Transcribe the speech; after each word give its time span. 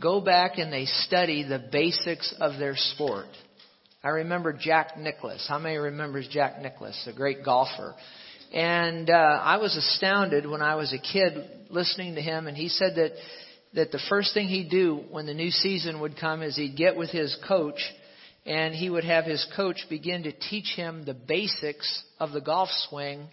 go 0.00 0.20
back 0.20 0.58
and 0.58 0.72
they 0.72 0.86
study 0.86 1.42
the 1.42 1.58
basics 1.70 2.34
of 2.40 2.58
their 2.58 2.74
sport. 2.76 3.26
I 4.02 4.10
remember 4.10 4.52
Jack 4.52 4.98
Nicklaus. 4.98 5.46
How 5.48 5.58
many 5.58 5.76
remembers 5.76 6.28
Jack 6.28 6.60
Nicklaus, 6.60 7.08
a 7.10 7.12
great 7.12 7.44
golfer? 7.44 7.94
And 8.52 9.10
uh, 9.10 9.12
I 9.12 9.56
was 9.58 9.76
astounded 9.76 10.46
when 10.46 10.62
I 10.62 10.76
was 10.76 10.92
a 10.92 10.98
kid 10.98 11.34
listening 11.70 12.14
to 12.14 12.20
him, 12.20 12.46
and 12.46 12.56
he 12.56 12.68
said 12.68 12.94
that 12.96 13.12
that 13.74 13.92
the 13.92 14.00
first 14.08 14.32
thing 14.32 14.48
he'd 14.48 14.70
do 14.70 15.04
when 15.10 15.26
the 15.26 15.34
new 15.34 15.50
season 15.50 16.00
would 16.00 16.18
come 16.18 16.42
is 16.42 16.56
he'd 16.56 16.76
get 16.76 16.96
with 16.96 17.10
his 17.10 17.36
coach, 17.46 17.80
and 18.46 18.74
he 18.74 18.88
would 18.88 19.04
have 19.04 19.24
his 19.24 19.46
coach 19.54 19.84
begin 19.90 20.22
to 20.22 20.32
teach 20.32 20.74
him 20.74 21.04
the 21.04 21.14
basics 21.14 22.02
of 22.18 22.32
the 22.32 22.40
golf 22.40 22.70
swing, 22.88 23.26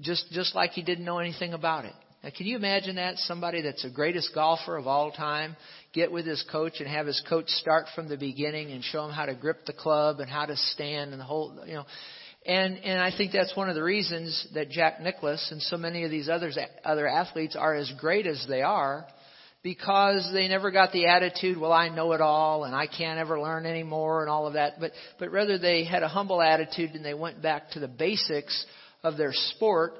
just 0.00 0.30
just 0.30 0.54
like 0.54 0.72
he 0.72 0.82
didn't 0.82 1.04
know 1.04 1.18
anything 1.18 1.54
about 1.54 1.84
it. 1.84 1.94
Now, 2.26 2.32
can 2.36 2.48
you 2.48 2.56
imagine 2.56 2.96
that? 2.96 3.18
Somebody 3.18 3.62
that's 3.62 3.84
the 3.84 3.90
greatest 3.90 4.34
golfer 4.34 4.76
of 4.76 4.88
all 4.88 5.12
time 5.12 5.54
get 5.92 6.10
with 6.10 6.26
his 6.26 6.44
coach 6.50 6.80
and 6.80 6.88
have 6.88 7.06
his 7.06 7.22
coach 7.28 7.48
start 7.50 7.86
from 7.94 8.08
the 8.08 8.16
beginning 8.16 8.72
and 8.72 8.82
show 8.82 9.04
him 9.04 9.12
how 9.12 9.26
to 9.26 9.34
grip 9.36 9.64
the 9.64 9.72
club 9.72 10.18
and 10.18 10.28
how 10.28 10.44
to 10.44 10.56
stand 10.56 11.12
and 11.12 11.20
the 11.20 11.24
whole, 11.24 11.56
you 11.64 11.74
know. 11.74 11.84
And 12.44 12.78
and 12.78 13.00
I 13.00 13.16
think 13.16 13.30
that's 13.30 13.54
one 13.56 13.68
of 13.68 13.76
the 13.76 13.82
reasons 13.84 14.44
that 14.54 14.70
Jack 14.70 15.00
Nicklaus 15.00 15.52
and 15.52 15.62
so 15.62 15.76
many 15.76 16.02
of 16.02 16.10
these 16.10 16.28
others 16.28 16.58
other 16.84 17.06
athletes 17.06 17.54
are 17.54 17.76
as 17.76 17.92
great 18.00 18.26
as 18.26 18.44
they 18.48 18.62
are 18.62 19.06
because 19.62 20.28
they 20.32 20.48
never 20.48 20.72
got 20.72 20.90
the 20.90 21.06
attitude, 21.06 21.56
well, 21.56 21.72
I 21.72 21.90
know 21.90 22.10
it 22.10 22.20
all 22.20 22.64
and 22.64 22.74
I 22.74 22.88
can't 22.88 23.20
ever 23.20 23.40
learn 23.40 23.66
anymore 23.66 24.22
and 24.22 24.30
all 24.30 24.48
of 24.48 24.54
that. 24.54 24.80
But 24.80 24.90
but 25.20 25.30
rather 25.30 25.58
they 25.58 25.84
had 25.84 26.02
a 26.02 26.08
humble 26.08 26.42
attitude 26.42 26.90
and 26.90 27.04
they 27.04 27.14
went 27.14 27.40
back 27.40 27.70
to 27.70 27.78
the 27.78 27.86
basics 27.86 28.66
of 29.04 29.16
their 29.16 29.32
sport 29.32 29.92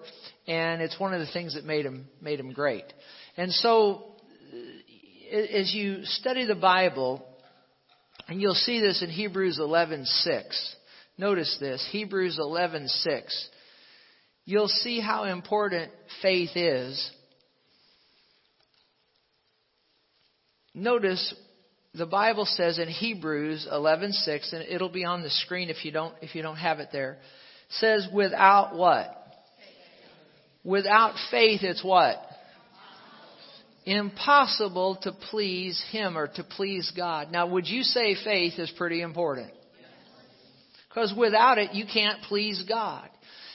and 0.46 0.80
it's 0.80 0.98
one 0.98 1.12
of 1.12 1.20
the 1.20 1.32
things 1.32 1.54
that 1.54 1.64
made 1.64 1.84
him 1.84 2.06
made 2.20 2.38
him 2.38 2.52
great. 2.52 2.84
And 3.36 3.52
so, 3.52 4.14
uh, 5.32 5.36
as 5.36 5.74
you 5.74 6.04
study 6.04 6.46
the 6.46 6.54
Bible, 6.54 7.26
and 8.28 8.40
you'll 8.40 8.54
see 8.54 8.80
this 8.80 9.02
in 9.02 9.10
Hebrews 9.10 9.58
11:6. 9.58 10.76
Notice 11.18 11.56
this, 11.58 11.86
Hebrews 11.90 12.38
11:6. 12.38 13.48
You'll 14.44 14.68
see 14.68 15.00
how 15.00 15.24
important 15.24 15.90
faith 16.22 16.56
is. 16.56 17.10
Notice 20.74 21.34
the 21.94 22.06
Bible 22.06 22.44
says 22.44 22.78
in 22.78 22.88
Hebrews 22.88 23.66
11:6 23.70 24.52
and 24.52 24.62
it'll 24.68 24.90
be 24.90 25.04
on 25.04 25.22
the 25.22 25.30
screen 25.30 25.70
if 25.70 25.84
you 25.84 25.90
don't 25.90 26.14
if 26.20 26.34
you 26.34 26.42
don't 26.42 26.56
have 26.56 26.80
it 26.80 26.90
there. 26.92 27.18
Says 27.70 28.06
without 28.12 28.76
what? 28.76 29.25
Without 30.66 31.14
faith, 31.30 31.62
it's 31.62 31.84
what? 31.84 32.16
Impossible 33.84 34.98
to 35.02 35.12
please 35.30 35.80
Him 35.92 36.18
or 36.18 36.26
to 36.26 36.42
please 36.42 36.92
God. 36.96 37.30
Now, 37.30 37.46
would 37.46 37.68
you 37.68 37.84
say 37.84 38.16
faith 38.24 38.54
is 38.58 38.72
pretty 38.76 39.00
important? 39.00 39.52
Because 40.88 41.14
without 41.16 41.58
it, 41.58 41.72
you 41.72 41.84
can't 41.86 42.20
please 42.22 42.64
God. 42.68 43.08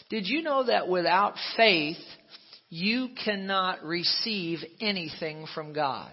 Did 0.09 0.25
you 0.25 0.41
know 0.41 0.65
that 0.65 0.87
without 0.87 1.33
faith, 1.57 1.97
you 2.69 3.09
cannot 3.25 3.83
receive 3.83 4.59
anything 4.79 5.47
from 5.53 5.73
God? 5.73 6.11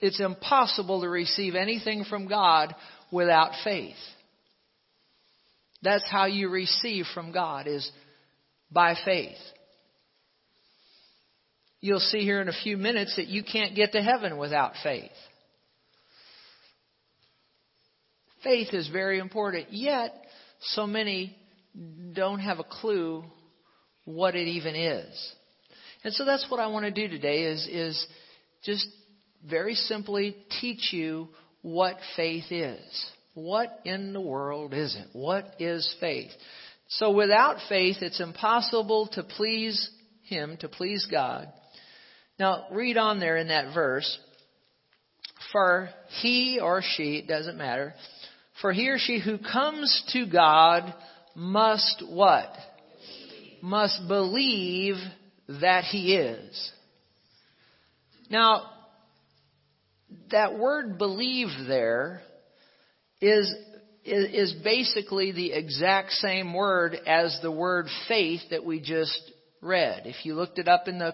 It's 0.00 0.20
impossible 0.20 1.02
to 1.02 1.08
receive 1.08 1.54
anything 1.54 2.04
from 2.04 2.26
God 2.26 2.74
without 3.12 3.52
faith. 3.62 3.94
That's 5.82 6.08
how 6.10 6.26
you 6.26 6.48
receive 6.48 7.04
from 7.14 7.30
God 7.30 7.68
is 7.68 7.88
by 8.70 8.94
faith. 9.04 9.36
You'll 11.80 12.00
see 12.00 12.20
here 12.20 12.40
in 12.40 12.48
a 12.48 12.62
few 12.64 12.76
minutes 12.76 13.16
that 13.16 13.28
you 13.28 13.44
can't 13.44 13.76
get 13.76 13.92
to 13.92 14.02
heaven 14.02 14.38
without 14.38 14.72
faith. 14.82 15.10
Faith 18.42 18.68
is 18.72 18.88
very 18.88 19.18
important, 19.18 19.72
yet 19.72 20.14
so 20.60 20.86
many 20.86 21.36
don't 22.12 22.40
have 22.40 22.58
a 22.58 22.64
clue 22.64 23.24
what 24.04 24.34
it 24.34 24.48
even 24.48 24.74
is. 24.74 25.34
And 26.04 26.14
so 26.14 26.24
that's 26.24 26.46
what 26.48 26.60
I 26.60 26.68
want 26.68 26.84
to 26.86 26.92
do 26.92 27.08
today 27.08 27.44
is, 27.44 27.66
is 27.70 28.06
just 28.64 28.86
very 29.48 29.74
simply 29.74 30.36
teach 30.60 30.92
you 30.92 31.28
what 31.62 31.96
faith 32.16 32.50
is. 32.50 33.10
What 33.34 33.80
in 33.84 34.12
the 34.12 34.20
world 34.20 34.72
is 34.72 34.96
it? 34.96 35.08
What 35.12 35.56
is 35.58 35.94
faith? 36.00 36.30
So 36.88 37.10
without 37.10 37.56
faith, 37.68 37.96
it's 38.00 38.20
impossible 38.20 39.08
to 39.12 39.22
please 39.22 39.90
Him, 40.22 40.56
to 40.60 40.68
please 40.68 41.06
God. 41.10 41.52
Now, 42.38 42.66
read 42.70 42.96
on 42.96 43.20
there 43.20 43.36
in 43.36 43.48
that 43.48 43.74
verse. 43.74 44.18
For 45.52 45.90
he 46.20 46.58
or 46.60 46.82
she, 46.82 47.16
it 47.16 47.28
doesn't 47.28 47.56
matter, 47.56 47.94
for 48.60 48.72
he 48.72 48.88
or 48.88 48.98
she 48.98 49.20
who 49.20 49.38
comes 49.38 50.04
to 50.12 50.26
God 50.26 50.92
must 51.36 52.02
what? 52.08 52.50
Must 53.62 54.08
believe 54.08 54.96
that 55.48 55.84
He 55.84 56.16
is. 56.16 56.72
Now, 58.30 58.70
that 60.30 60.58
word 60.58 60.98
believe 60.98 61.48
there 61.68 62.22
is 63.20 63.54
is 64.06 64.54
basically 64.64 65.32
the 65.32 65.52
exact 65.52 66.12
same 66.12 66.54
word 66.54 66.96
as 67.06 67.38
the 67.42 67.50
word 67.50 67.86
faith 68.08 68.40
that 68.50 68.64
we 68.64 68.80
just 68.80 69.32
read. 69.60 70.06
If 70.06 70.24
you 70.24 70.34
looked 70.34 70.58
it 70.58 70.68
up 70.68 70.88
in 70.88 70.98
the, 70.98 71.12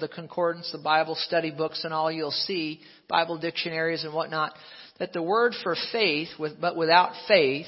the 0.00 0.08
concordance, 0.08 0.72
the 0.72 0.78
Bible 0.78 1.14
study 1.14 1.50
books 1.50 1.84
and 1.84 1.92
all, 1.92 2.10
you'll 2.10 2.30
see 2.30 2.80
Bible 3.08 3.38
dictionaries 3.38 4.04
and 4.04 4.14
whatnot 4.14 4.54
that 4.98 5.12
the 5.12 5.22
word 5.22 5.54
for 5.62 5.76
faith, 5.90 6.28
with, 6.38 6.60
but 6.60 6.76
without 6.76 7.12
faith, 7.26 7.66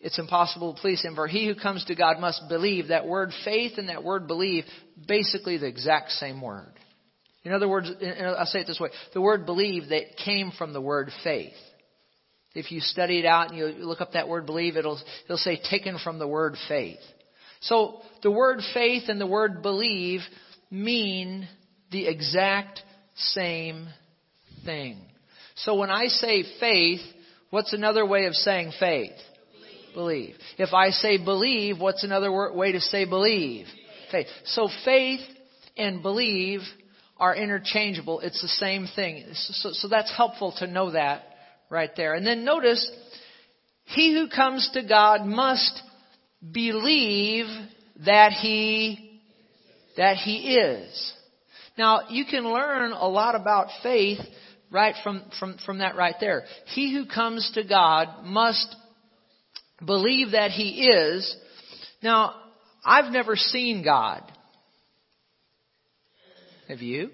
it's 0.00 0.18
impossible 0.18 0.74
to 0.74 0.80
please 0.80 1.00
Him. 1.02 1.14
For 1.14 1.26
he 1.26 1.46
who 1.46 1.54
comes 1.54 1.84
to 1.86 1.94
God 1.94 2.18
must 2.18 2.42
believe. 2.48 2.88
That 2.88 3.06
word 3.06 3.30
faith 3.44 3.72
and 3.78 3.88
that 3.88 4.04
word 4.04 4.26
believe, 4.26 4.64
basically 5.06 5.58
the 5.58 5.68
exact 5.68 6.10
same 6.10 6.40
word. 6.40 6.72
In 7.44 7.52
other 7.52 7.68
words, 7.68 7.90
I'll 7.90 8.46
say 8.46 8.60
it 8.60 8.66
this 8.66 8.80
way: 8.80 8.90
the 9.14 9.20
word 9.20 9.46
believe 9.46 9.88
that 9.88 10.16
came 10.24 10.52
from 10.56 10.72
the 10.72 10.80
word 10.80 11.10
faith. 11.24 11.54
If 12.54 12.70
you 12.70 12.80
study 12.80 13.18
it 13.18 13.24
out 13.24 13.48
and 13.48 13.58
you 13.58 13.66
look 13.66 14.00
up 14.00 14.12
that 14.12 14.28
word 14.28 14.46
believe, 14.46 14.76
it'll, 14.76 15.00
it'll 15.24 15.38
say 15.38 15.58
taken 15.70 15.98
from 15.98 16.18
the 16.18 16.28
word 16.28 16.56
faith. 16.68 16.98
So 17.60 18.00
the 18.22 18.30
word 18.30 18.60
faith 18.74 19.04
and 19.08 19.20
the 19.20 19.26
word 19.26 19.62
believe 19.62 20.20
mean 20.70 21.48
the 21.90 22.06
exact 22.06 22.82
same 23.14 23.88
thing. 24.64 24.98
So 25.54 25.76
when 25.76 25.90
I 25.90 26.06
say 26.06 26.44
faith, 26.60 27.00
what's 27.50 27.72
another 27.72 28.04
way 28.04 28.26
of 28.26 28.34
saying 28.34 28.72
faith? 28.78 29.12
Believe. 29.94 30.28
believe. 30.28 30.34
If 30.58 30.74
I 30.74 30.90
say 30.90 31.22
believe, 31.22 31.78
what's 31.78 32.04
another 32.04 32.52
way 32.52 32.72
to 32.72 32.80
say 32.80 33.04
believe? 33.04 33.66
Faith. 34.10 34.26
So 34.44 34.68
faith 34.84 35.20
and 35.76 36.02
believe 36.02 36.60
are 37.16 37.34
interchangeable. 37.34 38.20
It's 38.20 38.42
the 38.42 38.48
same 38.48 38.88
thing. 38.94 39.24
So, 39.32 39.70
so 39.72 39.88
that's 39.88 40.14
helpful 40.14 40.54
to 40.58 40.66
know 40.66 40.90
that 40.90 41.22
right 41.72 41.90
there. 41.96 42.14
And 42.14 42.24
then 42.24 42.44
notice, 42.44 42.88
he 43.86 44.12
who 44.14 44.28
comes 44.28 44.70
to 44.74 44.86
God 44.86 45.24
must 45.24 45.82
believe 46.52 47.46
that 48.04 48.32
he, 48.32 49.20
that 49.96 50.16
he 50.18 50.56
is. 50.56 51.12
Now, 51.78 52.02
you 52.10 52.24
can 52.26 52.44
learn 52.44 52.92
a 52.92 53.08
lot 53.08 53.34
about 53.34 53.68
faith 53.82 54.18
right 54.70 54.94
from, 55.02 55.24
from, 55.40 55.56
from 55.64 55.78
that 55.78 55.96
right 55.96 56.14
there. 56.20 56.44
He 56.66 56.94
who 56.94 57.06
comes 57.06 57.50
to 57.54 57.64
God 57.64 58.24
must 58.24 58.76
believe 59.84 60.32
that 60.32 60.50
he 60.50 60.86
is. 60.86 61.36
Now, 62.02 62.34
I've 62.84 63.12
never 63.12 63.36
seen 63.36 63.82
God. 63.82 64.22
Have 66.68 66.80
you? 66.80 67.10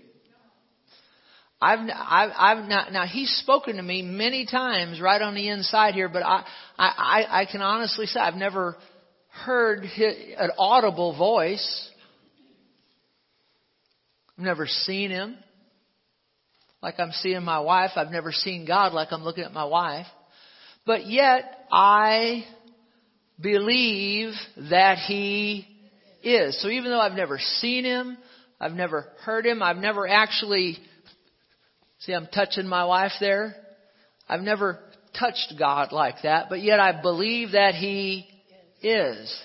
I've, 1.61 1.81
I've, 1.93 2.31
I've 2.37 2.69
not, 2.69 2.93
now 2.93 3.05
he's 3.07 3.31
spoken 3.43 3.77
to 3.77 3.83
me 3.83 4.03
many 4.03 4.47
times 4.47 5.01
right 5.01 5.21
on 5.21 5.35
the 5.35 5.49
inside 5.49 5.95
here, 5.95 6.09
but 6.09 6.23
I, 6.23 6.45
I, 6.79 7.25
I 7.29 7.47
can 7.51 7.63
honestly 7.63 8.07
say 8.07 8.21
I've 8.21 8.35
never 8.35 8.77
heard 9.45 9.85
his, 9.85 10.15
an 10.39 10.51
audible 10.57 11.17
voice. 11.17 11.91
I've 14.37 14.45
never 14.45 14.67
seen 14.67 15.11
him 15.11 15.37
like 16.81 16.95
I'm 16.99 17.11
seeing 17.11 17.43
my 17.43 17.59
wife. 17.59 17.91
I've 17.97 18.13
never 18.13 18.31
seen 18.31 18.65
God 18.65 18.93
like 18.93 19.09
I'm 19.11 19.25
looking 19.25 19.45
at 19.45 19.53
my 19.53 19.65
wife. 19.65 20.07
But 20.87 21.09
yet 21.09 21.67
I 21.73 22.45
believe 23.41 24.33
that 24.71 24.99
he 24.99 25.67
is. 26.23 26.61
So 26.63 26.69
even 26.69 26.91
though 26.91 27.01
I've 27.01 27.13
never 27.13 27.39
seen 27.39 27.85
him, 27.85 28.17
I've 28.61 28.73
never 28.73 29.09
heard 29.25 29.45
him, 29.45 29.61
I've 29.63 29.77
never 29.77 30.07
actually 30.07 30.79
See, 32.01 32.13
I'm 32.13 32.29
touching 32.33 32.67
my 32.67 32.85
wife 32.85 33.13
there. 33.21 33.57
I've 34.29 34.43
never 34.43 34.79
touched 35.19 35.55
God 35.59 35.93
like 35.93 36.23
that, 36.23 36.49
but 36.49 36.63
yet 36.63 36.79
I 36.79 37.01
believe 37.01 37.53
that 37.53 37.75
He 37.75 38.29
is. 38.83 39.41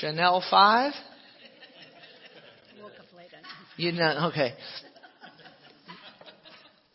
Chanel 0.00 0.44
5? 0.48 0.92
You 3.76 3.92
know, 3.92 4.28
okay. 4.30 4.54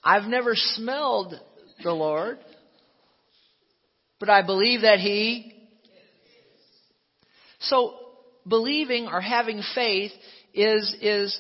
I've 0.04 0.30
never 0.30 0.52
smelled 0.56 1.34
the 1.84 1.92
Lord, 1.92 2.40
but 4.20 4.30
I 4.30 4.46
believe 4.46 4.82
that 4.82 5.00
He. 5.00 5.54
So, 7.60 7.96
believing 8.48 9.08
or 9.08 9.20
having 9.20 9.62
faith 9.76 10.12
is, 10.54 10.96
is 11.02 11.40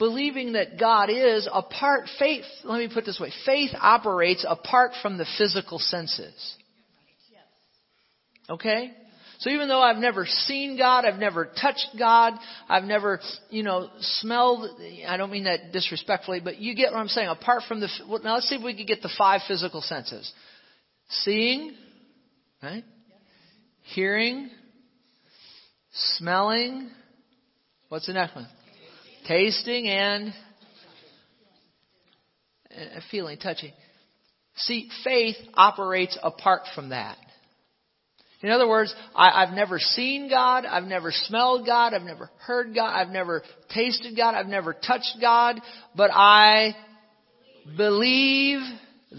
believing 0.00 0.54
that 0.54 0.80
God 0.80 1.10
is 1.10 1.46
apart, 1.52 2.08
faith, 2.18 2.44
let 2.64 2.78
me 2.78 2.88
put 2.92 3.04
this 3.04 3.20
way, 3.20 3.30
faith 3.44 3.70
operates 3.78 4.44
apart 4.48 4.92
from 5.02 5.18
the 5.18 5.26
physical 5.38 5.78
senses. 5.78 6.56
Okay? 8.48 8.92
So 9.40 9.50
even 9.50 9.68
though 9.68 9.80
I've 9.80 9.98
never 9.98 10.24
seen 10.24 10.78
God, 10.78 11.04
I've 11.04 11.20
never 11.20 11.44
touched 11.46 11.88
God, 11.98 12.32
I've 12.68 12.84
never, 12.84 13.20
you 13.50 13.62
know, 13.62 13.90
smelled, 14.00 14.80
I 15.06 15.18
don't 15.18 15.30
mean 15.30 15.44
that 15.44 15.70
disrespectfully, 15.72 16.40
but 16.42 16.58
you 16.58 16.74
get 16.74 16.92
what 16.92 16.98
I'm 16.98 17.08
saying. 17.08 17.28
Apart 17.28 17.62
from 17.68 17.80
the, 17.80 17.88
now 18.24 18.34
let's 18.34 18.48
see 18.48 18.56
if 18.56 18.62
we 18.62 18.74
can 18.74 18.86
get 18.86 19.02
the 19.02 19.12
five 19.18 19.42
physical 19.46 19.82
senses. 19.82 20.32
Seeing, 21.10 21.74
right? 22.62 22.84
Hearing, 23.94 24.48
smelling, 25.92 26.90
what's 27.90 28.06
the 28.06 28.14
next 28.14 28.34
one? 28.34 28.48
Tasting 29.30 29.86
and 29.86 30.34
feeling, 33.12 33.38
touching. 33.38 33.70
See, 34.56 34.88
faith 35.04 35.36
operates 35.54 36.18
apart 36.20 36.62
from 36.74 36.88
that. 36.88 37.16
In 38.42 38.50
other 38.50 38.68
words, 38.68 38.92
I, 39.14 39.44
have 39.46 39.54
never 39.54 39.78
seen 39.78 40.28
God, 40.28 40.64
I've 40.66 40.82
never 40.82 41.12
smelled 41.12 41.64
God, 41.64 41.94
I've 41.94 42.02
never 42.02 42.28
heard 42.40 42.74
God, 42.74 42.92
I've 42.92 43.10
never 43.10 43.44
tasted 43.72 44.16
God, 44.16 44.34
I've 44.34 44.48
never 44.48 44.72
touched 44.72 45.18
God, 45.20 45.60
but 45.94 46.10
I 46.12 46.74
believe 47.76 48.58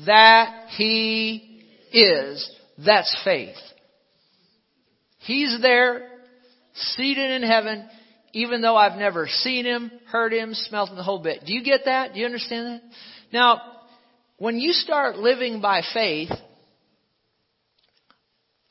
that 0.05 0.71
He 0.75 1.63
is. 1.93 2.53
That's 2.85 3.17
faith. 3.23 3.55
He's 5.19 5.61
there, 5.61 6.09
seated 6.73 7.31
in 7.31 7.49
heaven, 7.49 7.87
even 8.33 8.61
though 8.61 8.75
I've 8.75 8.97
never 8.97 9.27
seen 9.27 9.65
Him, 9.65 9.91
heard 10.07 10.33
Him, 10.33 10.53
smelled 10.53 10.89
Him, 10.89 10.95
the 10.95 11.03
whole 11.03 11.19
bit. 11.19 11.45
Do 11.45 11.53
you 11.53 11.63
get 11.63 11.81
that? 11.85 12.13
Do 12.13 12.19
you 12.19 12.25
understand 12.25 12.67
that? 12.67 12.81
Now, 13.31 13.61
when 14.37 14.57
you 14.57 14.73
start 14.73 15.17
living 15.17 15.61
by 15.61 15.81
faith, 15.93 16.31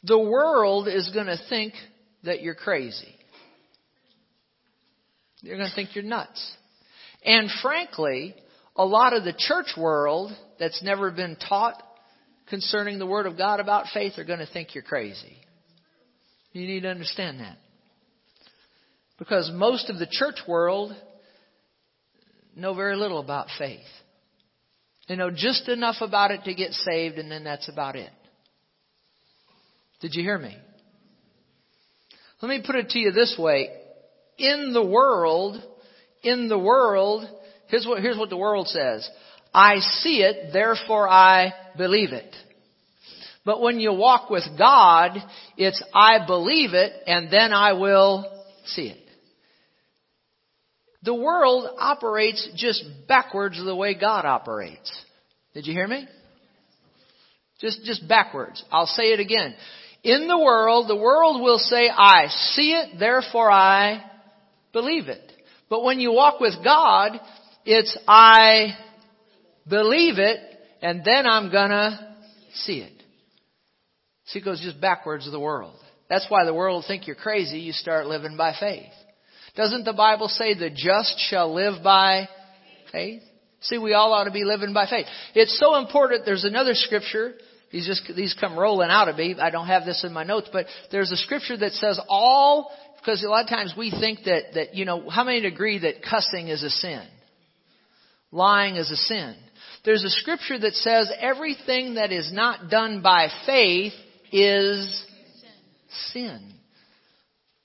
the 0.03 0.19
world 0.19 0.89
is 0.89 1.11
going 1.13 1.27
to 1.27 1.39
think 1.49 1.75
that 2.25 2.43
you're 2.43 2.55
crazy. 2.55 3.15
They're 5.43 5.57
going 5.57 5.69
to 5.69 5.75
think 5.75 5.95
you're 5.95 6.05
nuts. 6.05 6.57
And 7.25 7.51
frankly, 7.63 8.35
a 8.77 8.85
lot 8.85 9.13
of 9.13 9.25
the 9.25 9.35
church 9.37 9.75
world 9.77 10.33
that's 10.59 10.83
never 10.83 11.11
been 11.11 11.37
taught 11.37 11.83
concerning 12.49 12.99
the 12.99 13.07
Word 13.07 13.27
of 13.27 13.39
God 13.39 13.61
about 13.61 13.87
faith 13.93 14.15
are 14.19 14.25
going 14.25 14.39
to 14.41 14.53
think 14.53 14.75
you're 14.75 14.83
crazy. 14.83 15.37
You 16.53 16.67
need 16.67 16.81
to 16.81 16.89
understand 16.89 17.41
that. 17.41 17.59
Because 19.21 19.51
most 19.55 19.91
of 19.91 19.99
the 19.99 20.09
church 20.11 20.41
world 20.49 20.97
know 22.57 22.75
very 22.75 22.97
little 22.97 23.21
about 23.21 23.49
faith. 23.59 23.81
They 25.09 25.15
know 25.15 25.31
just 25.31 25.69
enough 25.69 25.97
about 26.01 26.31
it 26.31 26.45
to 26.45 26.55
get 26.55 26.73
saved, 26.73 27.19
and 27.19 27.31
then 27.31 27.45
that's 27.45 27.69
about 27.69 27.97
it. 27.97 28.11
Did 30.01 30.15
you 30.15 30.23
hear 30.23 30.39
me? 30.39 30.57
Let 32.41 32.49
me 32.49 32.63
put 32.65 32.77
it 32.77 32.89
to 32.91 32.99
you 32.99 33.13
this 33.13 33.37
way. 33.39 33.69
In 34.39 34.73
the 34.73 34.85
world, 34.85 35.63
in 36.23 36.49
the 36.49 36.59
world, 36.59 37.29
here's 37.69 37.87
what, 37.87 38.01
here's 38.01 38.17
what 38.17 38.31
the 38.31 38.39
world 38.39 38.69
says. 38.69 39.09
I 39.53 39.81
see 39.81 40.23
it, 40.23 40.55
therefore 40.55 41.07
I 41.07 41.53
believe 41.77 42.13
it. 42.13 42.35
But 43.45 43.61
when 43.61 43.81
you 43.81 43.93
walk 43.93 44.31
with 44.31 44.45
God, 44.57 45.19
it's 45.59 45.83
I 45.93 46.25
believe 46.27 46.73
it 46.73 46.93
and 47.07 47.31
then 47.31 47.53
I 47.53 47.75
will 47.75 48.25
see 48.65 48.89
it. 48.89 49.10
The 51.03 51.15
world 51.15 51.67
operates 51.79 52.47
just 52.55 52.85
backwards 53.09 53.63
the 53.63 53.75
way 53.75 53.95
God 53.99 54.25
operates. 54.27 54.91
Did 55.55 55.67
you 55.67 55.73
hear 55.73 55.89
me? 55.89 56.07
Just, 57.61 57.85
just 57.85 58.07
backwards. 58.07 58.63
I'll 58.71 58.87
say 58.87 59.13
it 59.13 59.21
again. 59.21 59.55
In 60.03 60.29
the 60.29 60.39
world, 60.39 60.89
the 60.89 60.97
world 60.97 61.43
will 61.43 61.59
say, 61.59 61.89
I 61.89 62.29
see 62.29 62.73
it, 62.73 62.99
therefore 62.99 63.51
I 63.51 64.03
believe 64.73 65.09
it. 65.09 65.21
But 65.69 65.85
when 65.85 66.01
you 66.01 66.13
walk 66.13 66.41
with 66.41 66.55
God, 66.65 67.21
it's 67.65 67.97
I 68.09 68.77
believe 69.69 70.19
it, 70.19 70.41
and 70.81 71.03
then 71.05 71.27
I'm 71.27 71.53
gonna 71.53 72.17
see 72.55 72.81
it. 72.81 73.03
See, 74.27 74.39
it 74.39 74.45
goes 74.45 74.61
just 74.61 74.81
backwards 74.81 75.27
of 75.27 75.33
the 75.33 75.41
world. 75.41 75.77
That's 76.09 76.27
why 76.29 76.45
the 76.45 76.55
world 76.55 76.85
think 76.87 77.07
you're 77.07 77.17
crazy. 77.17 77.61
You 77.61 77.73
start 77.73 78.07
living 78.07 78.37
by 78.37 78.55
faith. 78.59 78.93
Doesn't 79.57 79.85
the 79.85 79.93
Bible 79.93 80.29
say 80.29 80.55
the 80.55 80.71
just 80.71 81.19
shall 81.19 81.55
live 81.55 81.83
by 81.83 82.29
faith? 82.93 83.23
See, 83.63 83.79
we 83.79 83.93
all 83.93 84.13
ought 84.13 84.25
to 84.25 84.31
be 84.31 84.45
living 84.45 84.73
by 84.73 84.87
faith. 84.87 85.07
It's 85.35 85.59
so 85.59 85.77
important. 85.77 86.25
There's 86.25 86.45
another 86.45 86.75
scripture 86.75 87.35
these 87.71 87.87
just 87.87 88.03
these 88.17 88.35
come 88.39 88.59
rolling 88.59 88.91
out 88.91 89.09
of 89.09 89.17
me. 89.17 89.37
I 89.39 89.51
don't 89.51 89.69
have 89.69 89.85
this 89.85 90.05
in 90.05 90.13
my 90.13 90.25
notes, 90.25 90.49
but 90.53 90.67
there's 90.91 91.13
a 91.13 91.17
scripture 91.17 91.57
that 91.57 91.73
says 91.73 92.01
all 92.09 92.73
because 92.99 93.23
a 93.23 93.29
lot 93.29 93.45
of 93.45 93.49
times 93.49 93.75
we 93.79 93.91
think 93.91 94.21
that 94.25 94.55
that 94.55 94.75
you 94.75 94.85
know 94.85 95.09
how 95.09 95.25
many 95.25 95.47
agree 95.47 95.79
that 95.79 96.03
cussing 96.03 96.49
is 96.49 96.65
a 96.65 96.71
sin, 96.71 97.07
lying 98.33 98.75
is 98.75 98.91
a 98.91 98.97
sin. 98.97 99.37
There's 99.85 100.03
a 100.03 100.11
scripture 100.11 100.59
that 100.59 100.75
says 100.75 101.11
everything 101.21 101.95
that 101.95 102.13
is 102.13 102.33
not 102.33 102.71
done 102.71 103.03
by 103.03 103.29
faith 103.47 103.93
is 104.33 105.07
sin. 106.13 106.55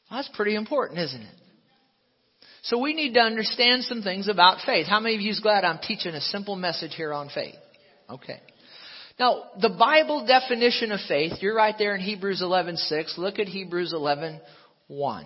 Well, 0.10 0.20
that's 0.20 0.30
pretty 0.36 0.56
important, 0.56 1.00
isn't 1.00 1.22
it? 1.22 1.36
So 2.66 2.80
we 2.80 2.96
need 2.96 3.14
to 3.14 3.20
understand 3.20 3.84
some 3.84 4.02
things 4.02 4.28
about 4.28 4.58
faith. 4.66 4.88
How 4.88 5.00
many 5.00 5.14
of 5.14 5.22
you 5.22 5.30
is 5.30 5.40
glad 5.40 5.64
I'm 5.64 5.78
teaching 5.78 6.16
a 6.16 6.22
simple 6.22 6.56
message 6.56 6.96
here 6.96 7.14
on 7.14 7.30
faith? 7.30 7.56
Okay. 8.10 8.40
Now, 9.20 9.44
the 9.62 9.70
Bible 9.70 10.26
definition 10.26 10.92
of 10.92 11.00
faith, 11.08 11.34
you're 11.42 11.56
right 11.56 11.76
there 11.78 11.94
in 11.94 12.02
Hebrews 12.02 12.42
11:6. 12.42 13.20
Look 13.20 13.38
at 13.38 13.48
Hebrews 13.48 13.94
11:1. 13.94 15.26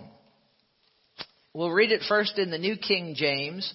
We'll 1.54 1.70
read 1.70 1.92
it 1.92 2.02
first 2.02 2.38
in 2.38 2.50
the 2.50 2.58
New 2.58 2.76
King 2.76 3.14
James 3.14 3.72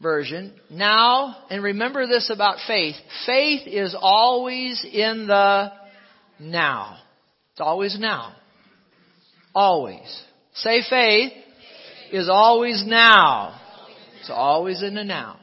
version. 0.00 0.54
Now, 0.70 1.44
and 1.50 1.60
remember 1.60 2.06
this 2.06 2.30
about 2.30 2.60
faith. 2.68 2.94
Faith 3.26 3.66
is 3.66 3.96
always 3.98 4.84
in 4.84 5.26
the 5.26 5.72
now. 6.38 6.98
It's 7.50 7.60
always 7.60 7.98
now. 7.98 8.36
Always. 9.54 10.22
Say 10.54 10.82
faith 10.88 11.32
is 12.12 12.28
always 12.30 12.84
now. 12.86 13.60
It's 14.20 14.30
always 14.30 14.82
in 14.82 14.94
the 14.94 15.04
now. 15.04 15.40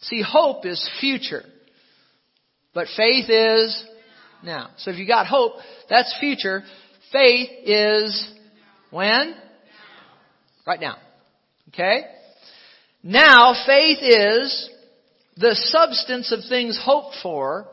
See, 0.00 0.22
hope 0.22 0.66
is 0.66 0.88
future. 1.00 1.44
But 2.74 2.88
faith 2.96 3.28
is 3.28 3.84
now. 4.42 4.70
So 4.78 4.90
if 4.90 4.98
you 4.98 5.06
got 5.06 5.26
hope, 5.26 5.52
that's 5.88 6.14
future. 6.18 6.62
Faith 7.12 7.48
is 7.64 8.32
when? 8.90 9.34
Right 10.66 10.80
now. 10.80 10.96
Okay? 11.68 12.02
Now, 13.02 13.54
faith 13.66 13.98
is 14.02 14.70
the 15.36 15.54
substance 15.54 16.32
of 16.32 16.40
things 16.48 16.78
hoped 16.82 17.16
for. 17.22 17.68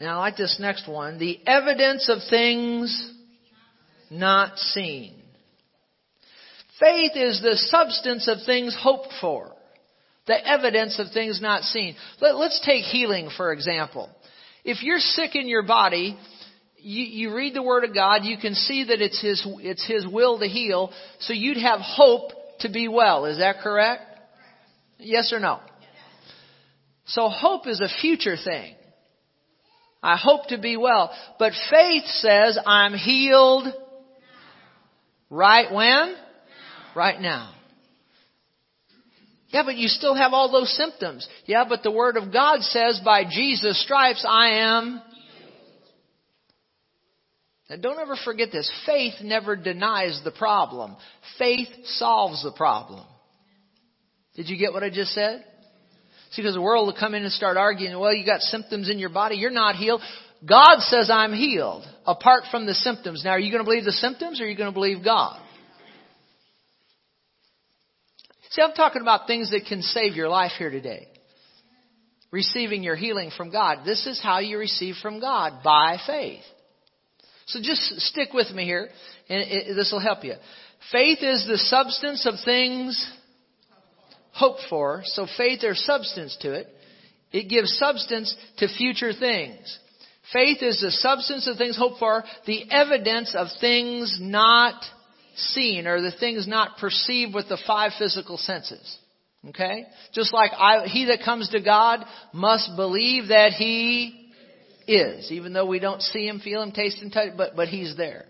Now, 0.00 0.16
I 0.16 0.18
like 0.18 0.36
this 0.36 0.58
next 0.60 0.88
one. 0.88 1.18
The 1.18 1.38
evidence 1.46 2.08
of 2.08 2.18
things 2.28 3.12
not 4.10 4.58
seen. 4.58 5.17
Faith 6.80 7.12
is 7.14 7.40
the 7.42 7.56
substance 7.56 8.28
of 8.28 8.38
things 8.46 8.76
hoped 8.80 9.12
for 9.20 9.52
the 10.28 10.46
evidence 10.46 11.00
of 11.00 11.10
things 11.10 11.40
not 11.40 11.62
seen. 11.62 11.96
Let, 12.20 12.34
us 12.34 12.60
take 12.64 12.84
healing, 12.84 13.30
for 13.36 13.52
example. 13.52 14.10
If 14.62 14.82
you're 14.82 14.98
sick 14.98 15.34
in 15.34 15.48
your 15.48 15.62
body, 15.62 16.18
you, 16.76 17.02
you 17.02 17.34
read 17.34 17.54
the 17.54 17.62
Word 17.62 17.84
of 17.84 17.94
God, 17.94 18.24
you 18.24 18.36
can 18.36 18.54
see 18.54 18.84
that 18.84 19.00
it's 19.00 19.20
His, 19.20 19.44
it's 19.60 19.84
His 19.86 20.06
will 20.06 20.38
to 20.38 20.46
heal, 20.46 20.92
so 21.20 21.32
you'd 21.32 21.56
have 21.56 21.80
hope 21.80 22.32
to 22.60 22.68
be 22.68 22.88
well. 22.88 23.24
Is 23.24 23.38
that 23.38 23.60
correct? 23.62 24.02
Yes 24.98 25.32
or 25.32 25.40
no? 25.40 25.60
So 27.06 27.28
hope 27.30 27.66
is 27.66 27.80
a 27.80 27.88
future 28.00 28.36
thing. 28.36 28.74
I 30.02 30.16
hope 30.16 30.48
to 30.48 30.58
be 30.58 30.76
well. 30.76 31.10
But 31.38 31.54
faith 31.70 32.04
says 32.04 32.58
I'm 32.66 32.92
healed 32.92 33.66
right 35.30 35.72
when? 35.72 36.14
Right 36.94 37.20
now. 37.20 37.54
Yeah, 39.48 39.62
but 39.64 39.76
you 39.76 39.88
still 39.88 40.14
have 40.14 40.32
all 40.32 40.52
those 40.52 40.74
symptoms. 40.76 41.26
Yeah, 41.46 41.64
but 41.68 41.82
the 41.82 41.90
Word 41.90 42.16
of 42.16 42.32
God 42.32 42.60
says 42.60 43.00
by 43.04 43.24
Jesus' 43.30 43.82
stripes 43.82 44.24
I 44.28 44.76
am. 44.76 45.02
Now 47.70 47.76
don't 47.76 47.98
ever 47.98 48.16
forget 48.24 48.50
this. 48.52 48.70
Faith 48.86 49.14
never 49.22 49.56
denies 49.56 50.20
the 50.24 50.30
problem. 50.30 50.96
Faith 51.38 51.68
solves 51.84 52.42
the 52.42 52.52
problem. 52.52 53.04
Did 54.34 54.48
you 54.48 54.58
get 54.58 54.72
what 54.72 54.82
I 54.82 54.90
just 54.90 55.12
said? 55.12 55.44
See, 56.30 56.42
because 56.42 56.54
the 56.54 56.60
world 56.60 56.86
will 56.86 56.98
come 56.98 57.14
in 57.14 57.22
and 57.22 57.32
start 57.32 57.56
arguing, 57.56 57.98
well, 57.98 58.12
you 58.12 58.24
got 58.26 58.40
symptoms 58.42 58.90
in 58.90 58.98
your 58.98 59.08
body, 59.08 59.36
you're 59.36 59.50
not 59.50 59.76
healed. 59.76 60.02
God 60.46 60.80
says 60.80 61.10
I'm 61.10 61.32
healed, 61.32 61.84
apart 62.06 62.44
from 62.50 62.66
the 62.66 62.74
symptoms. 62.74 63.22
Now, 63.24 63.30
are 63.30 63.40
you 63.40 63.50
going 63.50 63.64
to 63.64 63.68
believe 63.68 63.84
the 63.84 63.92
symptoms 63.92 64.40
or 64.40 64.44
are 64.44 64.46
you 64.46 64.56
going 64.56 64.70
to 64.70 64.74
believe 64.74 65.02
God? 65.02 65.40
See, 68.58 68.64
I'm 68.64 68.72
talking 68.72 69.02
about 69.02 69.28
things 69.28 69.52
that 69.52 69.66
can 69.68 69.82
save 69.82 70.16
your 70.16 70.28
life 70.28 70.50
here 70.58 70.70
today. 70.70 71.06
Receiving 72.32 72.82
your 72.82 72.96
healing 72.96 73.30
from 73.36 73.52
God. 73.52 73.84
This 73.84 74.04
is 74.04 74.20
how 74.20 74.40
you 74.40 74.58
receive 74.58 74.96
from 75.00 75.20
God, 75.20 75.62
by 75.62 75.96
faith. 76.04 76.42
So 77.46 77.60
just 77.62 77.82
stick 78.00 78.30
with 78.34 78.50
me 78.50 78.64
here, 78.64 78.88
and 79.28 79.76
this 79.78 79.90
will 79.92 80.00
help 80.00 80.24
you. 80.24 80.34
Faith 80.90 81.18
is 81.22 81.46
the 81.46 81.56
substance 81.56 82.26
of 82.26 82.34
things 82.44 83.08
hoped 84.32 84.62
for. 84.68 85.02
So 85.04 85.28
faith, 85.36 85.60
there's 85.62 85.84
substance 85.84 86.36
to 86.40 86.54
it. 86.54 86.66
It 87.30 87.48
gives 87.48 87.78
substance 87.78 88.34
to 88.56 88.66
future 88.66 89.12
things. 89.12 89.78
Faith 90.32 90.62
is 90.62 90.80
the 90.80 90.90
substance 90.90 91.46
of 91.46 91.58
things 91.58 91.78
hoped 91.78 92.00
for, 92.00 92.24
the 92.44 92.68
evidence 92.72 93.36
of 93.38 93.46
things 93.60 94.18
not 94.20 94.82
seen, 95.38 95.86
or 95.86 96.00
the 96.00 96.12
things 96.12 96.46
not 96.46 96.78
perceived 96.78 97.34
with 97.34 97.48
the 97.48 97.58
five 97.66 97.92
physical 97.98 98.36
senses. 98.36 98.98
Okay? 99.48 99.86
Just 100.12 100.32
like 100.32 100.50
I, 100.52 100.86
he 100.86 101.06
that 101.06 101.24
comes 101.24 101.48
to 101.50 101.60
God 101.60 102.04
must 102.32 102.70
believe 102.76 103.28
that 103.28 103.52
he 103.52 104.30
is, 104.86 105.30
even 105.30 105.52
though 105.52 105.66
we 105.66 105.78
don't 105.78 106.02
see 106.02 106.26
him, 106.26 106.40
feel 106.40 106.62
him, 106.62 106.72
taste 106.72 107.00
and 107.02 107.12
touch, 107.12 107.30
but, 107.36 107.54
but 107.54 107.68
he's 107.68 107.96
there. 107.96 108.24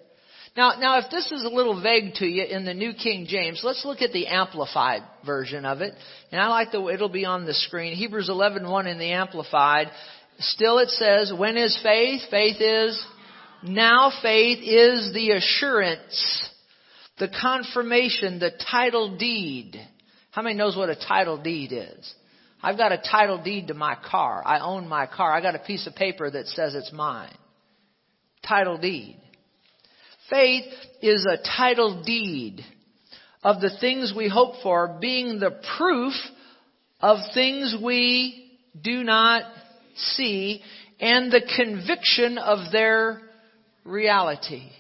Now, 0.57 0.73
now, 0.81 0.99
if 0.99 1.05
this 1.11 1.31
is 1.31 1.45
a 1.45 1.49
little 1.49 1.81
vague 1.81 2.15
to 2.15 2.27
you 2.27 2.43
in 2.43 2.65
the 2.65 2.75
New 2.75 2.93
King 2.93 3.27
James, 3.29 3.61
let's 3.63 3.85
look 3.85 4.03
at 4.03 4.13
the 4.13 4.27
Amplified 4.27 5.03
version 5.25 5.65
of 5.65 5.83
it. 5.83 5.95
And 6.33 6.41
I 6.41 6.49
like 6.49 6.73
the 6.73 6.81
way 6.81 6.95
it'll 6.95 7.09
be 7.09 7.25
on 7.25 7.45
the 7.45 7.55
screen. 7.55 7.95
Hebrews 7.95 8.29
11:1 8.29 8.89
in 8.89 8.99
the 8.99 9.13
Amplified. 9.13 9.91
Still, 10.41 10.79
it 10.79 10.91
says, 10.91 11.33
"When 11.33 11.57
is 11.57 11.79
faith? 11.79 12.23
Faith 12.31 12.61
is 12.61 13.01
now. 13.63 14.11
Faith 14.21 14.59
is 14.63 15.13
the 15.13 15.33
assurance, 15.33 16.51
the 17.19 17.29
confirmation, 17.29 18.39
the 18.39 18.51
title 18.51 19.17
deed." 19.17 19.81
How 20.31 20.43
many 20.43 20.55
knows 20.55 20.77
what 20.77 20.91
a 20.91 20.95
title 20.95 21.37
deed 21.37 21.73
is? 21.73 22.15
I've 22.63 22.77
got 22.77 22.93
a 22.93 22.99
title 22.99 23.39
deed 23.39 23.69
to 23.69 23.75
my 23.75 23.95
car. 23.95 24.43
I 24.45 24.59
own 24.61 24.89
my 24.89 25.07
car. 25.07 25.33
I 25.33 25.41
got 25.41 25.55
a 25.55 25.61
piece 25.61 25.87
of 25.87 25.95
paper 25.95 26.31
that 26.31 26.47
says 26.49 26.75
it's 26.75 26.93
mine. 26.93 27.37
Title 28.47 28.79
deed. 28.79 29.17
Faith 30.29 30.73
is 31.01 31.27
a 31.27 31.39
title 31.57 32.03
deed 32.03 32.65
of 33.43 33.61
the 33.61 33.71
things 33.81 34.13
we 34.17 34.29
hope 34.29 34.63
for 34.63 34.99
being 35.01 35.39
the 35.39 35.61
proof 35.79 36.15
of 37.01 37.19
things 37.33 37.77
we 37.83 38.51
do 38.81 39.05
not 39.05 39.45
see 39.97 40.63
and 41.01 41.31
the 41.31 41.43
conviction 41.57 42.39
of 42.39 42.73
their 42.73 43.23
reality. 43.85 44.71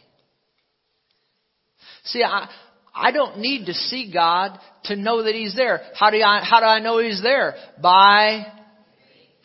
See, 2.04 2.22
I, 2.22 2.48
I 2.94 3.12
don't 3.12 3.38
need 3.38 3.66
to 3.66 3.74
see 3.74 4.12
God 4.12 4.58
to 4.84 4.96
know 4.96 5.22
that 5.22 5.34
He's 5.34 5.54
there. 5.54 5.80
How 5.94 6.10
do 6.10 6.16
I, 6.16 6.40
how 6.42 6.60
do 6.60 6.66
I 6.66 6.80
know 6.80 6.98
He's 6.98 7.22
there? 7.22 7.54
By 7.82 8.46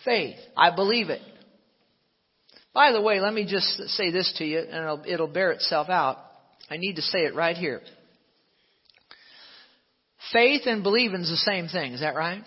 faith. 0.03 0.37
I 0.55 0.75
believe 0.75 1.09
it. 1.09 1.21
By 2.73 2.91
the 2.91 3.01
way, 3.01 3.19
let 3.19 3.33
me 3.33 3.45
just 3.45 3.67
say 3.89 4.09
this 4.11 4.33
to 4.39 4.45
you, 4.45 4.59
and 4.59 4.83
it'll, 4.83 5.03
it'll 5.05 5.27
bear 5.27 5.51
itself 5.51 5.89
out. 5.89 6.17
I 6.69 6.77
need 6.77 6.95
to 6.95 7.01
say 7.03 7.19
it 7.19 7.35
right 7.35 7.55
here. 7.55 7.81
Faith 10.31 10.63
and 10.65 10.81
believing 10.81 11.21
is 11.21 11.29
the 11.29 11.37
same 11.37 11.67
thing, 11.67 11.93
is 11.93 11.99
that 11.99 12.15
right? 12.15 12.43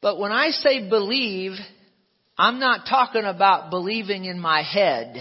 But 0.00 0.18
when 0.18 0.32
I 0.32 0.50
say 0.50 0.88
believe, 0.88 1.52
I'm 2.38 2.60
not 2.60 2.86
talking 2.88 3.24
about 3.24 3.70
believing 3.70 4.24
in 4.24 4.40
my 4.40 4.62
head, 4.62 5.16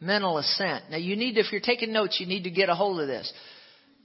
mental 0.00 0.38
assent. 0.38 0.84
Now 0.90 0.98
you 0.98 1.16
need, 1.16 1.38
if 1.38 1.52
you're 1.52 1.60
taking 1.60 1.92
notes, 1.92 2.18
you 2.20 2.26
need 2.26 2.44
to 2.44 2.50
get 2.50 2.68
a 2.68 2.74
hold 2.74 3.00
of 3.00 3.06
this. 3.06 3.32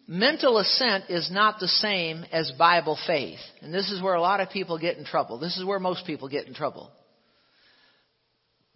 Mental 0.07 0.57
assent 0.57 1.05
is 1.09 1.29
not 1.31 1.59
the 1.59 1.67
same 1.67 2.25
as 2.31 2.51
Bible 2.57 2.97
faith. 3.07 3.39
And 3.61 3.73
this 3.73 3.91
is 3.91 4.01
where 4.01 4.15
a 4.15 4.21
lot 4.21 4.41
of 4.41 4.49
people 4.49 4.77
get 4.77 4.97
in 4.97 5.05
trouble. 5.05 5.39
This 5.39 5.57
is 5.57 5.65
where 5.65 5.79
most 5.79 6.05
people 6.05 6.27
get 6.27 6.47
in 6.47 6.53
trouble. 6.53 6.91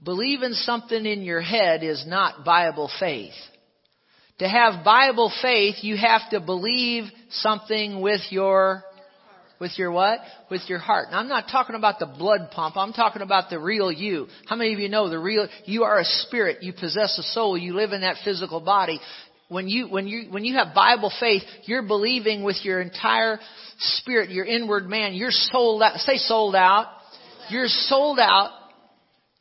Believing 0.03 0.53
something 0.53 1.05
in 1.05 1.23
your 1.23 1.41
head 1.41 1.83
is 1.83 2.05
not 2.07 2.45
Bible 2.45 2.89
faith. 2.99 3.33
To 4.39 4.47
have 4.47 4.83
Bible 4.83 5.31
faith, 5.41 5.75
you 5.81 5.97
have 5.97 6.29
to 6.31 6.41
believe 6.41 7.05
something 7.29 8.01
with 8.01 8.21
your 8.29 8.83
with 9.59 9.77
your 9.77 9.91
what? 9.91 10.19
With 10.49 10.61
your 10.67 10.79
heart. 10.79 11.07
Now 11.11 11.19
I'm 11.19 11.27
not 11.27 11.45
talking 11.51 11.75
about 11.75 11.99
the 11.99 12.05
blood 12.05 12.51
pump. 12.51 12.77
I'm 12.77 12.93
talking 12.93 13.21
about 13.21 13.49
the 13.49 13.59
real 13.59 13.91
you. 13.91 14.27
How 14.47 14.55
many 14.55 14.73
of 14.73 14.79
you 14.79 14.89
know 14.89 15.09
the 15.09 15.19
real 15.19 15.47
you 15.65 15.83
are 15.83 15.99
a 15.99 16.05
spirit, 16.05 16.63
you 16.63 16.73
possess 16.73 17.17
a 17.17 17.23
soul, 17.23 17.57
you 17.57 17.73
live 17.73 17.91
in 17.91 18.01
that 18.01 18.17
physical 18.23 18.59
body. 18.59 18.99
When 19.47 19.67
you 19.67 19.87
when 19.87 20.07
you 20.07 20.31
when 20.31 20.43
you 20.43 20.55
have 20.55 20.73
Bible 20.73 21.11
faith, 21.19 21.43
you're 21.65 21.83
believing 21.83 22.43
with 22.43 22.57
your 22.63 22.81
entire 22.81 23.39
spirit, 23.77 24.31
your 24.31 24.45
inward 24.45 24.87
man. 24.87 25.13
You're 25.13 25.29
sold 25.31 25.81
out. 25.81 25.97
Say 25.99 26.17
sold 26.17 26.55
out. 26.55 26.87
You're 27.49 27.67
sold 27.67 28.19
out 28.19 28.51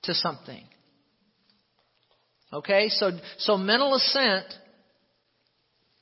to 0.04 0.14
something. 0.14 0.64
Okay? 2.52 2.88
So, 2.88 3.10
so 3.38 3.56
mental 3.56 3.94
assent, 3.94 4.46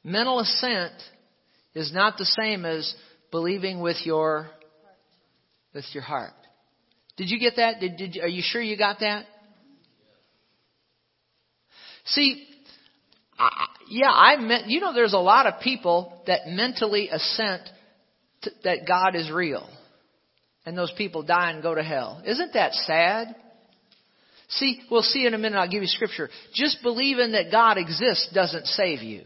mental 0.05 0.39
assent 0.41 0.93
is 1.75 1.93
not 1.93 2.19
the 2.19 2.27
same 2.27 2.65
as 2.65 2.95
believing 3.33 3.81
with 3.81 3.97
your, 4.05 4.49
with 5.75 5.85
your 5.93 6.05
heart. 6.05 6.35
Did 7.17 7.31
you 7.31 7.41
get 7.41 7.55
that? 7.57 7.81
Did, 7.81 7.97
did, 7.97 8.19
are 8.23 8.29
you 8.29 8.43
sure 8.45 8.63
you 8.63 8.79
got 8.79 9.01
that? 9.01 9.25
See, 12.05 12.47
I, 13.39 13.67
yeah, 13.89 14.11
I 14.11 14.37
meant, 14.37 14.69
you 14.69 14.81
know, 14.81 14.95
there's 14.95 15.15
a 15.15 15.19
lot 15.19 15.47
of 15.47 15.61
people 15.61 16.23
that 16.27 16.47
mentally 16.47 17.09
assent 17.09 17.63
to, 18.43 18.51
that 18.65 18.87
God 18.87 19.17
is 19.17 19.31
real. 19.31 19.69
And 20.65 20.79
those 20.79 20.93
people 20.97 21.23
die 21.23 21.51
and 21.51 21.63
go 21.63 21.75
to 21.75 21.83
hell. 21.83 22.23
Isn't 22.25 22.53
that 22.55 22.73
sad? 22.75 23.35
See, 24.49 24.83
we'll 24.91 25.03
see 25.03 25.27
in 25.27 25.35
a 25.35 25.39
minute. 25.39 25.57
I'll 25.57 25.69
give 25.69 25.83
you 25.83 25.89
scripture. 25.89 26.29
Just 26.55 26.83
believing 26.83 27.33
that 27.33 27.51
God 27.51 27.79
exists 27.79 28.31
doesn't 28.33 28.67
save 28.67 29.03
you. 29.03 29.25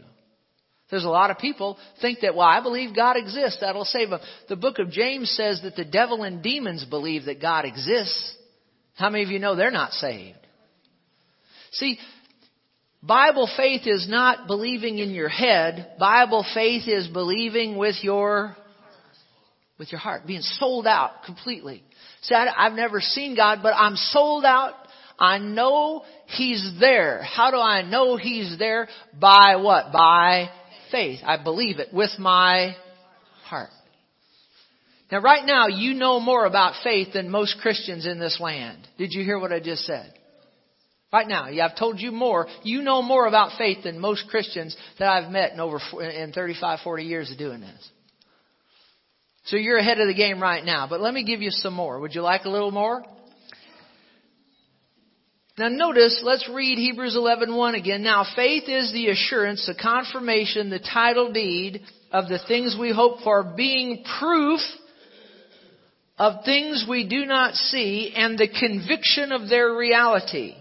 There's 0.89 1.03
a 1.03 1.09
lot 1.09 1.31
of 1.31 1.37
people 1.37 1.77
think 2.01 2.19
that, 2.21 2.35
well, 2.35 2.47
I 2.47 2.61
believe 2.61 2.95
God 2.95 3.17
exists. 3.17 3.59
That'll 3.59 3.83
save 3.83 4.09
them. 4.09 4.21
The 4.47 4.55
book 4.55 4.79
of 4.79 4.89
James 4.89 5.29
says 5.31 5.61
that 5.63 5.75
the 5.75 5.83
devil 5.83 6.23
and 6.23 6.41
demons 6.41 6.85
believe 6.85 7.25
that 7.25 7.41
God 7.41 7.65
exists. 7.65 8.35
How 8.95 9.09
many 9.09 9.23
of 9.23 9.29
you 9.29 9.39
know 9.39 9.55
they're 9.55 9.69
not 9.69 9.91
saved? 9.91 10.37
See, 11.71 11.99
Bible 13.03 13.49
faith 13.57 13.81
is 13.85 14.07
not 14.09 14.47
believing 14.47 14.97
in 14.99 15.11
your 15.11 15.29
head. 15.29 15.95
Bible 15.99 16.45
faith 16.53 16.87
is 16.87 17.07
believing 17.07 17.77
with 17.77 17.95
your, 18.01 18.55
with 19.77 19.91
your 19.91 19.99
heart. 19.99 20.25
Being 20.25 20.41
sold 20.41 20.87
out 20.87 21.23
completely. 21.25 21.83
See, 22.21 22.33
I, 22.33 22.63
have 22.63 22.73
never 22.73 23.01
seen 23.01 23.35
God, 23.35 23.59
but 23.61 23.73
I'm 23.73 23.97
sold 23.97 24.45
out 24.45 24.73
I 25.19 25.39
know 25.39 26.03
He's 26.27 26.73
there. 26.79 27.23
How 27.23 27.51
do 27.51 27.57
I 27.57 27.81
know 27.81 28.17
He's 28.17 28.57
there? 28.59 28.87
By 29.19 29.55
what? 29.57 29.91
By 29.91 30.49
faith. 30.91 31.19
I 31.25 31.41
believe 31.41 31.79
it 31.79 31.93
with 31.93 32.11
my 32.19 32.75
heart. 33.45 33.69
Now 35.11 35.21
right 35.21 35.45
now, 35.45 35.67
you 35.67 35.93
know 35.93 36.19
more 36.19 36.45
about 36.45 36.73
faith 36.83 37.13
than 37.13 37.29
most 37.29 37.57
Christians 37.61 38.05
in 38.05 38.19
this 38.19 38.39
land. 38.41 38.87
Did 38.97 39.13
you 39.13 39.23
hear 39.23 39.39
what 39.39 39.53
I 39.53 39.59
just 39.59 39.85
said? 39.85 40.13
Right 41.13 41.27
now, 41.27 41.47
yeah, 41.47 41.67
I've 41.67 41.77
told 41.77 42.01
you 42.01 42.11
more. 42.11 42.47
You 42.63 42.81
know 42.81 43.01
more 43.01 43.27
about 43.27 43.57
faith 43.57 43.83
than 43.83 43.99
most 43.99 44.27
Christians 44.29 44.75
that 44.99 45.07
I've 45.07 45.31
met 45.31 45.53
in 45.53 45.61
over 45.61 45.79
in 46.01 46.33
35, 46.33 46.79
40 46.83 47.03
years 47.03 47.31
of 47.31 47.37
doing 47.37 47.61
this. 47.61 47.89
So 49.45 49.55
you're 49.55 49.77
ahead 49.77 50.01
of 50.01 50.07
the 50.07 50.13
game 50.13 50.41
right 50.41 50.63
now. 50.65 50.87
But 50.89 50.99
let 50.99 51.13
me 51.13 51.23
give 51.23 51.41
you 51.41 51.51
some 51.51 51.73
more. 51.73 52.01
Would 52.01 52.13
you 52.13 52.21
like 52.21 52.43
a 52.43 52.49
little 52.49 52.71
more? 52.71 53.03
Now 55.57 55.69
notice, 55.69 56.19
let's 56.23 56.47
read 56.49 56.77
Hebrews 56.77 57.15
11:1 57.15 57.75
again. 57.75 58.03
Now 58.03 58.23
faith 58.35 58.69
is 58.69 58.91
the 58.93 59.09
assurance, 59.09 59.65
the 59.65 59.73
confirmation, 59.73 60.69
the 60.69 60.79
title 60.79 61.31
deed 61.31 61.81
of 62.11 62.29
the 62.29 62.39
things 62.47 62.77
we 62.79 62.91
hope 62.91 63.21
for, 63.21 63.43
being 63.43 64.03
proof 64.19 64.59
of 66.19 66.45
things 66.45 66.85
we 66.87 67.07
do 67.07 67.25
not 67.25 67.55
see 67.55 68.13
and 68.15 68.37
the 68.37 68.47
conviction 68.47 69.31
of 69.31 69.49
their 69.49 69.73
reality. 69.73 70.55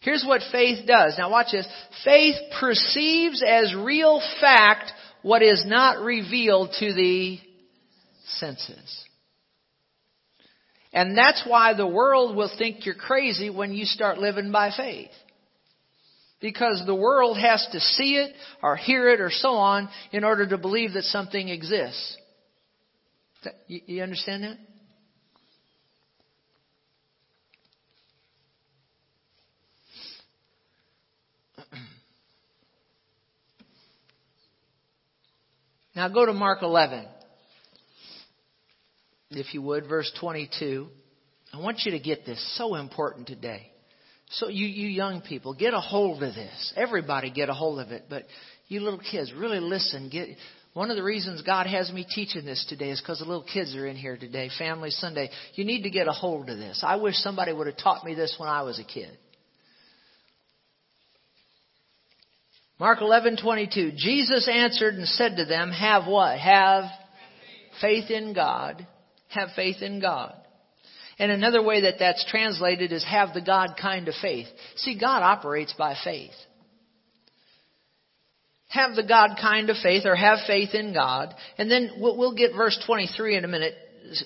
Here's 0.00 0.24
what 0.26 0.40
faith 0.50 0.86
does. 0.86 1.16
Now 1.18 1.30
watch 1.30 1.52
this. 1.52 1.66
Faith 2.02 2.36
perceives 2.58 3.42
as 3.46 3.74
real 3.74 4.22
fact 4.40 4.90
what 5.20 5.42
is 5.42 5.64
not 5.66 6.00
revealed 6.00 6.70
to 6.80 6.92
the 6.92 7.38
senses. 8.24 9.04
And 10.92 11.16
that's 11.16 11.42
why 11.46 11.72
the 11.74 11.86
world 11.86 12.36
will 12.36 12.50
think 12.58 12.84
you're 12.84 12.94
crazy 12.94 13.48
when 13.48 13.72
you 13.72 13.86
start 13.86 14.18
living 14.18 14.52
by 14.52 14.70
faith. 14.76 15.10
Because 16.40 16.82
the 16.86 16.94
world 16.94 17.38
has 17.38 17.66
to 17.72 17.80
see 17.80 18.16
it 18.16 18.34
or 18.62 18.76
hear 18.76 19.08
it 19.08 19.20
or 19.20 19.30
so 19.30 19.50
on 19.50 19.88
in 20.10 20.24
order 20.24 20.46
to 20.48 20.58
believe 20.58 20.92
that 20.94 21.04
something 21.04 21.48
exists. 21.48 22.16
You, 23.68 24.02
understand 24.02 24.44
that? 24.44 24.58
Now 35.94 36.08
go 36.08 36.26
to 36.26 36.32
Mark 36.32 36.62
11 36.62 37.06
if 39.36 39.54
you 39.54 39.62
would, 39.62 39.88
verse 39.88 40.10
22. 40.20 40.88
I 41.52 41.58
want 41.58 41.80
you 41.84 41.92
to 41.92 41.98
get 41.98 42.24
this. 42.24 42.56
So 42.56 42.74
important 42.76 43.26
today. 43.26 43.70
So 44.30 44.48
you, 44.48 44.66
you 44.66 44.88
young 44.88 45.20
people, 45.20 45.54
get 45.54 45.74
a 45.74 45.80
hold 45.80 46.22
of 46.22 46.34
this. 46.34 46.72
Everybody 46.76 47.30
get 47.30 47.50
a 47.50 47.54
hold 47.54 47.80
of 47.80 47.90
it. 47.90 48.04
But 48.08 48.24
you 48.68 48.80
little 48.80 49.00
kids, 49.00 49.32
really 49.36 49.60
listen. 49.60 50.08
Get, 50.08 50.28
one 50.72 50.90
of 50.90 50.96
the 50.96 51.02
reasons 51.02 51.42
God 51.42 51.66
has 51.66 51.92
me 51.92 52.06
teaching 52.14 52.46
this 52.46 52.64
today 52.68 52.90
is 52.90 53.00
because 53.00 53.18
the 53.18 53.26
little 53.26 53.44
kids 53.44 53.74
are 53.76 53.86
in 53.86 53.96
here 53.96 54.16
today, 54.16 54.48
Family 54.58 54.90
Sunday. 54.90 55.28
You 55.54 55.66
need 55.66 55.82
to 55.82 55.90
get 55.90 56.08
a 56.08 56.12
hold 56.12 56.48
of 56.48 56.56
this. 56.56 56.82
I 56.86 56.96
wish 56.96 57.16
somebody 57.16 57.52
would 57.52 57.66
have 57.66 57.76
taught 57.76 58.04
me 58.04 58.14
this 58.14 58.34
when 58.38 58.48
I 58.48 58.62
was 58.62 58.78
a 58.78 58.84
kid. 58.84 59.18
Mark 62.80 63.00
11:22 63.00 63.92
Jesus 63.96 64.48
answered 64.48 64.94
and 64.94 65.06
said 65.06 65.36
to 65.36 65.44
them, 65.44 65.70
"Have 65.70 66.06
what? 66.06 66.38
Have 66.38 66.90
faith 67.80 68.10
in 68.10 68.32
God 68.32 68.86
have 69.32 69.50
faith 69.54 69.82
in 69.82 70.00
God. 70.00 70.34
And 71.18 71.30
another 71.30 71.62
way 71.62 71.82
that 71.82 71.98
that's 71.98 72.24
translated 72.30 72.92
is 72.92 73.04
have 73.04 73.34
the 73.34 73.40
God 73.40 73.76
kind 73.80 74.08
of 74.08 74.14
faith. 74.20 74.46
See, 74.76 74.98
God 74.98 75.22
operates 75.22 75.74
by 75.76 75.94
faith. 76.02 76.32
Have 78.68 78.94
the 78.94 79.02
God 79.02 79.36
kind 79.40 79.68
of 79.68 79.76
faith 79.82 80.06
or 80.06 80.16
have 80.16 80.38
faith 80.46 80.74
in 80.74 80.94
God. 80.94 81.34
And 81.58 81.70
then 81.70 81.92
we'll, 81.98 82.34
get 82.34 82.54
verse 82.56 82.82
23 82.86 83.36
in 83.36 83.44
a 83.44 83.48
minute. 83.48 83.74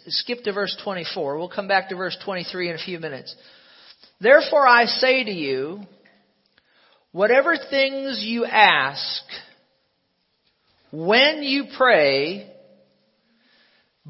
Skip 0.07 0.45
to 0.45 0.53
verse 0.53 0.77
24. 0.85 1.37
We'll 1.37 1.49
come 1.49 1.67
back 1.67 1.89
to 1.89 1.97
verse 1.97 2.17
23 2.25 2.71
in 2.71 2.77
a 2.77 2.79
few 2.79 3.01
minutes. 3.01 3.35
Therefore 4.21 4.67
I 4.67 4.85
say 4.87 5.25
to 5.25 5.33
you, 5.33 5.81
whatever 7.11 7.57
things 7.57 8.23
you 8.23 8.45
ask, 8.45 9.23
when 10.93 11.43
you 11.43 11.65
pray, 11.77 12.53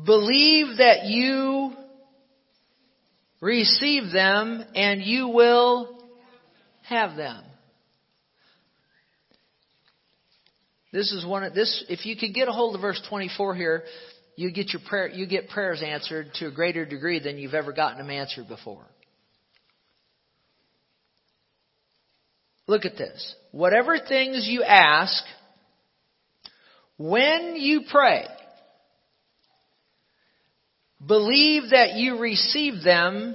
Believe 0.05 0.77
that 0.79 1.05
you 1.05 1.73
receive 3.41 4.13
them 4.13 4.65
and 4.75 5.03
you 5.03 5.29
will 5.29 6.03
have 6.83 7.17
them. 7.17 7.43
This 10.93 11.13
is 11.13 11.25
one 11.27 11.45
of 11.45 11.55
this 11.55 11.85
if 11.89 12.07
you 12.07 12.17
could 12.17 12.35
get 12.35 12.49
a 12.49 12.53
hold 12.53 12.75
of 12.75 12.81
verse 12.81 13.01
24 13.09 13.55
here, 13.55 13.83
you 14.37 14.53
get 14.53 14.73
your 14.73 14.83
prayer 14.87 15.09
you 15.09 15.27
get 15.27 15.49
prayers 15.49 15.83
answered 15.83 16.29
to 16.35 16.47
a 16.47 16.51
greater 16.51 16.85
degree 16.85 17.19
than 17.19 17.39
you've 17.39 17.55
ever 17.55 17.73
gotten 17.73 17.99
them 17.99 18.11
answered 18.11 18.49
before. 18.49 18.85
Look 22.67 22.85
at 22.85 22.97
this. 22.97 23.35
Whatever 23.53 23.99
things 23.99 24.47
you 24.49 24.63
ask 24.63 25.23
when 26.99 27.57
you 27.57 27.83
pray, 27.91 28.27
Believe 31.05 31.71
that 31.71 31.95
you 31.95 32.19
receive 32.19 32.83
them 32.83 33.35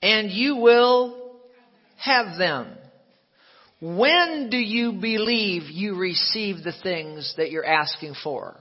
and 0.00 0.30
you 0.30 0.56
will 0.56 1.38
have 1.96 2.38
them. 2.38 2.76
When 3.80 4.48
do 4.50 4.56
you 4.56 4.92
believe 4.92 5.64
you 5.64 5.96
receive 5.96 6.62
the 6.62 6.72
things 6.82 7.34
that 7.36 7.50
you're 7.50 7.66
asking 7.66 8.14
for? 8.22 8.56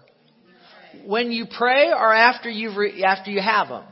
When 1.05 1.31
you 1.31 1.45
pray 1.45 1.91
or 1.91 2.13
after 2.13 2.49
you 2.49 2.77
re- 2.77 3.03
after 3.03 3.31
you 3.31 3.41
have 3.41 3.69
them? 3.69 3.85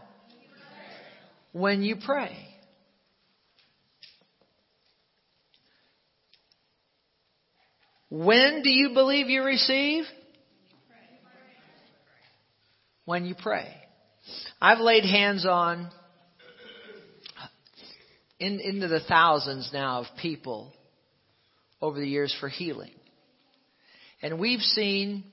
When 1.54 1.82
you 1.82 1.96
pray. 1.96 2.38
When 8.10 8.62
do 8.62 8.70
you 8.70 8.94
believe 8.94 9.30
you 9.30 9.44
receive? 9.44 10.04
When 13.12 13.26
you 13.26 13.36
pray. 13.36 13.68
I've 14.62 14.80
laid 14.80 15.04
hands 15.04 15.46
on 15.46 15.90
in, 18.40 18.62
into 18.62 18.88
the 18.88 19.02
thousands 19.02 19.70
now 19.74 20.00
of 20.00 20.06
people 20.22 20.72
over 21.82 22.00
the 22.00 22.08
years 22.08 22.34
for 22.40 22.48
healing. 22.48 22.94
And 24.22 24.40
we've 24.40 24.62
seen 24.62 25.26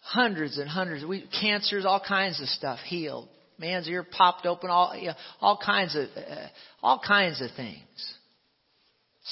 hundreds 0.00 0.58
and 0.58 0.68
hundreds, 0.68 1.04
we, 1.04 1.28
cancers, 1.40 1.86
all 1.86 2.02
kinds 2.04 2.40
of 2.40 2.48
stuff 2.48 2.80
healed. 2.80 3.28
Man's 3.60 3.88
ear 3.88 4.02
popped 4.02 4.44
open, 4.44 4.68
all, 4.68 4.96
you 4.96 5.06
know, 5.06 5.14
all 5.40 5.60
kinds 5.64 5.94
of, 5.94 6.08
uh, 6.16 6.48
all 6.82 7.00
kinds 7.06 7.40
of 7.40 7.50
things. 7.56 7.78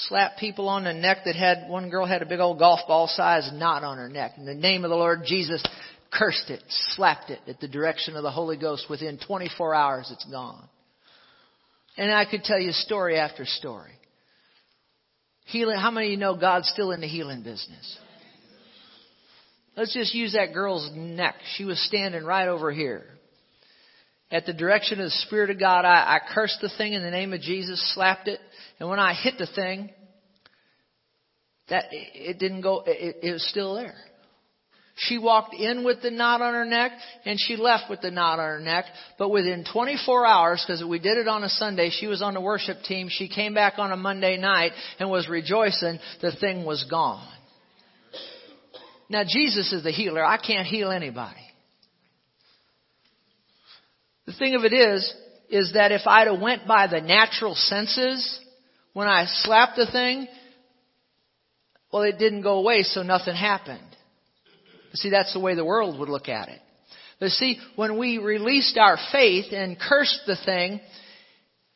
Slapped 0.07 0.39
people 0.39 0.69
on 0.69 0.85
the 0.85 0.93
neck 0.93 1.17
that 1.25 1.35
had, 1.35 1.67
one 1.67 1.89
girl 1.89 2.05
had 2.05 2.21
a 2.21 2.25
big 2.25 2.39
old 2.39 2.59
golf 2.59 2.79
ball 2.87 3.09
size 3.09 3.49
knot 3.53 3.83
on 3.83 3.97
her 3.97 4.07
neck. 4.07 4.35
In 4.37 4.45
the 4.45 4.53
name 4.53 4.85
of 4.85 4.89
the 4.89 4.95
Lord 4.95 5.23
Jesus, 5.25 5.61
cursed 6.11 6.49
it, 6.49 6.63
slapped 6.95 7.29
it 7.29 7.39
at 7.47 7.59
the 7.59 7.67
direction 7.67 8.15
of 8.15 8.23
the 8.23 8.31
Holy 8.31 8.57
Ghost. 8.57 8.85
Within 8.89 9.19
24 9.25 9.75
hours, 9.75 10.09
it's 10.11 10.25
gone. 10.25 10.67
And 11.97 12.11
I 12.11 12.25
could 12.29 12.43
tell 12.43 12.59
you 12.59 12.71
story 12.71 13.17
after 13.17 13.45
story. 13.45 13.91
Healing, 15.45 15.77
how 15.77 15.91
many 15.91 16.07
of 16.07 16.11
you 16.11 16.17
know 16.17 16.35
God's 16.35 16.67
still 16.69 16.91
in 16.91 17.01
the 17.01 17.07
healing 17.07 17.43
business? 17.43 17.99
Let's 19.77 19.93
just 19.93 20.13
use 20.13 20.33
that 20.33 20.53
girl's 20.53 20.89
neck. 20.95 21.35
She 21.55 21.65
was 21.65 21.79
standing 21.87 22.23
right 22.23 22.47
over 22.47 22.71
here. 22.71 23.03
At 24.31 24.45
the 24.45 24.53
direction 24.53 24.99
of 24.99 25.05
the 25.05 25.11
Spirit 25.27 25.49
of 25.49 25.59
God, 25.59 25.85
I, 25.85 26.15
I 26.15 26.33
cursed 26.33 26.59
the 26.61 26.71
thing 26.77 26.93
in 26.93 27.03
the 27.03 27.11
name 27.11 27.31
of 27.31 27.41
Jesus, 27.41 27.93
slapped 27.93 28.27
it, 28.27 28.39
and 28.79 28.89
when 28.89 28.99
I 28.99 29.13
hit 29.13 29.37
the 29.37 29.47
thing, 29.53 29.91
that 31.69 31.85
it 31.91 32.39
didn't 32.39 32.61
go, 32.61 32.83
it, 32.85 33.17
it 33.21 33.31
was 33.31 33.47
still 33.49 33.75
there. 33.75 33.95
She 34.97 35.17
walked 35.17 35.53
in 35.53 35.83
with 35.83 36.01
the 36.01 36.09
knot 36.09 36.41
on 36.41 36.53
her 36.53 36.63
neck 36.63 36.93
and 37.25 37.37
she 37.37 37.57
left 37.57 37.89
with 37.89 37.99
the 37.99 38.11
knot 38.11 38.39
on 38.39 38.45
her 38.45 38.59
neck. 38.59 38.85
But 39.17 39.29
within 39.29 39.65
24 39.71 40.25
hours, 40.25 40.63
because 40.65 40.83
we 40.85 40.99
did 40.99 41.17
it 41.17 41.27
on 41.27 41.43
a 41.43 41.49
Sunday, 41.49 41.89
she 41.89 42.07
was 42.07 42.21
on 42.21 42.33
the 42.33 42.41
worship 42.41 42.81
team. 42.83 43.09
She 43.09 43.27
came 43.27 43.53
back 43.53 43.73
on 43.77 43.91
a 43.91 43.97
Monday 43.97 44.37
night 44.37 44.71
and 44.97 45.09
was 45.09 45.27
rejoicing. 45.27 45.99
The 46.21 46.31
thing 46.39 46.63
was 46.63 46.85
gone. 46.89 47.27
Now 49.09 49.23
Jesus 49.27 49.73
is 49.73 49.83
the 49.83 49.91
healer. 49.91 50.23
I 50.23 50.37
can't 50.37 50.65
heal 50.65 50.91
anybody. 50.91 51.41
The 54.25 54.33
thing 54.33 54.55
of 54.55 54.63
it 54.63 54.73
is, 54.73 55.13
is 55.49 55.73
that 55.73 55.91
if 55.91 56.01
I'd 56.07 56.27
have 56.27 56.41
went 56.41 56.65
by 56.65 56.87
the 56.87 57.01
natural 57.01 57.53
senses 57.53 58.39
when 58.93 59.07
I 59.07 59.25
slapped 59.27 59.75
the 59.75 59.91
thing, 59.91 60.27
well, 61.91 62.03
it 62.03 62.17
didn't 62.17 62.41
go 62.41 62.57
away, 62.57 62.83
so 62.83 63.03
nothing 63.03 63.35
happened. 63.35 63.94
See, 64.95 65.09
that's 65.09 65.33
the 65.33 65.39
way 65.39 65.55
the 65.55 65.65
world 65.65 65.99
would 65.99 66.09
look 66.09 66.29
at 66.29 66.49
it. 66.49 66.61
But 67.19 67.31
see, 67.31 67.59
when 67.75 67.97
we 67.97 68.17
released 68.17 68.77
our 68.77 68.97
faith 69.11 69.45
and 69.51 69.79
cursed 69.79 70.21
the 70.27 70.37
thing, 70.45 70.81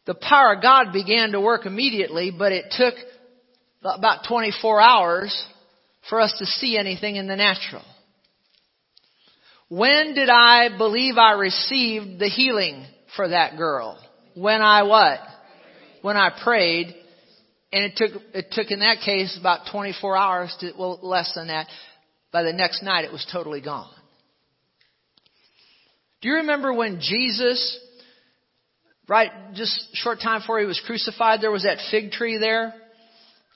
the 0.06 0.16
power 0.16 0.56
of 0.56 0.62
God 0.62 0.92
began 0.92 1.32
to 1.32 1.42
work 1.42 1.66
immediately, 1.66 2.32
but 2.36 2.52
it 2.52 2.66
took 2.72 2.96
about 3.82 4.26
24 4.28 4.82
hours 4.82 5.46
for 6.10 6.20
us 6.20 6.36
to 6.40 6.46
see 6.46 6.78
anything 6.78 7.16
in 7.16 7.28
the 7.28 7.36
natural. 7.36 7.84
When 9.70 10.16
did 10.16 10.30
I 10.30 10.76
believe 10.78 11.18
I 11.18 11.34
received 11.34 12.20
the 12.20 12.28
healing 12.28 12.86
for 13.16 13.30
that 13.30 13.58
girl? 13.58 14.00
When 14.34 14.62
I 14.62 14.84
what? 14.84 15.20
When 16.02 16.18
I 16.18 16.32
prayed. 16.44 16.96
And 17.72 17.84
it 17.84 17.94
took, 17.96 18.22
it 18.34 18.48
took 18.52 18.72
in 18.72 18.80
that 18.80 19.02
case 19.06 19.38
about 19.40 19.68
24 19.72 20.18
hours 20.18 20.58
to, 20.62 20.72
well, 20.78 21.00
less 21.04 21.32
than 21.36 21.48
that 21.48 21.68
by 22.32 22.44
the 22.44 22.54
next 22.54 22.84
night, 22.84 23.06
it 23.06 23.12
was 23.12 23.26
totally 23.32 23.62
gone. 23.62 23.90
Do 26.22 26.28
you 26.28 26.36
remember 26.36 26.74
when 26.74 27.00
Jesus, 27.00 27.80
right, 29.08 29.32
just 29.54 29.90
short 29.94 30.20
time 30.22 30.42
before 30.42 30.60
he 30.60 30.66
was 30.66 30.82
crucified, 30.86 31.42
there 31.42 31.52
was 31.52 31.64
that 31.64 31.78
fig 31.92 32.12
tree 32.12 32.38
there? 32.38 32.74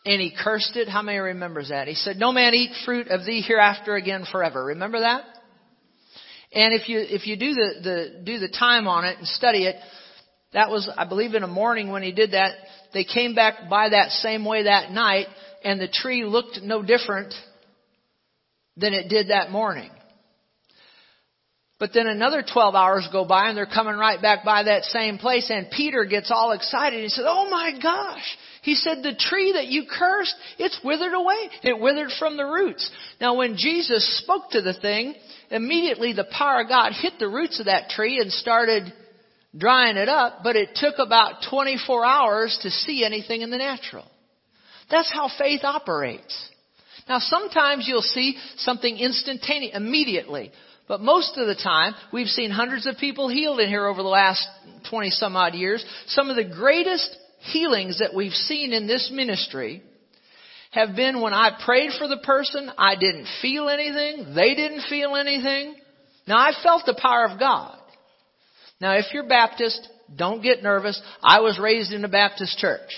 And 0.06 0.22
he 0.22 0.34
cursed 0.38 0.76
it. 0.76 0.90
How 0.90 1.02
many 1.02 1.18
remembers 1.18 1.70
that? 1.70 1.88
He 1.88 1.96
said, 1.96 2.18
no 2.18 2.32
man 2.32 2.54
eat 2.54 2.72
fruit 2.86 3.08
of 3.08 3.26
thee 3.26 3.42
hereafter 3.46 3.96
again 3.96 4.26
forever. 4.32 4.66
Remember 4.66 5.00
that? 5.02 5.24
And 6.52 6.74
if 6.74 6.88
you, 6.88 7.00
if 7.00 7.26
you 7.26 7.38
do 7.38 7.54
the, 7.54 7.70
the, 7.84 8.24
do 8.24 8.40
the 8.40 8.48
time 8.50 8.88
on 8.88 9.06
it 9.06 9.18
and 9.18 9.28
study 9.28 9.66
it, 9.66 9.76
that 10.54 10.70
was, 10.70 10.90
I 10.96 11.06
believe 11.06 11.34
in 11.34 11.42
the 11.42 11.48
morning 11.48 11.90
when 11.92 12.04
he 12.04 12.12
did 12.12 12.32
that, 12.32 12.56
they 12.94 13.04
came 13.04 13.34
back 13.34 13.70
by 13.70 13.90
that 13.90 14.12
same 14.12 14.46
way 14.46 14.64
that 14.64 14.92
night 14.92 15.28
and 15.64 15.82
the 15.82 15.88
tree 15.88 16.26
looked 16.26 16.60
no 16.62 16.84
different 16.84 17.34
than 18.78 18.94
it 18.94 19.10
did 19.10 19.30
that 19.30 19.52
morning. 19.52 19.92
But 21.80 21.92
then 21.94 22.08
another 22.08 22.44
12 22.44 22.76
hours 22.76 23.10
go 23.12 23.26
by 23.26 23.50
and 23.50 23.58
they're 23.58 23.66
coming 23.66 23.96
right 23.96 24.22
back 24.22 24.46
by 24.46 24.64
that 24.64 24.84
same 24.86 25.18
place 25.18 25.50
and 25.50 25.70
Peter 25.70 26.06
gets 26.06 26.32
all 26.32 26.54
excited. 26.54 27.02
He 27.02 27.10
said, 27.10 27.26
Oh 27.28 27.50
my 27.50 27.78
gosh. 27.82 28.38
He 28.62 28.76
said, 28.76 29.04
the 29.04 29.14
tree 29.14 29.52
that 29.52 29.68
you 29.68 29.84
cursed, 29.92 30.34
it's 30.58 30.80
withered 30.86 31.14
away. 31.14 31.50
It 31.64 31.78
withered 31.78 32.12
from 32.18 32.38
the 32.38 32.46
roots. 32.46 32.90
Now 33.20 33.36
when 33.36 33.58
Jesus 33.58 34.20
spoke 34.24 34.52
to 34.52 34.62
the 34.62 34.74
thing, 34.74 35.16
immediately 35.52 36.14
the 36.14 36.24
power 36.32 36.62
of 36.62 36.70
God 36.70 36.94
hit 36.94 37.14
the 37.20 37.28
roots 37.28 37.60
of 37.60 37.66
that 37.66 37.90
tree 37.90 38.22
and 38.22 38.32
started 38.32 38.94
drying 39.58 39.98
it 39.98 40.08
up, 40.08 40.40
but 40.44 40.56
it 40.56 40.70
took 40.76 40.96
about 41.00 41.44
24 41.50 42.06
hours 42.06 42.58
to 42.62 42.70
see 42.70 43.04
anything 43.04 43.42
in 43.42 43.52
the 43.52 43.58
natural. 43.58 44.10
That's 44.90 45.12
how 45.12 45.30
faith 45.38 45.66
operates. 45.66 46.50
Now 47.08 47.20
sometimes 47.20 47.88
you'll 47.88 48.02
see 48.02 48.38
something 48.58 48.98
instantaneous, 48.98 49.76
immediately. 49.76 50.52
But 50.88 51.02
most 51.02 51.38
of 51.38 51.48
the 51.48 51.56
time, 51.56 51.94
we've 52.12 52.28
seen 52.28 52.52
hundreds 52.52 52.86
of 52.86 52.98
people 52.98 53.30
healed 53.30 53.60
in 53.60 53.70
here 53.70 53.88
over 53.88 54.02
the 54.02 54.10
last 54.10 54.46
20 54.90 55.10
some 55.12 55.36
odd 55.36 55.54
years. 55.54 55.84
Some 56.08 56.30
of 56.30 56.36
the 56.36 56.44
greatest 56.44 57.18
healings 57.40 58.00
that 58.00 58.14
we've 58.14 58.34
seen 58.34 58.74
in 58.74 58.88
this 58.88 59.10
ministry 59.14 59.82
have 60.72 60.96
been 60.96 61.22
when 61.22 61.34
I 61.34 61.58
prayed 61.64 61.92
for 61.98 62.08
the 62.08 62.18
person, 62.18 62.72
I 62.78 62.96
didn't 62.96 63.28
feel 63.42 63.70
anything, 63.70 64.34
they 64.34 64.56
didn't 64.56 64.84
feel 64.90 65.16
anything. 65.16 65.76
Now 66.28 66.38
I 66.38 66.52
felt 66.64 66.86
the 66.86 67.00
power 67.00 67.26
of 67.26 67.40
God. 67.40 67.78
Now 68.82 68.98
if 68.98 69.06
you're 69.14 69.28
Baptist, 69.28 69.88
don't 70.16 70.42
get 70.42 70.64
nervous. 70.64 71.00
I 71.24 71.42
was 71.42 71.60
raised 71.60 71.94
in 71.94 72.04
a 72.04 72.10
Baptist 72.10 72.58
church. 72.58 72.90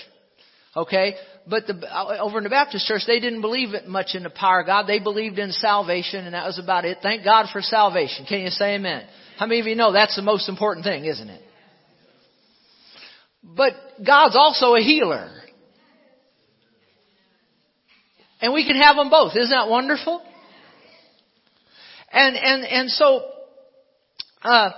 Okay? 0.74 1.16
But 1.48 1.66
the, 1.68 2.20
over 2.20 2.38
in 2.38 2.44
the 2.44 2.50
Baptist 2.50 2.86
church, 2.86 3.02
they 3.06 3.20
didn't 3.20 3.40
believe 3.40 3.68
much 3.86 4.14
in 4.14 4.24
the 4.24 4.30
power 4.30 4.60
of 4.60 4.66
God. 4.66 4.86
They 4.86 4.98
believed 4.98 5.38
in 5.38 5.52
salvation 5.52 6.24
and 6.24 6.34
that 6.34 6.44
was 6.44 6.58
about 6.58 6.84
it. 6.84 6.98
Thank 7.02 7.24
God 7.24 7.46
for 7.52 7.62
salvation. 7.62 8.26
Can 8.26 8.40
you 8.40 8.50
say 8.50 8.74
amen? 8.74 9.06
How 9.38 9.46
many 9.46 9.60
of 9.60 9.66
you 9.66 9.76
know 9.76 9.92
that's 9.92 10.16
the 10.16 10.22
most 10.22 10.48
important 10.48 10.84
thing, 10.84 11.04
isn't 11.04 11.28
it? 11.28 11.42
But 13.44 13.74
God's 14.04 14.36
also 14.36 14.74
a 14.74 14.80
healer. 14.80 15.30
And 18.40 18.52
we 18.52 18.66
can 18.66 18.76
have 18.76 18.96
them 18.96 19.08
both. 19.08 19.36
Isn't 19.36 19.50
that 19.50 19.68
wonderful? 19.68 20.22
And, 22.10 22.36
and, 22.36 22.64
and 22.64 22.90
so, 22.90 23.20
uh, 24.42 24.70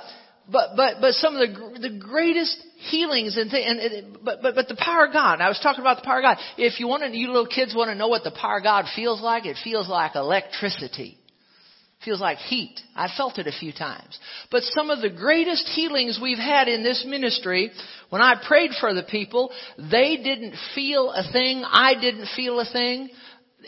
but, 0.50 0.70
but, 0.76 0.94
but 1.00 1.14
some 1.14 1.34
of 1.34 1.48
the, 1.48 1.88
the 1.88 1.98
greatest 1.98 2.62
healings 2.78 3.36
and, 3.36 3.50
th- 3.50 3.66
and, 3.66 4.18
but, 4.24 4.40
but, 4.40 4.54
but 4.54 4.68
the 4.68 4.76
power 4.76 5.06
of 5.06 5.12
God. 5.12 5.40
I 5.40 5.48
was 5.48 5.58
talking 5.62 5.80
about 5.80 5.96
the 5.98 6.04
power 6.04 6.18
of 6.18 6.22
God. 6.22 6.38
If 6.56 6.80
you 6.80 6.86
want 6.86 7.02
to, 7.02 7.16
you 7.16 7.28
little 7.28 7.46
kids 7.46 7.74
want 7.74 7.90
to 7.90 7.94
know 7.94 8.08
what 8.08 8.24
the 8.24 8.30
power 8.30 8.58
of 8.58 8.62
God 8.62 8.86
feels 8.94 9.20
like, 9.20 9.46
it 9.46 9.56
feels 9.62 9.88
like 9.88 10.14
electricity. 10.14 11.18
Feels 12.04 12.20
like 12.20 12.38
heat. 12.38 12.78
I 12.94 13.08
felt 13.16 13.38
it 13.38 13.48
a 13.48 13.58
few 13.58 13.72
times. 13.72 14.16
But 14.52 14.62
some 14.62 14.88
of 14.88 15.02
the 15.02 15.10
greatest 15.10 15.66
healings 15.66 16.20
we've 16.22 16.38
had 16.38 16.68
in 16.68 16.84
this 16.84 17.04
ministry, 17.06 17.72
when 18.10 18.22
I 18.22 18.40
prayed 18.46 18.70
for 18.78 18.94
the 18.94 19.02
people, 19.02 19.50
they 19.76 20.16
didn't 20.16 20.54
feel 20.76 21.10
a 21.10 21.24
thing. 21.32 21.64
I 21.66 21.94
didn't 22.00 22.28
feel 22.36 22.60
a 22.60 22.72
thing. 22.72 23.10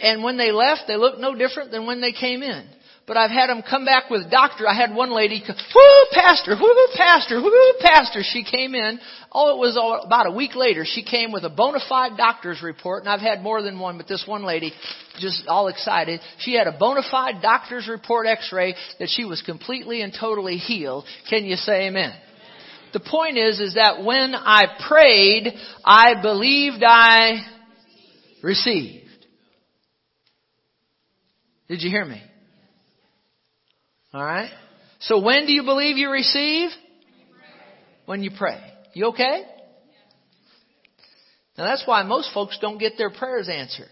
And 0.00 0.22
when 0.22 0.36
they 0.36 0.52
left, 0.52 0.82
they 0.86 0.96
looked 0.96 1.18
no 1.18 1.34
different 1.34 1.72
than 1.72 1.86
when 1.86 2.00
they 2.00 2.12
came 2.12 2.44
in 2.44 2.68
but 3.10 3.16
I've 3.16 3.32
had 3.32 3.48
them 3.48 3.64
come 3.68 3.84
back 3.84 4.08
with 4.08 4.30
doctor. 4.30 4.68
I 4.68 4.72
had 4.72 4.94
one 4.94 5.10
lady, 5.10 5.42
whoo, 5.44 6.06
pastor, 6.12 6.54
whoo, 6.54 6.86
pastor, 6.94 7.42
whoo, 7.42 7.72
pastor. 7.80 8.20
She 8.22 8.44
came 8.44 8.72
in. 8.76 9.00
Oh, 9.32 9.52
it 9.52 9.58
was 9.58 9.76
about 9.76 10.28
a 10.28 10.30
week 10.30 10.54
later. 10.54 10.84
She 10.86 11.02
came 11.02 11.32
with 11.32 11.42
a 11.42 11.50
bona 11.50 11.80
fide 11.88 12.16
doctor's 12.16 12.62
report, 12.62 13.02
and 13.02 13.08
I've 13.08 13.18
had 13.18 13.42
more 13.42 13.62
than 13.62 13.80
one, 13.80 13.96
but 13.96 14.06
this 14.06 14.22
one 14.28 14.44
lady, 14.44 14.72
just 15.18 15.48
all 15.48 15.66
excited. 15.66 16.20
She 16.38 16.54
had 16.54 16.68
a 16.68 16.78
bona 16.78 17.02
fide 17.10 17.42
doctor's 17.42 17.88
report 17.88 18.28
x-ray 18.28 18.76
that 19.00 19.08
she 19.08 19.24
was 19.24 19.42
completely 19.42 20.02
and 20.02 20.14
totally 20.16 20.58
healed. 20.58 21.04
Can 21.28 21.44
you 21.46 21.56
say 21.56 21.88
amen? 21.88 22.12
The 22.92 23.00
point 23.00 23.36
is, 23.36 23.58
is 23.58 23.74
that 23.74 24.04
when 24.04 24.36
I 24.36 24.66
prayed, 24.88 25.52
I 25.84 26.22
believed 26.22 26.84
I 26.86 27.44
received. 28.40 29.08
Did 31.66 31.82
you 31.82 31.90
hear 31.90 32.04
me? 32.04 32.22
All 34.12 34.24
right? 34.24 34.50
So 35.00 35.20
when 35.20 35.46
do 35.46 35.52
you 35.52 35.62
believe 35.62 35.96
you 35.96 36.10
receive? 36.10 36.70
When 38.06 38.22
you 38.22 38.30
pray. 38.36 38.60
You 38.92 39.06
okay? 39.06 39.44
Now 41.56 41.64
that's 41.64 41.84
why 41.86 42.02
most 42.02 42.32
folks 42.34 42.58
don't 42.60 42.78
get 42.78 42.94
their 42.98 43.10
prayers 43.10 43.48
answered. 43.48 43.88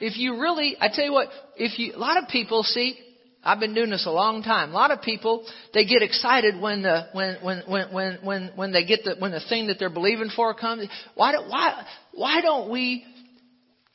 If 0.00 0.16
you 0.16 0.40
really, 0.40 0.76
I 0.80 0.88
tell 0.92 1.04
you 1.04 1.12
what, 1.12 1.28
if 1.56 1.78
you, 1.78 1.94
a 1.94 1.98
lot 1.98 2.16
of 2.16 2.28
people 2.28 2.62
see, 2.62 2.98
I've 3.44 3.60
been 3.60 3.74
doing 3.74 3.90
this 3.90 4.06
a 4.06 4.10
long 4.10 4.42
time. 4.42 4.70
A 4.70 4.74
lot 4.74 4.90
of 4.90 5.02
people, 5.02 5.46
they 5.72 5.84
get 5.84 6.02
excited 6.02 6.60
when 6.60 6.82
the, 6.82 7.08
when, 7.12 7.36
when, 7.42 7.62
when, 7.66 7.92
when, 7.92 8.18
when, 8.22 8.50
when 8.56 8.72
they 8.72 8.84
get 8.84 9.04
the, 9.04 9.16
when 9.18 9.30
the 9.30 9.40
thing 9.48 9.68
that 9.68 9.78
they're 9.78 9.88
believing 9.88 10.30
for 10.34 10.52
comes. 10.54 10.88
Why, 11.14 11.32
do, 11.32 11.38
why, 11.46 11.86
why 12.12 12.40
don't 12.40 12.70
we 12.70 13.04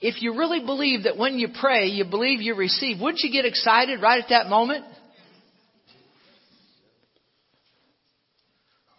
if 0.05 0.21
you 0.21 0.37
really 0.37 0.59
believe 0.59 1.05
that 1.05 1.17
when 1.17 1.39
you 1.39 1.47
pray, 1.59 1.87
you 1.87 2.05
believe 2.05 2.39
you 2.39 2.53
receive, 2.53 3.01
wouldn't 3.01 3.23
you 3.23 3.31
get 3.31 3.43
excited 3.43 4.03
right 4.03 4.21
at 4.21 4.29
that 4.29 4.47
moment? 4.49 4.85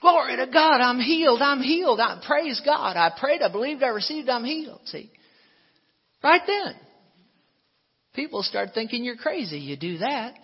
Glory 0.01 0.37
to 0.37 0.47
God, 0.53 0.81
I'm 0.81 0.99
healed, 0.99 1.41
I'm 1.41 1.61
healed, 1.61 2.01
I 2.01 2.21
praise 2.27 2.61
God. 2.65 2.97
I 2.97 3.13
prayed, 3.17 3.41
I 3.41 3.53
believed, 3.53 3.85
I 3.85 3.89
received, 3.89 4.29
I'm 4.29 4.43
healed. 4.43 4.81
See? 4.87 5.09
Right 6.25 6.43
then. 6.45 6.75
People 8.15 8.43
start 8.43 8.71
thinking 8.75 9.05
you're 9.05 9.15
crazy. 9.15 9.59
You 9.59 9.77
do 9.77 9.99
that. 9.99 10.35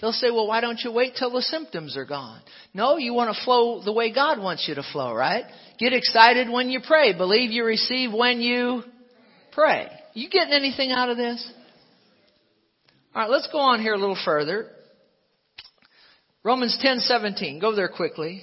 They'll 0.00 0.12
say, 0.12 0.30
well, 0.30 0.46
why 0.46 0.62
don't 0.62 0.80
you 0.82 0.90
wait 0.90 1.16
till 1.18 1.30
the 1.30 1.42
symptoms 1.42 1.98
are 1.98 2.06
gone? 2.06 2.40
No, 2.72 2.96
you 2.96 3.12
want 3.12 3.36
to 3.36 3.44
flow 3.44 3.82
the 3.84 3.92
way 3.92 4.12
God 4.12 4.40
wants 4.40 4.66
you 4.66 4.74
to 4.74 4.82
flow, 4.90 5.12
right? 5.12 5.44
Get 5.78 5.92
excited 5.92 6.48
when 6.48 6.70
you 6.70 6.80
pray. 6.86 7.12
Believe 7.12 7.50
you 7.50 7.64
receive 7.64 8.12
when 8.12 8.40
you 8.40 8.84
pray. 9.52 9.88
You 10.14 10.28
getting 10.28 10.52
anything 10.52 10.90
out 10.90 11.08
of 11.08 11.16
this? 11.16 11.52
All 13.14 13.22
right, 13.22 13.30
let's 13.30 13.48
go 13.52 13.58
on 13.58 13.80
here 13.80 13.94
a 13.94 13.98
little 13.98 14.18
further. 14.24 14.70
Romans 16.42 16.76
10:17. 16.82 17.60
Go 17.60 17.74
there 17.74 17.88
quickly. 17.88 18.42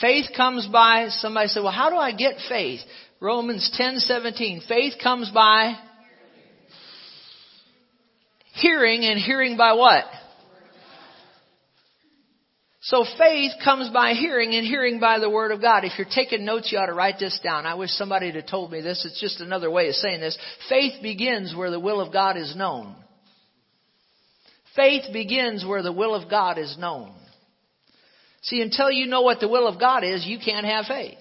Faith 0.00 0.26
comes 0.36 0.66
by 0.66 1.08
somebody 1.08 1.48
said, 1.48 1.62
"Well, 1.62 1.72
how 1.72 1.90
do 1.90 1.96
I 1.96 2.12
get 2.12 2.40
faith?" 2.48 2.80
Romans 3.20 3.70
10:17. 3.78 4.60
Faith 4.66 4.94
comes 5.02 5.30
by 5.30 5.78
hearing 8.52 9.04
and 9.04 9.20
hearing 9.20 9.56
by 9.56 9.72
what? 9.72 10.04
So 12.86 13.04
faith 13.18 13.50
comes 13.64 13.90
by 13.90 14.12
hearing 14.12 14.54
and 14.54 14.64
hearing 14.64 15.00
by 15.00 15.18
the 15.18 15.28
word 15.28 15.50
of 15.50 15.60
God. 15.60 15.82
If 15.82 15.98
you're 15.98 16.06
taking 16.08 16.44
notes, 16.44 16.70
you 16.70 16.78
ought 16.78 16.86
to 16.86 16.94
write 16.94 17.18
this 17.18 17.40
down. 17.42 17.66
I 17.66 17.74
wish 17.74 17.90
somebody 17.90 18.30
had 18.30 18.46
told 18.46 18.70
me 18.70 18.80
this. 18.80 19.04
It's 19.04 19.20
just 19.20 19.40
another 19.40 19.68
way 19.68 19.88
of 19.88 19.96
saying 19.96 20.20
this. 20.20 20.38
Faith 20.68 21.02
begins 21.02 21.52
where 21.52 21.72
the 21.72 21.80
will 21.80 22.00
of 22.00 22.12
God 22.12 22.36
is 22.36 22.54
known. 22.54 22.94
Faith 24.76 25.12
begins 25.12 25.66
where 25.66 25.82
the 25.82 25.92
will 25.92 26.14
of 26.14 26.30
God 26.30 26.58
is 26.58 26.76
known. 26.78 27.12
See, 28.42 28.62
until 28.62 28.92
you 28.92 29.06
know 29.06 29.22
what 29.22 29.40
the 29.40 29.48
will 29.48 29.66
of 29.66 29.80
God 29.80 30.04
is, 30.04 30.24
you 30.24 30.38
can't 30.38 30.64
have 30.64 30.84
faith. 30.84 31.18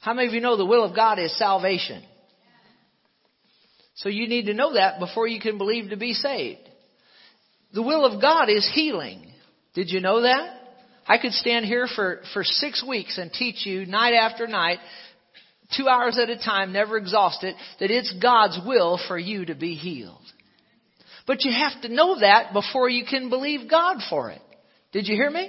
How 0.00 0.14
many 0.14 0.26
of 0.26 0.34
you 0.34 0.40
know 0.40 0.56
the 0.56 0.66
will 0.66 0.82
of 0.82 0.96
God 0.96 1.20
is 1.20 1.38
salvation? 1.38 2.02
So 3.94 4.08
you 4.08 4.26
need 4.26 4.46
to 4.46 4.54
know 4.54 4.74
that 4.74 4.98
before 4.98 5.28
you 5.28 5.38
can 5.38 5.58
believe 5.58 5.90
to 5.90 5.96
be 5.96 6.12
saved. 6.12 6.68
The 7.72 7.82
will 7.84 8.04
of 8.04 8.20
God 8.20 8.48
is 8.48 8.68
healing. 8.74 9.26
Did 9.78 9.90
you 9.90 10.00
know 10.00 10.22
that? 10.22 10.58
I 11.06 11.18
could 11.18 11.30
stand 11.30 11.64
here 11.64 11.86
for, 11.94 12.22
for 12.34 12.42
six 12.42 12.84
weeks 12.84 13.16
and 13.16 13.32
teach 13.32 13.64
you 13.64 13.86
night 13.86 14.12
after 14.12 14.48
night, 14.48 14.80
two 15.76 15.86
hours 15.86 16.18
at 16.20 16.28
a 16.28 16.36
time, 16.36 16.72
never 16.72 16.96
exhaust 16.96 17.44
it, 17.44 17.54
that 17.78 17.92
it's 17.92 18.12
God's 18.20 18.58
will 18.66 18.98
for 19.06 19.16
you 19.16 19.44
to 19.44 19.54
be 19.54 19.76
healed. 19.76 20.26
But 21.28 21.44
you 21.44 21.52
have 21.52 21.80
to 21.82 21.94
know 21.94 22.18
that 22.18 22.52
before 22.52 22.88
you 22.88 23.04
can 23.08 23.30
believe 23.30 23.70
God 23.70 23.98
for 24.10 24.32
it. 24.32 24.42
Did 24.90 25.06
you 25.06 25.14
hear 25.14 25.30
me? 25.30 25.48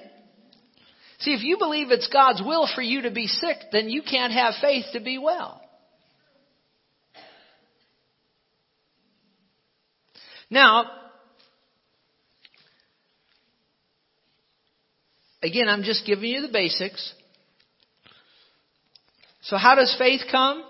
See, 1.22 1.32
if 1.34 1.42
you 1.42 1.58
believe 1.58 1.90
it's 1.90 2.08
God's 2.14 2.44
will 2.46 2.70
for 2.76 2.84
you 2.84 3.02
to 3.02 3.12
be 3.12 3.26
sick, 3.26 3.58
then 3.72 3.90
you 3.90 4.04
can't 4.04 4.32
have 4.32 4.54
faith 4.62 4.86
to 4.94 5.00
be 5.00 5.18
well. 5.18 5.60
Now, 10.52 10.99
Again, 15.42 15.70
I'm 15.70 15.84
just 15.84 16.06
giving 16.06 16.30
you 16.30 16.42
the 16.42 16.52
basics. 16.52 17.14
So 19.44 19.58
how 19.58 19.76
does 19.76 19.96
faith 19.98 20.22
come? 20.30 20.64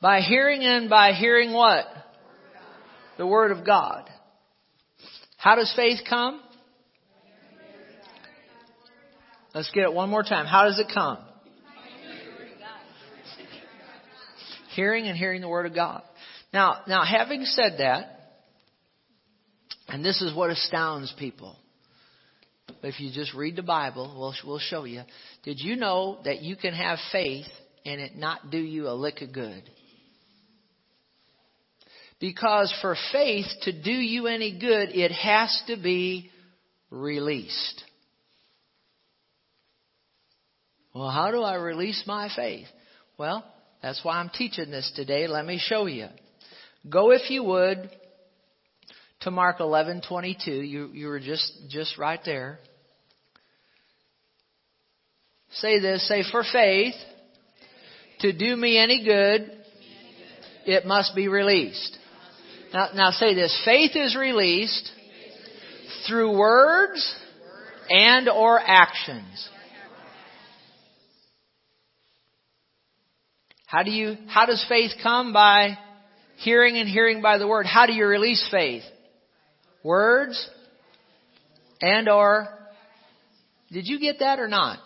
By 0.00 0.20
hearing 0.20 0.62
and 0.62 0.88
by 0.88 1.12
hearing 1.12 1.52
what? 1.52 1.84
The 3.18 3.26
Word 3.26 3.52
of 3.52 3.66
God. 3.66 4.08
How 5.36 5.56
does 5.56 5.72
faith 5.76 6.00
come? 6.08 6.40
Let's 9.54 9.70
get 9.72 9.82
it 9.82 9.92
one 9.92 10.08
more 10.08 10.22
time. 10.22 10.46
How 10.46 10.64
does 10.64 10.78
it 10.78 10.86
come? 10.92 11.18
Hearing 14.74 15.06
and 15.06 15.18
hearing 15.18 15.40
the 15.40 15.48
Word 15.48 15.66
of 15.66 15.74
God. 15.74 16.02
Now, 16.52 16.78
now 16.86 17.04
having 17.04 17.44
said 17.44 17.76
that, 17.78 18.16
and 19.88 20.04
this 20.04 20.22
is 20.22 20.34
what 20.34 20.50
astounds 20.50 21.12
people. 21.18 21.56
If 22.82 22.98
you 23.00 23.10
just 23.12 23.34
read 23.34 23.56
the 23.56 23.62
Bible, 23.62 24.14
we'll, 24.18 24.34
we'll 24.44 24.58
show 24.58 24.84
you. 24.84 25.02
Did 25.42 25.60
you 25.60 25.76
know 25.76 26.18
that 26.24 26.42
you 26.42 26.56
can 26.56 26.72
have 26.72 26.98
faith 27.12 27.46
and 27.84 28.00
it 28.00 28.16
not 28.16 28.50
do 28.50 28.58
you 28.58 28.88
a 28.88 28.94
lick 28.94 29.20
of 29.22 29.32
good? 29.32 29.62
Because 32.20 32.74
for 32.82 32.96
faith 33.12 33.46
to 33.62 33.72
do 33.72 33.92
you 33.92 34.26
any 34.26 34.58
good, 34.58 34.90
it 34.90 35.10
has 35.12 35.62
to 35.66 35.76
be 35.76 36.30
released. 36.90 37.84
Well, 40.94 41.10
how 41.10 41.30
do 41.30 41.42
I 41.42 41.54
release 41.54 42.02
my 42.06 42.28
faith? 42.34 42.66
Well, 43.16 43.44
that's 43.82 44.04
why 44.04 44.18
I'm 44.18 44.30
teaching 44.30 44.70
this 44.70 44.90
today. 44.96 45.26
Let 45.28 45.46
me 45.46 45.58
show 45.62 45.86
you. 45.86 46.08
Go 46.88 47.12
if 47.12 47.30
you 47.30 47.44
would 47.44 47.90
to 49.20 49.30
Mark 49.30 49.58
11:22. 49.58 50.46
You 50.46 50.90
you 50.92 51.08
were 51.08 51.20
just 51.20 51.52
just 51.68 51.96
right 51.96 52.20
there. 52.24 52.58
Say 55.52 55.80
this, 55.80 56.06
say 56.06 56.22
for 56.30 56.44
faith 56.50 56.94
to 58.20 58.32
do 58.32 58.54
me 58.56 58.78
any 58.78 59.04
good, 59.04 59.50
it 60.66 60.86
must 60.86 61.14
be 61.14 61.28
released. 61.28 61.96
Now, 62.72 62.90
now 62.94 63.10
say 63.10 63.34
this, 63.34 63.60
faith 63.64 63.92
is 63.96 64.16
released 64.16 64.90
through 66.06 66.38
words 66.38 67.14
and 67.88 68.28
or 68.28 68.60
actions. 68.60 69.48
How 73.66 73.82
do 73.82 73.90
you, 73.90 74.16
how 74.28 74.46
does 74.46 74.64
faith 74.68 74.92
come? 75.02 75.32
By 75.32 75.78
hearing 76.38 76.76
and 76.76 76.88
hearing 76.88 77.22
by 77.22 77.38
the 77.38 77.46
word. 77.46 77.66
How 77.66 77.86
do 77.86 77.92
you 77.92 78.06
release 78.06 78.46
faith? 78.50 78.82
Words 79.82 80.48
and 81.80 82.08
or, 82.08 82.48
did 83.70 83.86
you 83.86 83.98
get 84.00 84.18
that 84.20 84.38
or 84.38 84.48
not? 84.48 84.78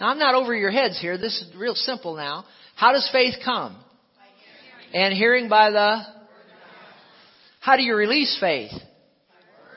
Now 0.00 0.08
I'm 0.08 0.18
not 0.18 0.34
over 0.34 0.54
your 0.54 0.70
heads 0.70 1.00
here. 1.00 1.18
This 1.18 1.40
is 1.40 1.54
real 1.56 1.74
simple 1.74 2.14
now. 2.14 2.44
How 2.76 2.92
does 2.92 3.08
faith 3.12 3.34
come? 3.44 3.76
And 4.94 5.12
hearing 5.12 5.48
by 5.48 5.70
the, 5.70 6.02
how 7.60 7.76
do 7.76 7.82
you 7.82 7.94
release 7.94 8.36
faith? 8.40 8.72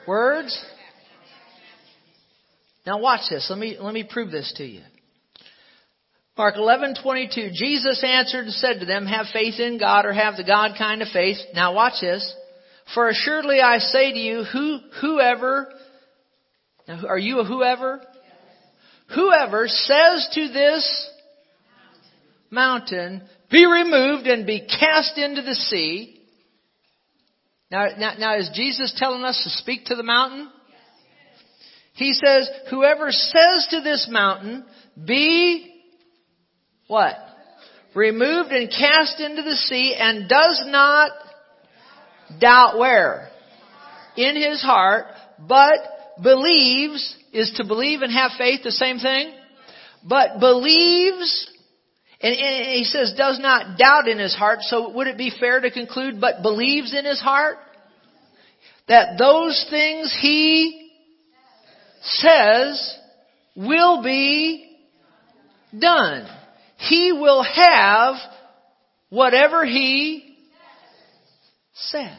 Words? 0.07 0.57
Now 2.85 2.99
watch 2.99 3.21
this. 3.29 3.47
Let 3.49 3.59
me, 3.59 3.77
let 3.79 3.93
me 3.93 4.07
prove 4.09 4.31
this 4.31 4.53
to 4.57 4.63
you. 4.63 4.81
Mark 6.37 6.55
11:22 6.55 7.53
Jesus 7.53 8.03
answered 8.03 8.45
and 8.45 8.53
said 8.53 8.79
to 8.79 8.85
them 8.85 9.05
have 9.05 9.27
faith 9.31 9.59
in 9.59 9.77
God 9.77 10.07
or 10.07 10.13
have 10.13 10.37
the 10.37 10.43
God 10.43 10.71
kind 10.75 11.03
of 11.03 11.09
faith 11.09 11.37
now 11.53 11.75
watch 11.75 12.01
this 12.01 12.35
for 12.95 13.09
assuredly 13.09 13.61
I 13.61 13.77
say 13.77 14.11
to 14.11 14.17
you 14.17 14.43
who 14.45 14.79
whoever 15.01 15.71
now 16.87 17.05
are 17.05 17.19
you 17.19 17.41
a 17.41 17.43
whoever 17.43 18.01
whoever 19.13 19.67
says 19.67 20.29
to 20.33 20.47
this 20.49 21.09
mountain 22.49 23.23
be 23.49 23.65
removed 23.65 24.27
and 24.27 24.45
be 24.45 24.67
cast 24.67 25.17
into 25.17 25.41
the 25.41 25.55
sea 25.55 26.21
now, 27.71 27.87
now, 27.97 28.13
now 28.19 28.37
is 28.37 28.51
Jesus 28.53 28.93
telling 28.97 29.23
us 29.23 29.41
to 29.45 29.49
speak 29.49 29.85
to 29.85 29.95
the 29.95 30.03
mountain? 30.03 30.49
He 31.93 32.13
says, 32.13 32.49
whoever 32.69 33.11
says 33.11 33.67
to 33.71 33.81
this 33.81 34.09
mountain, 34.11 34.65
be 35.03 35.81
what? 36.87 37.15
Removed 37.95 38.51
and 38.51 38.69
cast 38.69 39.21
into 39.21 39.41
the 39.43 39.55
sea 39.55 39.95
and 39.97 40.27
does 40.27 40.63
not 40.65 41.11
doubt 42.39 42.77
where? 42.77 43.29
In 44.17 44.35
his 44.35 44.61
heart, 44.61 45.05
but 45.39 45.79
believes, 46.21 47.15
is 47.31 47.51
to 47.57 47.65
believe 47.65 48.01
and 48.01 48.11
have 48.11 48.31
faith 48.37 48.61
the 48.63 48.71
same 48.71 48.99
thing? 48.99 49.33
But 50.07 50.39
believes, 50.39 51.49
and, 52.21 52.33
and 52.33 52.71
he 52.71 52.83
says 52.83 53.13
does 53.17 53.39
not 53.39 53.77
doubt 53.77 54.07
in 54.07 54.19
his 54.19 54.35
heart, 54.35 54.59
so 54.61 54.89
would 54.91 55.07
it 55.07 55.17
be 55.17 55.31
fair 55.39 55.59
to 55.59 55.71
conclude, 55.71 56.19
but 56.19 56.41
believes 56.41 56.93
in 56.93 57.05
his 57.05 57.19
heart? 57.19 57.57
That 58.87 59.17
those 59.17 59.65
things 59.69 60.17
he 60.21 60.91
says 62.01 62.97
will 63.55 64.03
be 64.03 64.77
done 65.77 66.27
he 66.81 67.11
will 67.11 67.43
have 67.43 68.15
whatever 69.09 69.63
he 69.63 70.35
says. 71.73 72.09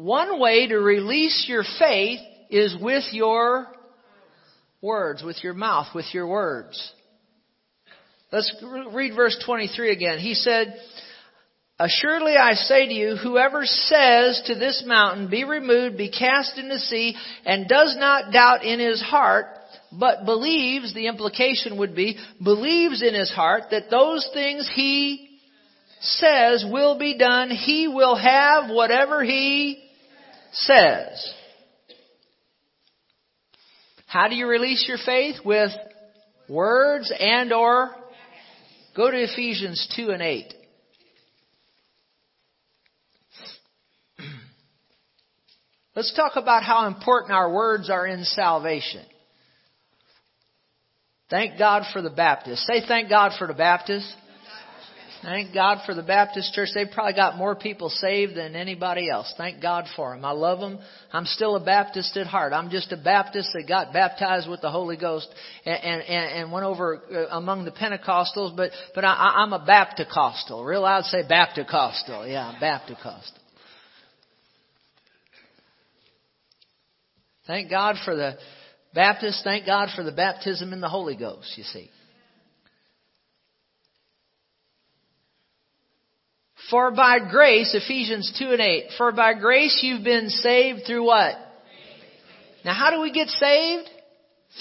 One 0.00 0.40
way 0.40 0.66
to 0.66 0.78
release 0.78 1.44
your 1.46 1.62
faith 1.78 2.20
is 2.48 2.74
with 2.80 3.04
your 3.12 3.66
words, 4.80 5.22
with 5.22 5.44
your 5.44 5.52
mouth, 5.52 5.88
with 5.94 6.06
your 6.14 6.26
words. 6.26 6.92
Let's 8.32 8.50
read 8.94 9.14
verse 9.14 9.38
23 9.44 9.92
again. 9.92 10.18
He 10.18 10.32
said, 10.32 10.74
Assuredly 11.78 12.34
I 12.34 12.52
say 12.52 12.86
to 12.86 12.94
you, 12.94 13.16
whoever 13.16 13.66
says 13.66 14.42
to 14.46 14.54
this 14.54 14.82
mountain, 14.86 15.28
be 15.28 15.44
removed, 15.44 15.98
be 15.98 16.10
cast 16.10 16.56
in 16.56 16.70
the 16.70 16.78
sea, 16.78 17.14
and 17.44 17.68
does 17.68 17.94
not 17.98 18.32
doubt 18.32 18.64
in 18.64 18.80
his 18.80 19.02
heart, 19.02 19.48
but 19.92 20.24
believes, 20.24 20.94
the 20.94 21.08
implication 21.08 21.76
would 21.76 21.94
be, 21.94 22.16
believes 22.42 23.02
in 23.02 23.12
his 23.12 23.30
heart 23.30 23.64
that 23.70 23.90
those 23.90 24.26
things 24.32 24.70
he 24.74 25.28
says 26.00 26.64
will 26.66 26.98
be 26.98 27.18
done, 27.18 27.50
he 27.50 27.86
will 27.86 28.16
have 28.16 28.70
whatever 28.70 29.22
he 29.22 29.88
says. 30.52 31.34
How 34.06 34.28
do 34.28 34.34
you 34.34 34.46
release 34.48 34.86
your 34.88 34.98
faith? 35.04 35.36
With 35.44 35.70
words 36.48 37.12
and 37.18 37.52
or 37.52 37.90
go 38.96 39.10
to 39.10 39.16
Ephesians 39.16 39.92
2 39.96 40.10
and 40.10 40.20
8. 40.20 40.54
Let's 45.96 46.12
talk 46.14 46.32
about 46.36 46.64
how 46.64 46.86
important 46.86 47.32
our 47.32 47.52
words 47.52 47.88
are 47.88 48.06
in 48.06 48.24
salvation. 48.24 49.04
Thank 51.30 51.58
God 51.58 51.84
for 51.92 52.02
the 52.02 52.10
Baptists. 52.10 52.66
Say 52.66 52.82
thank 52.86 53.08
God 53.08 53.32
for 53.38 53.46
the 53.46 53.54
Baptists. 53.54 54.12
Thank 55.22 55.52
God 55.52 55.80
for 55.84 55.94
the 55.94 56.02
Baptist 56.02 56.54
church. 56.54 56.70
They've 56.74 56.90
probably 56.90 57.12
got 57.12 57.36
more 57.36 57.54
people 57.54 57.90
saved 57.90 58.36
than 58.36 58.56
anybody 58.56 59.10
else. 59.10 59.32
Thank 59.36 59.60
God 59.60 59.84
for 59.94 60.14
them. 60.14 60.24
I 60.24 60.30
love 60.30 60.60
them. 60.60 60.78
I'm 61.12 61.26
still 61.26 61.56
a 61.56 61.64
Baptist 61.64 62.16
at 62.16 62.26
heart. 62.26 62.54
I'm 62.54 62.70
just 62.70 62.90
a 62.92 62.96
Baptist 62.96 63.50
that 63.52 63.68
got 63.68 63.92
baptized 63.92 64.48
with 64.48 64.62
the 64.62 64.70
Holy 64.70 64.96
Ghost 64.96 65.28
and, 65.66 66.02
and, 66.02 66.02
and 66.02 66.52
went 66.52 66.64
over 66.64 67.02
uh, 67.12 67.36
among 67.36 67.66
the 67.66 67.70
Pentecostals, 67.70 68.56
but, 68.56 68.70
but 68.94 69.04
I, 69.04 69.42
I'm 69.42 69.52
a 69.52 69.62
Baptist-costal. 69.64 70.64
Real 70.64 70.82
loud 70.82 71.04
say 71.04 71.22
Baptist-costal. 71.28 72.26
Yeah, 72.26 72.56
Baptist-costal. 72.58 73.38
Thank 77.46 77.68
God 77.68 77.96
for 78.04 78.16
the 78.16 78.38
Baptists, 78.94 79.42
thank 79.44 79.66
God 79.66 79.88
for 79.94 80.02
the 80.02 80.12
baptism 80.12 80.72
in 80.72 80.80
the 80.80 80.88
Holy 80.88 81.14
Ghost, 81.14 81.52
you 81.56 81.62
see. 81.62 81.90
For 86.70 86.92
by 86.92 87.18
grace, 87.30 87.74
Ephesians 87.74 88.32
2 88.38 88.52
and 88.52 88.60
8, 88.60 88.84
for 88.96 89.10
by 89.12 89.34
grace 89.34 89.80
you've 89.82 90.04
been 90.04 90.28
saved 90.28 90.82
through 90.86 91.04
what? 91.04 91.34
Now 92.64 92.74
how 92.74 92.90
do 92.90 93.00
we 93.00 93.10
get 93.10 93.28
saved? 93.28 93.88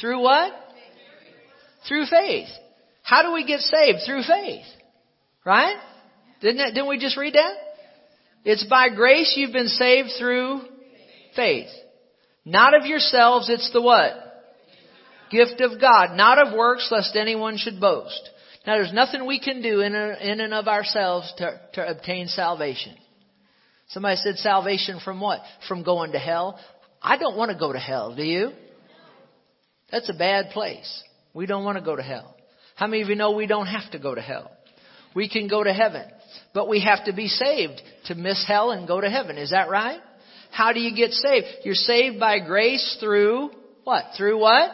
Through 0.02 0.22
what? 0.22 0.52
Through 1.88 2.06
faith. 2.08 2.48
How 3.04 3.22
do 3.22 3.34
we 3.34 3.45
get 3.45 3.62
saved? 3.62 4.00
Through 4.06 4.24
faith. 4.24 4.65
Right? 5.45 5.78
Didn't, 6.41 6.58
that, 6.58 6.74
didn't 6.74 6.88
we 6.88 7.00
just 7.00 7.17
read 7.17 7.34
that? 7.34 7.54
It's 8.43 8.65
by 8.65 8.89
grace 8.89 9.34
you've 9.36 9.54
been 9.54 9.67
saved 9.67 10.10
through 10.17 10.62
faith. 11.36 11.69
Not 12.45 12.76
of 12.76 12.86
yourselves, 12.86 13.50
it's 13.50 13.72
the 13.72 13.82
what? 13.82 14.13
Gift 15.30 15.62
of 15.62 15.80
God. 15.80 16.15
Not 16.15 16.39
of 16.39 16.58
works, 16.58 16.88
lest 16.91 17.15
anyone 17.15 17.58
should 17.58 17.80
boast. 17.80 18.30
Now 18.67 18.76
there's 18.76 18.93
nothing 18.93 19.26
we 19.26 19.39
can 19.39 19.62
do 19.62 19.82
in, 19.82 19.95
in 19.95 20.41
and 20.41 20.54
of 20.54 20.67
ourselves 20.67 21.34
to, 21.38 21.60
to 21.74 21.88
obtain 21.89 22.28
salvation. 22.28 22.95
Somebody 23.89 24.17
said 24.17 24.38
salvation 24.38 25.00
from 25.04 25.19
what? 25.19 25.41
From 25.67 25.84
going 25.84 26.12
to 26.12 26.19
hell. 26.19 26.60
I 27.02 27.17
don't 27.17 27.38
want 27.38 27.52
to 27.52 27.58
go 27.58 27.74
to 27.74 27.80
hell, 27.80 28.15
do 28.15 28.24
you? 28.24 28.52
That's 29.91 30.10
a 30.10 30.13
bad 30.13 30.52
place. 30.52 31.04
We 31.34 31.45
don't 31.45 31.63
want 31.63 31.78
to 31.78 31.84
go 31.84 31.95
to 31.95 32.04
hell. 32.04 32.36
How 32.76 32.88
many 32.88 33.02
of 33.02 33.10
you 33.10 33.15
know 33.15 33.32
we 33.32 33.48
don't 33.48 33.67
have 33.67 33.91
to 33.91 34.00
go 34.00 34.13
to 34.13 34.22
hell? 34.22 34.52
We 35.15 35.28
can 35.28 35.48
go 35.48 35.63
to 35.63 35.74
heaven. 35.74 36.06
But 36.54 36.69
we 36.69 36.82
have 36.82 37.06
to 37.06 37.13
be 37.13 37.28
saved 37.28 37.82
to 38.06 38.15
miss 38.15 38.45
hell 38.48 38.72
and 38.72 38.88
go 38.88 39.02
to 39.02 39.10
heaven. 39.10 39.38
Is 39.38 39.52
that 39.52 39.69
right? 39.69 40.00
How 40.52 40.74
do 40.74 40.80
you 40.80 40.95
get 40.95 41.12
saved? 41.12 41.48
You're 41.63 41.76
saved 41.76 42.19
by 42.19 42.39
grace 42.39 42.98
through 43.00 43.52
what? 43.84 44.06
Through 44.17 44.39
what? 44.39 44.72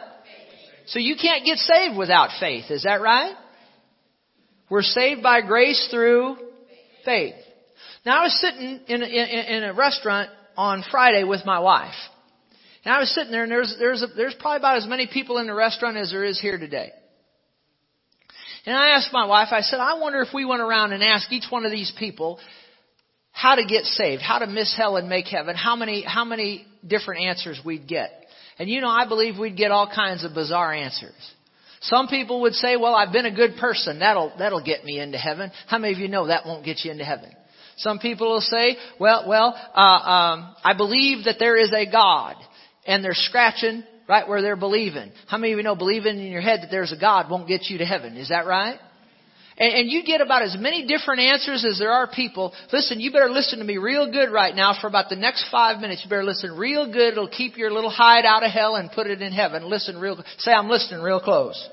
So 0.86 0.98
you 0.98 1.16
can't 1.20 1.44
get 1.44 1.58
saved 1.58 1.96
without 1.96 2.30
faith. 2.38 2.70
Is 2.70 2.84
that 2.84 3.00
right? 3.00 3.34
We're 4.68 4.82
saved 4.82 5.22
by 5.22 5.42
grace 5.42 5.88
through 5.90 6.36
faith. 7.04 7.34
Now 8.04 8.20
I 8.20 8.22
was 8.24 8.40
sitting 8.40 8.80
in 8.88 9.02
a, 9.02 9.06
in, 9.06 9.62
in 9.62 9.64
a 9.64 9.72
restaurant 9.74 10.30
on 10.56 10.84
Friday 10.90 11.24
with 11.24 11.44
my 11.44 11.60
wife. 11.60 11.94
And 12.84 12.94
I 12.94 13.00
was 13.00 13.12
sitting 13.14 13.32
there 13.32 13.42
and 13.42 13.50
there's, 13.50 13.76
there's, 13.78 14.02
a, 14.02 14.06
there's 14.06 14.34
probably 14.38 14.58
about 14.58 14.76
as 14.76 14.86
many 14.86 15.08
people 15.12 15.38
in 15.38 15.46
the 15.46 15.54
restaurant 15.54 15.96
as 15.96 16.10
there 16.10 16.24
is 16.24 16.40
here 16.40 16.58
today. 16.58 16.92
And 18.64 18.76
I 18.76 18.90
asked 18.90 19.12
my 19.12 19.26
wife, 19.26 19.48
I 19.52 19.60
said, 19.60 19.78
I 19.78 19.98
wonder 19.98 20.20
if 20.20 20.28
we 20.34 20.44
went 20.44 20.60
around 20.60 20.92
and 20.92 21.02
asked 21.02 21.30
each 21.30 21.46
one 21.50 21.64
of 21.64 21.70
these 21.70 21.92
people 21.98 22.40
how 23.30 23.54
to 23.54 23.64
get 23.64 23.84
saved, 23.84 24.22
how 24.22 24.38
to 24.38 24.46
miss 24.46 24.74
hell 24.76 24.96
and 24.96 25.08
make 25.08 25.26
heaven, 25.26 25.54
how 25.54 25.76
many, 25.76 26.02
how 26.02 26.24
many 26.24 26.66
different 26.84 27.22
answers 27.22 27.60
we'd 27.64 27.86
get. 27.86 28.10
And 28.58 28.68
you 28.68 28.80
know, 28.80 28.88
I 28.88 29.06
believe 29.06 29.38
we'd 29.38 29.56
get 29.56 29.70
all 29.70 29.90
kinds 29.92 30.24
of 30.24 30.34
bizarre 30.34 30.72
answers. 30.72 31.12
Some 31.86 32.08
people 32.08 32.42
would 32.42 32.54
say, 32.54 32.76
well, 32.76 32.94
I've 32.94 33.12
been 33.12 33.26
a 33.26 33.34
good 33.34 33.56
person. 33.60 34.00
That'll, 34.00 34.32
that'll 34.38 34.64
get 34.64 34.84
me 34.84 34.98
into 34.98 35.18
heaven. 35.18 35.52
How 35.68 35.78
many 35.78 35.94
of 35.94 36.00
you 36.00 36.08
know 36.08 36.26
that 36.26 36.44
won't 36.44 36.64
get 36.64 36.84
you 36.84 36.90
into 36.90 37.04
heaven? 37.04 37.30
Some 37.76 37.98
people 38.00 38.28
will 38.28 38.40
say, 38.40 38.76
well, 38.98 39.24
well, 39.28 39.54
uh, 39.74 39.78
um, 39.78 40.56
I 40.64 40.74
believe 40.76 41.26
that 41.26 41.36
there 41.38 41.56
is 41.56 41.72
a 41.72 41.90
God, 41.90 42.36
and 42.86 43.04
they're 43.04 43.12
scratching 43.14 43.84
right 44.08 44.26
where 44.26 44.42
they're 44.42 44.56
believing. 44.56 45.12
How 45.28 45.38
many 45.38 45.52
of 45.52 45.58
you 45.58 45.62
know 45.62 45.76
believing 45.76 46.18
in 46.18 46.32
your 46.32 46.40
head 46.40 46.60
that 46.62 46.70
there's 46.70 46.92
a 46.92 46.98
God 46.98 47.30
won't 47.30 47.46
get 47.46 47.68
you 47.68 47.78
to 47.78 47.84
heaven? 47.84 48.16
Is 48.16 48.30
that 48.30 48.46
right? 48.46 48.78
And, 49.58 49.74
and 49.74 49.90
you 49.90 50.04
get 50.04 50.20
about 50.20 50.42
as 50.42 50.56
many 50.58 50.86
different 50.86 51.20
answers 51.20 51.64
as 51.64 51.78
there 51.78 51.92
are 51.92 52.08
people. 52.08 52.52
Listen, 52.72 52.98
you 52.98 53.12
better 53.12 53.30
listen 53.30 53.58
to 53.58 53.64
me 53.64 53.78
real 53.78 54.10
good 54.10 54.30
right 54.32 54.54
now 54.54 54.76
for 54.80 54.86
about 54.86 55.08
the 55.08 55.16
next 55.16 55.48
five 55.50 55.80
minutes. 55.80 56.02
You 56.04 56.10
better 56.10 56.24
listen 56.24 56.56
real 56.56 56.90
good. 56.92 57.12
It'll 57.12 57.28
keep 57.28 57.56
your 57.56 57.70
little 57.70 57.90
hide 57.90 58.24
out 58.24 58.42
of 58.42 58.50
hell 58.50 58.76
and 58.76 58.90
put 58.90 59.06
it 59.06 59.22
in 59.22 59.32
heaven. 59.32 59.68
Listen 59.68 59.98
real, 59.98 60.22
say 60.38 60.52
I'm 60.52 60.68
listening 60.68 61.02
real 61.02 61.20
close. 61.20 61.68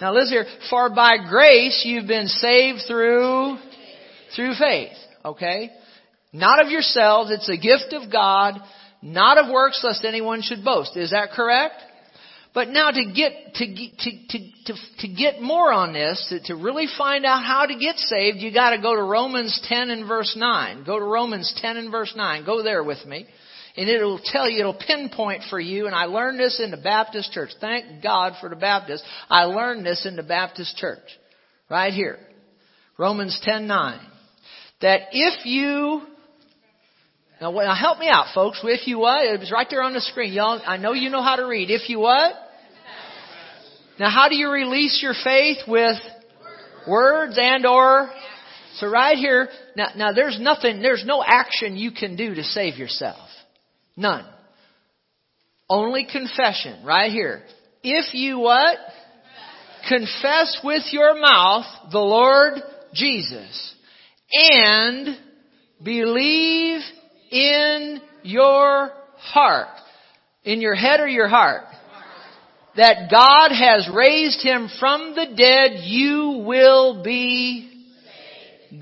Now 0.00 0.12
listen 0.12 0.32
here. 0.32 0.46
For 0.70 0.90
by 0.90 1.16
grace 1.28 1.82
you've 1.84 2.06
been 2.06 2.28
saved 2.28 2.80
through, 2.86 3.58
through 4.34 4.54
faith. 4.54 4.96
Okay? 5.24 5.70
Not 6.32 6.64
of 6.64 6.70
yourselves, 6.70 7.30
it's 7.30 7.48
a 7.48 7.56
gift 7.56 7.92
of 7.92 8.12
God, 8.12 8.60
not 9.02 9.38
of 9.38 9.50
works 9.50 9.80
lest 9.82 10.04
anyone 10.04 10.42
should 10.42 10.64
boast. 10.64 10.96
Is 10.96 11.12
that 11.12 11.30
correct? 11.30 11.82
But 12.52 12.68
now 12.68 12.90
to 12.90 13.12
get, 13.12 13.54
to, 13.54 13.66
to, 13.66 14.10
to, 14.28 14.38
to, 14.64 14.74
to 15.00 15.08
get 15.08 15.42
more 15.42 15.72
on 15.72 15.92
this, 15.92 16.26
to, 16.30 16.40
to 16.44 16.56
really 16.56 16.86
find 16.96 17.26
out 17.26 17.44
how 17.44 17.66
to 17.66 17.74
get 17.76 17.98
saved, 17.98 18.38
you 18.38 18.52
gotta 18.52 18.80
go 18.80 18.96
to 18.96 19.02
Romans 19.02 19.60
10 19.68 19.90
and 19.90 20.08
verse 20.08 20.34
9. 20.36 20.84
Go 20.84 20.98
to 20.98 21.04
Romans 21.04 21.52
10 21.60 21.76
and 21.76 21.90
verse 21.90 22.14
9. 22.16 22.46
Go 22.46 22.62
there 22.62 22.82
with 22.82 23.04
me. 23.04 23.26
And 23.76 23.88
it'll 23.88 24.20
tell 24.24 24.48
you, 24.48 24.60
it'll 24.60 24.74
pinpoint 24.74 25.42
for 25.50 25.60
you, 25.60 25.86
and 25.86 25.94
I 25.94 26.04
learned 26.04 26.40
this 26.40 26.60
in 26.64 26.70
the 26.70 26.78
Baptist 26.78 27.32
church. 27.32 27.50
Thank 27.60 28.02
God 28.02 28.34
for 28.40 28.48
the 28.48 28.56
Baptist. 28.56 29.04
I 29.28 29.44
learned 29.44 29.84
this 29.84 30.06
in 30.06 30.16
the 30.16 30.22
Baptist 30.22 30.76
church. 30.76 31.04
Right 31.68 31.92
here. 31.92 32.18
Romans 32.98 33.38
10 33.42 33.66
9 33.66 34.00
that 34.82 35.02
if 35.12 35.46
you 35.46 36.02
now, 37.40 37.50
now 37.50 37.74
help 37.74 37.98
me 37.98 38.08
out, 38.08 38.34
folks. 38.34 38.60
If 38.64 38.86
you 38.86 38.98
what? 38.98 39.26
It 39.26 39.40
was 39.40 39.52
right 39.52 39.66
there 39.68 39.82
on 39.82 39.92
the 39.92 40.00
screen. 40.00 40.32
Y'all, 40.32 40.60
I 40.64 40.78
know 40.78 40.94
you 40.94 41.10
know 41.10 41.22
how 41.22 41.36
to 41.36 41.46
read. 41.46 41.70
If 41.70 41.88
you 41.90 41.98
what? 41.98 42.32
Now, 43.98 44.10
how 44.10 44.28
do 44.28 44.36
you 44.36 44.50
release 44.50 45.00
your 45.02 45.14
faith 45.22 45.58
with 45.68 45.96
words 46.88 47.38
and 47.40 47.66
or? 47.66 48.10
So 48.76 48.88
right 48.88 49.16
here, 49.16 49.48
now, 49.74 49.88
now 49.96 50.12
there's 50.12 50.38
nothing, 50.40 50.80
there's 50.80 51.04
no 51.06 51.22
action 51.26 51.76
you 51.76 51.90
can 51.92 52.16
do 52.16 52.34
to 52.34 52.42
save 52.42 52.76
yourself. 52.76 53.25
None. 53.96 54.24
Only 55.68 56.06
confession, 56.10 56.84
right 56.84 57.10
here. 57.10 57.42
If 57.82 58.14
you 58.14 58.38
what? 58.38 58.76
Confess 59.88 60.60
with 60.62 60.82
your 60.92 61.20
mouth 61.20 61.64
the 61.92 61.98
Lord 61.98 62.54
Jesus 62.92 63.74
and 64.32 65.16
believe 65.82 66.80
in 67.30 68.00
your 68.22 68.90
heart. 69.16 69.68
In 70.44 70.60
your 70.60 70.74
head 70.74 71.00
or 71.00 71.08
your 71.08 71.28
heart? 71.28 71.64
That 72.76 73.10
God 73.10 73.50
has 73.50 73.88
raised 73.94 74.42
him 74.42 74.68
from 74.78 75.14
the 75.14 75.34
dead, 75.36 75.84
you 75.84 76.44
will 76.46 77.02
be 77.02 77.75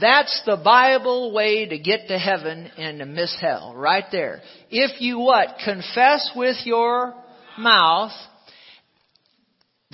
that's 0.00 0.42
the 0.46 0.60
Bible 0.62 1.32
way 1.32 1.66
to 1.66 1.78
get 1.78 2.08
to 2.08 2.18
heaven 2.18 2.70
and 2.76 2.98
to 2.98 3.06
miss 3.06 3.36
hell. 3.40 3.74
Right 3.76 4.04
there. 4.10 4.40
If 4.70 5.00
you 5.00 5.18
what? 5.18 5.56
Confess 5.64 6.30
with 6.36 6.56
your 6.64 7.14
mouth 7.58 8.12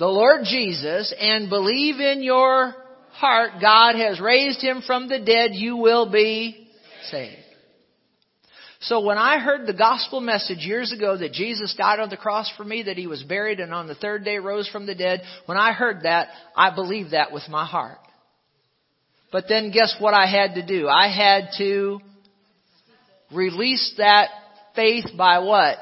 the 0.01 0.07
Lord 0.07 0.45
Jesus 0.45 1.13
and 1.19 1.47
believe 1.47 1.99
in 1.99 2.23
your 2.23 2.73
heart 3.11 3.61
God 3.61 3.95
has 3.95 4.19
raised 4.19 4.59
him 4.59 4.81
from 4.85 5.07
the 5.07 5.19
dead, 5.19 5.51
you 5.53 5.77
will 5.77 6.11
be 6.11 6.67
saved. 7.11 7.35
So 8.79 9.01
when 9.01 9.19
I 9.19 9.37
heard 9.37 9.67
the 9.67 9.73
gospel 9.73 10.21
message 10.21 10.65
years 10.65 10.91
ago 10.91 11.15
that 11.15 11.33
Jesus 11.33 11.75
died 11.77 11.99
on 11.99 12.09
the 12.09 12.17
cross 12.17 12.51
for 12.57 12.63
me, 12.63 12.81
that 12.83 12.97
he 12.97 13.05
was 13.05 13.21
buried 13.21 13.59
and 13.59 13.71
on 13.75 13.85
the 13.85 13.93
third 13.93 14.25
day 14.25 14.39
rose 14.39 14.67
from 14.67 14.87
the 14.87 14.95
dead, 14.95 15.21
when 15.45 15.59
I 15.59 15.71
heard 15.71 16.01
that, 16.01 16.29
I 16.55 16.73
believed 16.73 17.11
that 17.11 17.31
with 17.31 17.47
my 17.47 17.63
heart. 17.63 17.99
But 19.31 19.45
then 19.47 19.71
guess 19.71 19.95
what 19.99 20.13
I 20.13 20.25
had 20.25 20.55
to 20.55 20.65
do? 20.65 20.87
I 20.87 21.07
had 21.07 21.49
to 21.57 21.99
release 23.33 23.93
that 23.97 24.29
faith 24.75 25.05
by 25.17 25.39
what? 25.39 25.77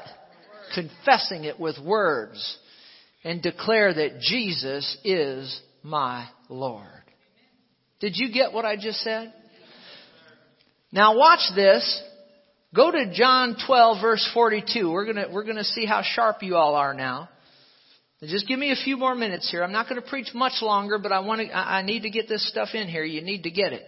Confessing 0.74 1.44
it 1.44 1.58
with 1.58 1.78
words 1.78 2.58
and 3.24 3.42
declare 3.42 3.92
that 3.92 4.20
Jesus 4.20 4.96
is 5.04 5.60
my 5.82 6.28
Lord. 6.48 6.86
Did 8.00 8.12
you 8.16 8.32
get 8.32 8.52
what 8.52 8.64
I 8.64 8.76
just 8.76 9.00
said? 9.00 9.32
Now 10.92 11.16
watch 11.16 11.40
this. 11.54 12.02
Go 12.74 12.90
to 12.90 13.12
John 13.12 13.56
12 13.66 14.00
verse 14.00 14.30
42. 14.32 14.90
We're 14.90 15.06
gonna, 15.06 15.26
we're 15.30 15.44
gonna 15.44 15.64
see 15.64 15.86
how 15.86 16.02
sharp 16.02 16.42
you 16.42 16.56
all 16.56 16.76
are 16.76 16.94
now. 16.94 17.28
Just 18.22 18.46
give 18.46 18.58
me 18.58 18.70
a 18.70 18.76
few 18.76 18.98
more 18.98 19.14
minutes 19.14 19.50
here. 19.50 19.62
I'm 19.62 19.72
not 19.72 19.88
going 19.88 20.00
to 20.00 20.06
preach 20.06 20.34
much 20.34 20.60
longer, 20.60 20.98
but 20.98 21.10
I 21.10 21.20
want 21.20 21.40
to, 21.40 21.56
I 21.56 21.82
need 21.82 22.02
to 22.02 22.10
get 22.10 22.28
this 22.28 22.46
stuff 22.48 22.68
in 22.74 22.86
here. 22.86 23.04
You 23.04 23.22
need 23.22 23.44
to 23.44 23.50
get 23.50 23.72
it. 23.72 23.82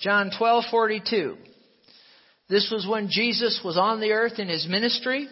John 0.00 0.30
12:42. 0.38 1.36
This 2.48 2.68
was 2.72 2.84
when 2.84 3.08
Jesus 3.08 3.60
was 3.64 3.78
on 3.78 4.00
the 4.00 4.10
earth 4.10 4.40
in 4.40 4.48
his 4.48 4.66
ministry. 4.68 5.28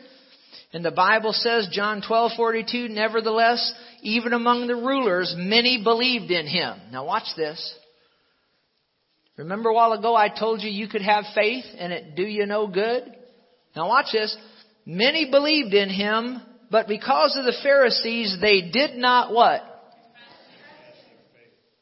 And 0.72 0.84
the 0.84 0.92
Bible 0.92 1.32
says, 1.32 1.68
John 1.72 2.00
12:42, 2.00 2.90
nevertheless, 2.90 3.72
even 4.02 4.32
among 4.32 4.68
the 4.68 4.76
rulers, 4.76 5.34
many 5.36 5.82
believed 5.82 6.30
in 6.30 6.46
him. 6.46 6.78
Now 6.92 7.06
watch 7.06 7.26
this. 7.36 7.74
Remember 9.36 9.70
a 9.70 9.74
while 9.74 9.92
ago 9.92 10.14
I 10.14 10.28
told 10.28 10.62
you 10.62 10.70
you 10.70 10.88
could 10.88 11.02
have 11.02 11.24
faith 11.34 11.64
and 11.78 11.92
it 11.92 12.14
do 12.14 12.22
you 12.22 12.46
no 12.46 12.68
good? 12.68 13.04
Now 13.74 13.88
watch 13.88 14.06
this. 14.12 14.36
Many 14.84 15.30
believed 15.30 15.74
in 15.74 15.88
him, 15.88 16.42
but 16.70 16.88
because 16.88 17.36
of 17.36 17.44
the 17.44 17.56
Pharisees, 17.62 18.38
they 18.40 18.60
did 18.60 18.96
not 18.96 19.32
what? 19.32 19.62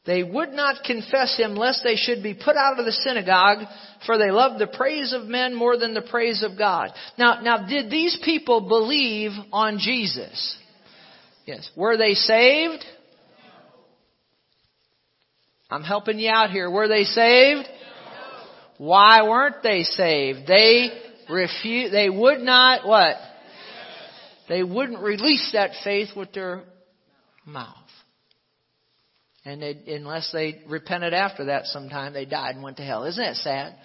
They 0.05 0.23
would 0.23 0.53
not 0.53 0.85
confess 0.85 1.35
him 1.37 1.55
lest 1.55 1.81
they 1.83 1.97
should 1.97 2.23
be 2.23 2.33
put 2.33 2.55
out 2.55 2.79
of 2.79 2.85
the 2.85 2.93
synagogue, 2.93 3.67
for 4.05 4.17
they 4.17 4.31
loved 4.31 4.57
the 4.57 4.67
praise 4.67 5.11
of 5.11 5.25
men 5.25 5.53
more 5.53 5.77
than 5.77 5.93
the 5.93 6.01
praise 6.01 6.43
of 6.43 6.57
God. 6.57 6.91
Now, 7.17 7.41
now 7.41 7.67
did 7.67 7.91
these 7.91 8.17
people 8.23 8.61
believe 8.61 9.31
on 9.51 9.79
Jesus? 9.79 10.57
Yes. 11.45 11.69
Were 11.75 11.97
they 11.97 12.13
saved? 12.13 12.85
I'm 15.69 15.83
helping 15.83 16.19
you 16.19 16.29
out 16.29 16.51
here. 16.51 16.71
Were 16.71 16.87
they 16.87 17.03
saved? 17.03 17.67
Why 18.77 19.23
weren't 19.23 19.61
they 19.61 19.83
saved? 19.83 20.47
They 20.47 20.89
refused, 21.29 21.93
they 21.93 22.09
would 22.09 22.39
not 22.39 22.87
what? 22.87 23.17
They 24.47 24.63
wouldn't 24.63 25.01
release 25.01 25.49
that 25.53 25.71
faith 25.83 26.09
with 26.15 26.33
their 26.33 26.63
mouth. 27.45 27.75
And 29.45 29.61
they, 29.61 29.77
unless 29.87 30.29
they 30.31 30.61
repented 30.67 31.13
after 31.13 31.45
that 31.45 31.65
sometime, 31.65 32.13
they 32.13 32.25
died 32.25 32.55
and 32.55 32.63
went 32.63 32.77
to 32.77 32.83
hell. 32.83 33.03
Isn't 33.05 33.23
that 33.23 33.35
sad? 33.37 33.75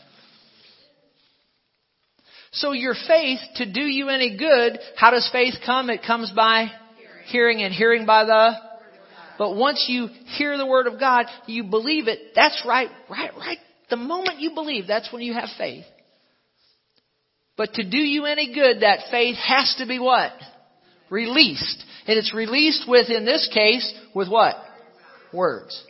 So 2.53 2.73
your 2.73 2.95
faith, 3.07 3.39
to 3.57 3.73
do 3.73 3.83
you 3.83 4.09
any 4.09 4.37
good, 4.37 4.79
how 4.97 5.11
does 5.11 5.29
faith 5.33 5.55
come? 5.65 5.89
It 5.89 6.03
comes 6.07 6.33
by 6.35 6.67
hearing, 6.97 7.27
hearing 7.27 7.63
and 7.63 7.73
hearing 7.73 8.07
by 8.07 8.25
the 8.25 8.53
but 9.39 9.57
once 9.57 9.87
you 9.89 10.07
hear 10.37 10.57
the 10.57 10.67
word 10.67 10.87
of 10.87 11.01
God, 11.01 11.27
you 11.47 11.65
believe 11.65 12.07
it. 12.07 12.33
That's 12.35 12.63
right, 12.67 12.89
right, 13.11 13.35
right. 13.37 13.59
The 13.91 13.97
moment 13.97 14.41
you 14.41 14.55
believe, 14.55 14.87
that's 14.87 15.13
when 15.13 15.23
you 15.23 15.35
have 15.35 15.49
faith. 15.59 15.85
But 17.57 17.75
to 17.75 17.83
do 17.83 17.99
you 17.99 18.27
any 18.27 18.55
good, 18.55 18.83
that 18.83 19.11
faith 19.11 19.37
has 19.37 19.75
to 19.79 19.87
be 19.87 19.99
what? 19.99 20.33
Released. 21.13 21.85
And 22.07 22.17
it's 22.19 22.33
released 22.33 22.89
with, 22.89 23.11
in 23.11 23.27
this 23.27 23.47
case, 23.53 23.93
with 24.15 24.31
what? 24.31 24.57
Words. 25.31 25.85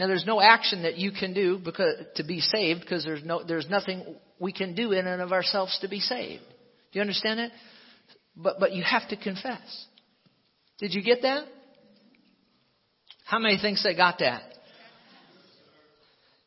Now 0.00 0.08
there's 0.08 0.26
no 0.26 0.40
action 0.40 0.82
that 0.82 0.96
you 0.96 1.12
can 1.12 1.32
do 1.32 1.60
because, 1.64 1.94
to 2.16 2.24
be 2.24 2.40
saved 2.40 2.80
because 2.80 3.04
there's 3.04 3.22
no, 3.22 3.44
there's 3.44 3.70
nothing 3.70 4.16
we 4.40 4.52
can 4.52 4.74
do 4.74 4.90
in 4.90 5.06
and 5.06 5.22
of 5.22 5.30
ourselves 5.30 5.78
to 5.82 5.88
be 5.88 6.00
saved. 6.00 6.42
Do 6.42 6.98
you 6.98 7.02
understand 7.02 7.38
that? 7.38 7.52
But, 8.34 8.56
but 8.58 8.72
you 8.72 8.82
have 8.82 9.08
to 9.10 9.16
confess. 9.16 9.86
Did 10.80 10.92
you 10.92 11.04
get 11.04 11.22
that? 11.22 11.44
How 13.26 13.38
many 13.38 13.58
thinks 13.58 13.84
they 13.84 13.94
got 13.94 14.18
that? 14.18 14.42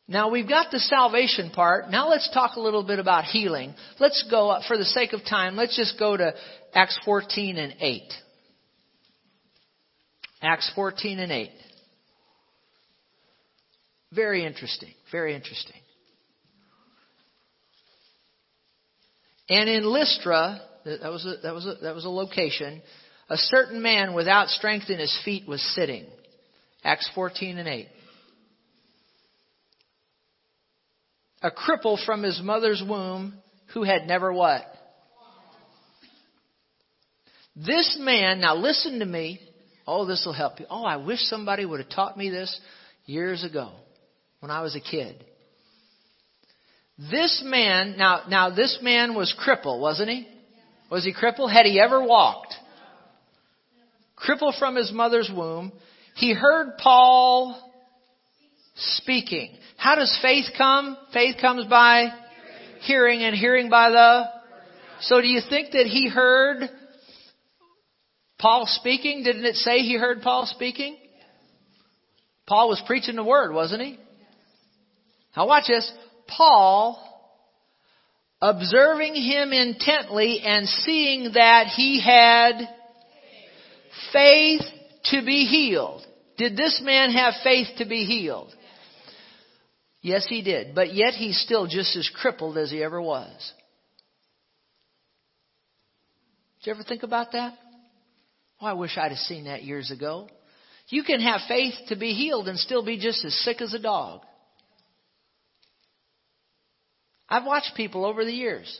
Now 0.06 0.30
we've 0.30 0.48
got 0.48 0.70
the 0.70 0.80
salvation 0.80 1.50
part. 1.50 1.90
Now 1.90 2.08
let's 2.10 2.30
talk 2.32 2.56
a 2.56 2.60
little 2.60 2.82
bit 2.82 2.98
about 2.98 3.24
healing. 3.24 3.74
Let's 3.98 4.22
go, 4.30 4.60
for 4.68 4.76
the 4.76 4.84
sake 4.84 5.14
of 5.14 5.20
time, 5.28 5.56
let's 5.56 5.76
just 5.76 5.98
go 5.98 6.16
to 6.16 6.34
Acts 6.74 6.98
14 7.04 7.56
and 7.56 7.74
8. 7.80 8.02
Acts 10.42 10.70
14 10.74 11.18
and 11.18 11.32
8. 11.32 11.50
Very 14.12 14.44
interesting. 14.44 14.92
Very 15.10 15.34
interesting. 15.34 15.80
And 19.48 19.68
in 19.68 19.84
Lystra, 19.84 20.60
that 20.84 21.10
was 21.10 21.24
a, 21.24 21.36
that 21.42 21.54
was 21.54 21.66
a, 21.66 21.74
that 21.82 21.94
was 21.94 22.04
a 22.04 22.10
location, 22.10 22.82
a 23.30 23.36
certain 23.36 23.80
man 23.80 24.14
without 24.14 24.48
strength 24.48 24.90
in 24.90 24.98
his 24.98 25.18
feet 25.24 25.48
was 25.48 25.62
sitting. 25.74 26.06
Acts 26.82 27.10
14 27.14 27.58
and 27.58 27.68
8. 27.68 27.88
A 31.44 31.50
cripple 31.50 32.02
from 32.04 32.22
his 32.22 32.40
mother's 32.42 32.82
womb 32.84 33.34
who 33.74 33.82
had 33.84 34.06
never 34.06 34.32
what? 34.32 34.62
This 37.54 37.98
man, 38.00 38.40
now 38.40 38.56
listen 38.56 38.98
to 39.00 39.04
me. 39.04 39.38
Oh, 39.86 40.06
this 40.06 40.22
will 40.24 40.32
help 40.32 40.58
you. 40.58 40.66
Oh, 40.70 40.84
I 40.84 40.96
wish 40.96 41.20
somebody 41.20 41.66
would 41.66 41.80
have 41.80 41.90
taught 41.90 42.16
me 42.16 42.30
this 42.30 42.58
years 43.04 43.44
ago 43.44 43.72
when 44.40 44.50
I 44.50 44.62
was 44.62 44.74
a 44.74 44.80
kid. 44.80 45.22
This 46.98 47.42
man, 47.44 47.98
now, 47.98 48.22
now 48.26 48.48
this 48.54 48.78
man 48.80 49.14
was 49.14 49.34
crippled, 49.38 49.82
wasn't 49.82 50.08
he? 50.08 50.26
Was 50.90 51.04
he 51.04 51.12
crippled? 51.12 51.52
Had 51.52 51.66
he 51.66 51.78
ever 51.78 52.02
walked? 52.02 52.54
Crippled 54.16 54.54
from 54.58 54.76
his 54.76 54.90
mother's 54.92 55.30
womb. 55.34 55.72
He 56.16 56.32
heard 56.32 56.78
Paul 56.78 57.60
speaking. 58.74 59.56
How 59.76 59.94
does 59.94 60.16
faith 60.22 60.46
come? 60.56 60.96
Faith 61.12 61.36
comes 61.40 61.66
by 61.66 62.08
hearing 62.80 63.22
and 63.22 63.34
hearing 63.34 63.70
by 63.70 63.90
the. 63.90 64.24
So 65.00 65.20
do 65.20 65.26
you 65.26 65.40
think 65.48 65.72
that 65.72 65.86
he 65.86 66.08
heard 66.08 66.68
Paul 68.38 68.66
speaking? 68.66 69.22
Didn't 69.22 69.44
it 69.44 69.56
say 69.56 69.78
he 69.78 69.96
heard 69.96 70.22
Paul 70.22 70.46
speaking? 70.46 70.96
Paul 72.46 72.68
was 72.68 72.82
preaching 72.86 73.16
the 73.16 73.24
word, 73.24 73.52
wasn't 73.52 73.82
he? 73.82 73.98
Now 75.36 75.46
watch 75.46 75.64
this. 75.66 75.90
Paul, 76.28 77.02
observing 78.40 79.14
him 79.14 79.52
intently 79.52 80.40
and 80.44 80.68
seeing 80.68 81.32
that 81.34 81.68
he 81.68 82.00
had 82.00 82.68
faith 84.12 84.62
to 85.04 85.24
be 85.24 85.46
healed. 85.46 86.04
Did 86.36 86.56
this 86.56 86.80
man 86.82 87.10
have 87.12 87.34
faith 87.42 87.68
to 87.78 87.84
be 87.84 88.04
healed? 88.04 88.54
Yes, 90.04 90.26
he 90.28 90.42
did. 90.42 90.74
But 90.74 90.94
yet 90.94 91.14
he's 91.14 91.40
still 91.40 91.66
just 91.66 91.96
as 91.96 92.10
crippled 92.14 92.58
as 92.58 92.70
he 92.70 92.82
ever 92.82 93.00
was. 93.00 93.32
Did 96.58 96.66
you 96.66 96.74
ever 96.74 96.82
think 96.82 97.04
about 97.04 97.32
that? 97.32 97.54
Oh, 98.60 98.66
I 98.66 98.74
wish 98.74 98.98
I'd 98.98 99.12
have 99.12 99.18
seen 99.18 99.44
that 99.44 99.62
years 99.64 99.90
ago. 99.90 100.28
You 100.90 101.04
can 101.04 101.20
have 101.20 101.40
faith 101.48 101.72
to 101.88 101.96
be 101.96 102.12
healed 102.12 102.48
and 102.48 102.58
still 102.58 102.84
be 102.84 102.98
just 102.98 103.24
as 103.24 103.34
sick 103.44 103.62
as 103.62 103.72
a 103.72 103.78
dog. 103.78 104.20
I've 107.26 107.46
watched 107.46 107.72
people 107.74 108.04
over 108.04 108.26
the 108.26 108.32
years. 108.32 108.78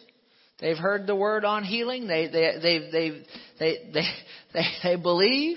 They've 0.60 0.76
heard 0.76 1.06
the 1.06 1.16
word 1.16 1.46
on 1.46 1.64
healing. 1.64 2.06
They 2.06 2.26
they 2.26 2.58
they 2.62 2.78
they 2.92 3.22
they 3.58 3.78
they 3.94 4.06
they, 4.52 4.66
they 4.82 4.96
believe, 4.96 5.56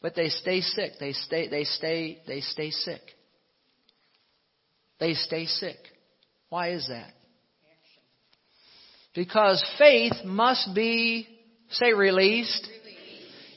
but 0.00 0.14
they 0.16 0.30
stay 0.30 0.62
sick. 0.62 0.92
They 0.98 1.12
stay 1.12 1.48
they 1.48 1.64
stay 1.64 2.22
they 2.26 2.40
stay 2.40 2.70
sick 2.70 3.02
they 5.00 5.14
stay 5.14 5.46
sick. 5.46 5.76
Why 6.48 6.70
is 6.72 6.88
that? 6.88 7.12
Because 9.14 9.64
faith 9.78 10.12
must 10.24 10.74
be, 10.74 11.28
say, 11.70 11.92
released. 11.92 12.68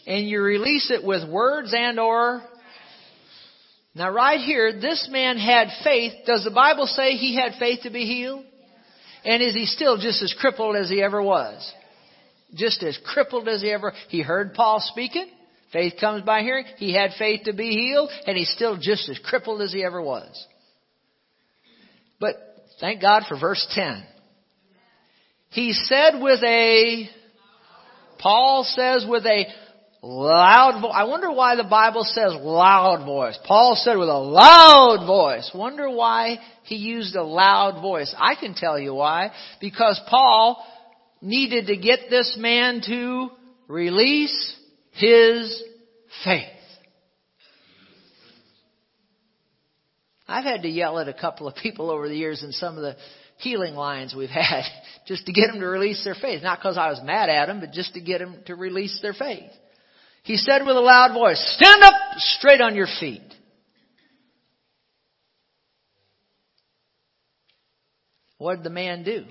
And 0.05 0.27
you 0.27 0.41
release 0.41 0.89
it 0.91 1.03
with 1.03 1.29
words 1.29 1.73
and 1.75 1.99
or. 1.99 2.41
Now 3.93 4.11
right 4.11 4.39
here, 4.39 4.79
this 4.79 5.09
man 5.11 5.37
had 5.37 5.67
faith. 5.83 6.13
Does 6.25 6.43
the 6.43 6.51
Bible 6.51 6.85
say 6.85 7.13
he 7.13 7.35
had 7.35 7.53
faith 7.59 7.79
to 7.83 7.89
be 7.89 8.05
healed? 8.05 8.45
And 9.25 9.41
is 9.41 9.53
he 9.55 9.65
still 9.65 9.97
just 9.97 10.21
as 10.21 10.33
crippled 10.39 10.75
as 10.75 10.89
he 10.89 11.01
ever 11.01 11.21
was? 11.21 11.73
Just 12.53 12.81
as 12.83 12.97
crippled 13.03 13.49
as 13.49 13.61
he 13.61 13.71
ever, 13.71 13.93
he 14.09 14.21
heard 14.21 14.53
Paul 14.53 14.79
speaking. 14.79 15.27
Faith 15.73 15.95
comes 15.99 16.23
by 16.23 16.41
hearing. 16.41 16.65
He 16.77 16.93
had 16.93 17.11
faith 17.17 17.41
to 17.45 17.53
be 17.53 17.71
healed, 17.71 18.09
and 18.25 18.37
he's 18.37 18.51
still 18.51 18.77
just 18.77 19.09
as 19.09 19.19
crippled 19.19 19.61
as 19.61 19.73
he 19.73 19.83
ever 19.83 20.01
was. 20.01 20.47
Thank 22.79 23.01
God 23.01 23.23
for 23.27 23.39
verse 23.39 23.65
10. 23.71 24.03
He 25.49 25.73
said 25.73 26.21
with 26.21 26.43
a, 26.43 27.09
Paul 28.19 28.63
says 28.63 29.05
with 29.09 29.25
a 29.25 29.45
loud 30.03 30.81
voice. 30.81 30.91
I 30.93 31.05
wonder 31.05 31.31
why 31.31 31.55
the 31.55 31.63
Bible 31.63 32.03
says 32.03 32.33
loud 32.33 33.05
voice. 33.05 33.37
Paul 33.45 33.75
said 33.75 33.97
with 33.97 34.09
a 34.09 34.17
loud 34.17 35.07
voice. 35.07 35.49
Wonder 35.55 35.89
why 35.89 36.37
he 36.63 36.75
used 36.75 37.15
a 37.15 37.23
loud 37.23 37.81
voice. 37.81 38.13
I 38.17 38.35
can 38.35 38.53
tell 38.53 38.77
you 38.77 38.93
why. 38.93 39.31
Because 39.59 39.99
Paul 40.07 40.63
needed 41.21 41.67
to 41.67 41.77
get 41.77 42.09
this 42.09 42.35
man 42.37 42.81
to 42.85 43.29
release 43.67 44.55
his 44.91 45.63
faith. 46.23 46.56
I've 50.27 50.43
had 50.43 50.63
to 50.63 50.69
yell 50.69 50.99
at 50.99 51.07
a 51.07 51.13
couple 51.13 51.47
of 51.47 51.55
people 51.55 51.89
over 51.89 52.09
the 52.09 52.17
years 52.17 52.43
in 52.43 52.51
some 52.51 52.75
of 52.75 52.81
the 52.81 52.97
healing 53.37 53.75
lines 53.75 54.13
we've 54.15 54.29
had 54.29 54.63
just 55.07 55.25
to 55.25 55.33
get 55.33 55.47
them 55.47 55.59
to 55.59 55.67
release 55.67 56.03
their 56.03 56.15
faith. 56.15 56.43
Not 56.43 56.59
because 56.59 56.77
I 56.77 56.89
was 56.89 57.01
mad 57.03 57.29
at 57.29 57.45
them, 57.45 57.59
but 57.59 57.71
just 57.71 57.93
to 57.93 58.01
get 58.01 58.19
them 58.19 58.37
to 58.47 58.55
release 58.55 58.99
their 59.01 59.13
faith. 59.13 59.51
He 60.23 60.35
said 60.35 60.65
with 60.65 60.75
a 60.75 60.81
loud 60.81 61.13
voice, 61.13 61.41
stand 61.57 61.83
up 61.83 61.93
straight 62.17 62.59
on 62.59 62.75
your 62.75 62.87
feet. 62.99 63.21
What 68.37 68.57
did 68.57 68.65
the 68.65 68.69
man 68.69 69.03
do? 69.03 69.25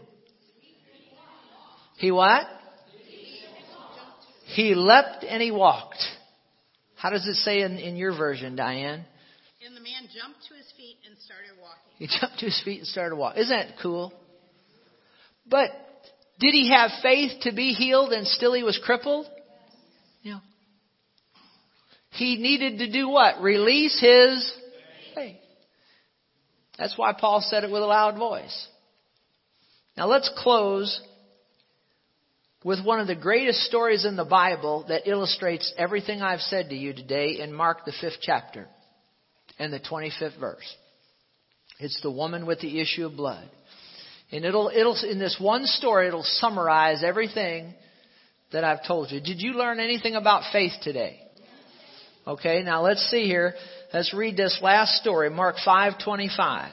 He 1.98 2.10
what? 2.10 2.46
He 4.46 4.74
leapt 4.74 5.24
and 5.24 5.42
he 5.42 5.50
walked. 5.50 6.02
How 6.96 7.10
does 7.10 7.26
it 7.26 7.34
say 7.36 7.60
in, 7.60 7.78
in 7.78 7.96
your 7.96 8.16
version, 8.16 8.56
Diane? 8.56 9.04
And 9.64 9.76
the 9.76 9.80
man 9.80 10.08
jumped 10.14 10.46
to 10.48 10.54
his 10.54 10.65
feet 10.86 10.98
and 11.06 11.18
started 11.18 11.50
walking. 11.60 11.92
He 11.98 12.06
jumped 12.06 12.38
to 12.38 12.46
his 12.46 12.62
feet 12.64 12.78
and 12.78 12.86
started 12.86 13.16
walking. 13.16 13.42
Isn't 13.42 13.56
that 13.56 13.78
cool? 13.82 14.12
But 15.48 15.70
did 16.38 16.52
he 16.52 16.70
have 16.70 16.90
faith 17.02 17.40
to 17.42 17.54
be 17.54 17.72
healed 17.72 18.12
and 18.12 18.26
still 18.26 18.54
he 18.54 18.62
was 18.62 18.80
crippled? 18.84 19.26
Yeah. 20.22 20.40
He 22.10 22.36
needed 22.36 22.78
to 22.78 22.92
do 22.92 23.08
what? 23.08 23.40
Release 23.40 23.98
his 24.00 24.52
faith. 25.14 25.36
That's 26.78 26.96
why 26.96 27.12
Paul 27.18 27.40
said 27.40 27.64
it 27.64 27.70
with 27.70 27.82
a 27.82 27.86
loud 27.86 28.16
voice. 28.16 28.68
Now 29.96 30.06
let's 30.06 30.30
close 30.36 31.00
with 32.64 32.84
one 32.84 33.00
of 33.00 33.06
the 33.06 33.14
greatest 33.14 33.60
stories 33.62 34.04
in 34.04 34.16
the 34.16 34.24
Bible 34.24 34.84
that 34.88 35.08
illustrates 35.08 35.72
everything 35.78 36.20
I've 36.20 36.40
said 36.40 36.68
to 36.68 36.74
you 36.74 36.92
today 36.92 37.38
in 37.40 37.52
Mark 37.52 37.84
the 37.84 37.92
fifth 38.00 38.18
chapter 38.20 38.68
and 39.58 39.72
the 39.72 39.80
25th 39.80 40.38
verse. 40.38 40.76
It's 41.78 42.00
the 42.02 42.10
woman 42.10 42.46
with 42.46 42.60
the 42.60 42.80
issue 42.80 43.06
of 43.06 43.16
blood. 43.16 43.48
And 44.32 44.44
it'll, 44.44 44.70
it'll, 44.74 44.96
in 45.08 45.18
this 45.18 45.36
one 45.40 45.66
story, 45.66 46.08
it'll 46.08 46.24
summarize 46.24 47.04
everything 47.04 47.74
that 48.52 48.64
I've 48.64 48.84
told 48.86 49.10
you. 49.10 49.20
Did 49.20 49.40
you 49.40 49.52
learn 49.52 49.78
anything 49.78 50.14
about 50.14 50.52
faith 50.52 50.72
today? 50.82 51.20
Okay, 52.26 52.62
now 52.64 52.82
let's 52.82 53.08
see 53.08 53.24
here. 53.26 53.54
Let's 53.92 54.12
read 54.12 54.36
this 54.36 54.58
last 54.60 54.96
story, 54.96 55.30
Mark 55.30 55.56
5:25. 55.64 56.72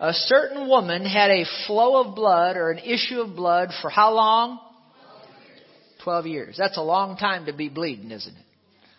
A 0.00 0.12
certain 0.12 0.68
woman 0.68 1.06
had 1.06 1.30
a 1.30 1.46
flow 1.66 2.04
of 2.04 2.14
blood 2.14 2.56
or 2.56 2.70
an 2.70 2.78
issue 2.78 3.20
of 3.20 3.34
blood 3.34 3.70
for 3.80 3.88
how 3.88 4.12
long? 4.12 4.58
12 6.02 6.26
years. 6.26 6.56
That's 6.58 6.76
a 6.76 6.82
long 6.82 7.16
time 7.16 7.46
to 7.46 7.54
be 7.54 7.70
bleeding, 7.70 8.10
isn't 8.10 8.36
it? 8.36 8.44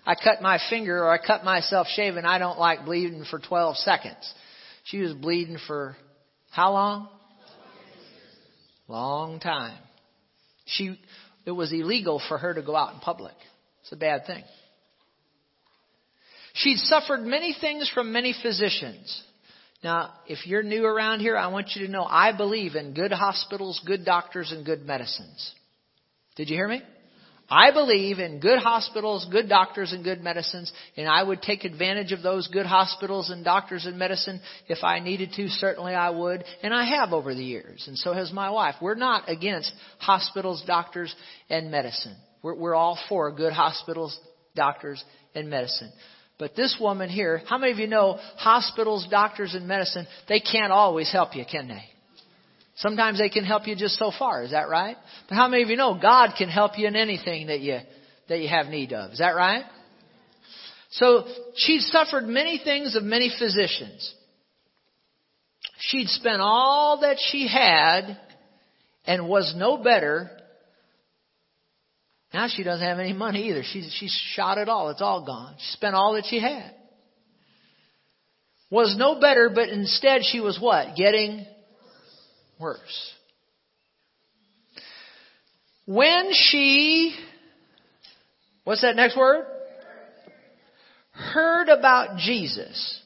I 0.05 0.15
cut 0.15 0.41
my 0.41 0.59
finger 0.69 1.03
or 1.03 1.11
I 1.11 1.17
cut 1.17 1.43
myself 1.43 1.87
shaving, 1.87 2.25
I 2.25 2.37
don't 2.37 2.59
like 2.59 2.85
bleeding 2.85 3.25
for 3.29 3.39
12 3.39 3.77
seconds. 3.77 4.33
She 4.85 4.99
was 4.99 5.13
bleeding 5.13 5.57
for 5.67 5.95
how 6.51 6.73
long? 6.73 7.09
Long 8.87 9.39
time. 9.39 9.77
She, 10.65 10.99
it 11.45 11.51
was 11.51 11.73
illegal 11.73 12.21
for 12.27 12.37
her 12.37 12.53
to 12.53 12.61
go 12.61 12.75
out 12.75 12.93
in 12.93 12.99
public. 12.99 13.33
It's 13.81 13.91
a 13.91 13.95
bad 13.95 14.25
thing. 14.27 14.43
She'd 16.53 16.77
suffered 16.77 17.21
many 17.21 17.55
things 17.59 17.91
from 17.93 18.13
many 18.13 18.33
physicians. 18.41 19.23
Now, 19.83 20.13
if 20.27 20.47
you're 20.47 20.63
new 20.63 20.85
around 20.85 21.19
here, 21.19 21.35
I 21.35 21.47
want 21.47 21.71
you 21.75 21.85
to 21.85 21.91
know 21.91 22.03
I 22.03 22.35
believe 22.35 22.75
in 22.75 22.93
good 22.93 23.11
hospitals, 23.11 23.81
good 23.85 24.05
doctors, 24.05 24.51
and 24.51 24.65
good 24.65 24.85
medicines. 24.85 25.53
Did 26.35 26.49
you 26.49 26.55
hear 26.55 26.67
me? 26.67 26.81
I 27.49 27.71
believe 27.71 28.17
in 28.17 28.39
good 28.39 28.57
hospitals, 28.57 29.27
good 29.31 29.47
doctors, 29.47 29.93
and 29.93 30.03
good 30.03 30.21
medicines, 30.21 30.71
and 30.97 31.07
I 31.07 31.21
would 31.21 31.43
take 31.43 31.63
advantage 31.63 32.11
of 32.11 32.23
those 32.23 32.47
good 32.47 32.65
hospitals 32.65 33.29
and 33.29 33.45
doctors 33.45 33.85
and 33.85 33.99
medicine 33.99 34.41
if 34.67 34.83
I 34.83 34.99
needed 34.99 35.31
to. 35.35 35.47
Certainly 35.49 35.93
I 35.93 36.09
would, 36.09 36.43
and 36.63 36.73
I 36.73 36.85
have 36.85 37.13
over 37.13 37.35
the 37.35 37.43
years, 37.43 37.85
and 37.87 37.97
so 37.97 38.13
has 38.13 38.31
my 38.31 38.49
wife. 38.49 38.75
We're 38.81 38.95
not 38.95 39.29
against 39.29 39.71
hospitals, 39.99 40.63
doctors, 40.65 41.15
and 41.49 41.69
medicine. 41.69 42.15
We're, 42.41 42.55
we're 42.55 42.75
all 42.75 42.97
for 43.09 43.31
good 43.31 43.53
hospitals, 43.53 44.19
doctors, 44.55 45.03
and 45.35 45.47
medicine. 45.47 45.91
But 46.39 46.55
this 46.55 46.77
woman 46.81 47.09
here, 47.09 47.41
how 47.47 47.59
many 47.59 47.71
of 47.71 47.77
you 47.77 47.87
know 47.87 48.19
hospitals, 48.37 49.07
doctors, 49.09 49.53
and 49.53 49.67
medicine, 49.67 50.07
they 50.27 50.39
can't 50.39 50.71
always 50.71 51.11
help 51.11 51.35
you, 51.35 51.45
can 51.49 51.67
they? 51.67 51.83
Sometimes 52.77 53.19
they 53.19 53.29
can 53.29 53.45
help 53.45 53.67
you 53.67 53.75
just 53.75 53.97
so 53.97 54.11
far. 54.17 54.43
Is 54.43 54.51
that 54.51 54.67
right? 54.67 54.97
But 55.29 55.35
how 55.35 55.47
many 55.47 55.63
of 55.63 55.69
you 55.69 55.77
know 55.77 55.97
God 55.99 56.31
can 56.37 56.49
help 56.49 56.77
you 56.77 56.87
in 56.87 56.95
anything 56.95 57.47
that 57.47 57.61
you, 57.61 57.79
that 58.27 58.39
you 58.39 58.49
have 58.49 58.67
need 58.67 58.91
of? 58.91 59.11
Is 59.11 59.19
that 59.19 59.35
right? 59.35 59.63
So 60.91 61.25
she'd 61.55 61.81
suffered 61.81 62.25
many 62.25 62.59
things 62.63 62.95
of 62.95 63.03
many 63.03 63.31
physicians. 63.37 64.13
She'd 65.79 66.07
spent 66.07 66.41
all 66.41 67.01
that 67.01 67.17
she 67.31 67.47
had 67.47 68.17
and 69.05 69.27
was 69.27 69.53
no 69.55 69.77
better. 69.77 70.29
Now 72.33 72.47
she 72.49 72.63
doesn't 72.63 72.85
have 72.85 72.99
any 72.99 73.13
money 73.13 73.49
either. 73.49 73.63
She's, 73.63 73.93
she's 73.97 74.13
shot 74.33 74.57
it 74.57 74.67
all. 74.67 74.89
It's 74.89 75.01
all 75.01 75.25
gone. 75.25 75.55
She 75.59 75.71
spent 75.71 75.95
all 75.95 76.13
that 76.13 76.25
she 76.29 76.41
had. 76.41 76.73
Was 78.69 78.95
no 78.97 79.19
better, 79.19 79.49
but 79.53 79.69
instead 79.69 80.21
she 80.23 80.41
was 80.41 80.59
what? 80.59 80.95
Getting 80.97 81.45
worse. 82.59 83.13
When 85.85 86.29
she, 86.31 87.15
what's 88.63 88.81
that 88.81 88.95
next 88.95 89.17
word? 89.17 89.45
Heard 91.11 91.69
about 91.69 92.17
Jesus. 92.17 93.01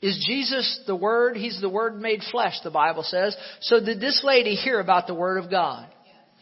Is 0.00 0.24
Jesus 0.26 0.80
the 0.86 0.96
Word? 0.96 1.36
He's 1.36 1.60
the 1.60 1.68
Word 1.68 2.00
made 2.00 2.20
flesh, 2.30 2.54
the 2.64 2.70
Bible 2.70 3.02
says. 3.02 3.36
So 3.60 3.84
did 3.84 4.00
this 4.00 4.22
lady 4.24 4.54
hear 4.54 4.80
about 4.80 5.06
the 5.06 5.14
Word 5.14 5.42
of 5.42 5.50
God? 5.50 5.86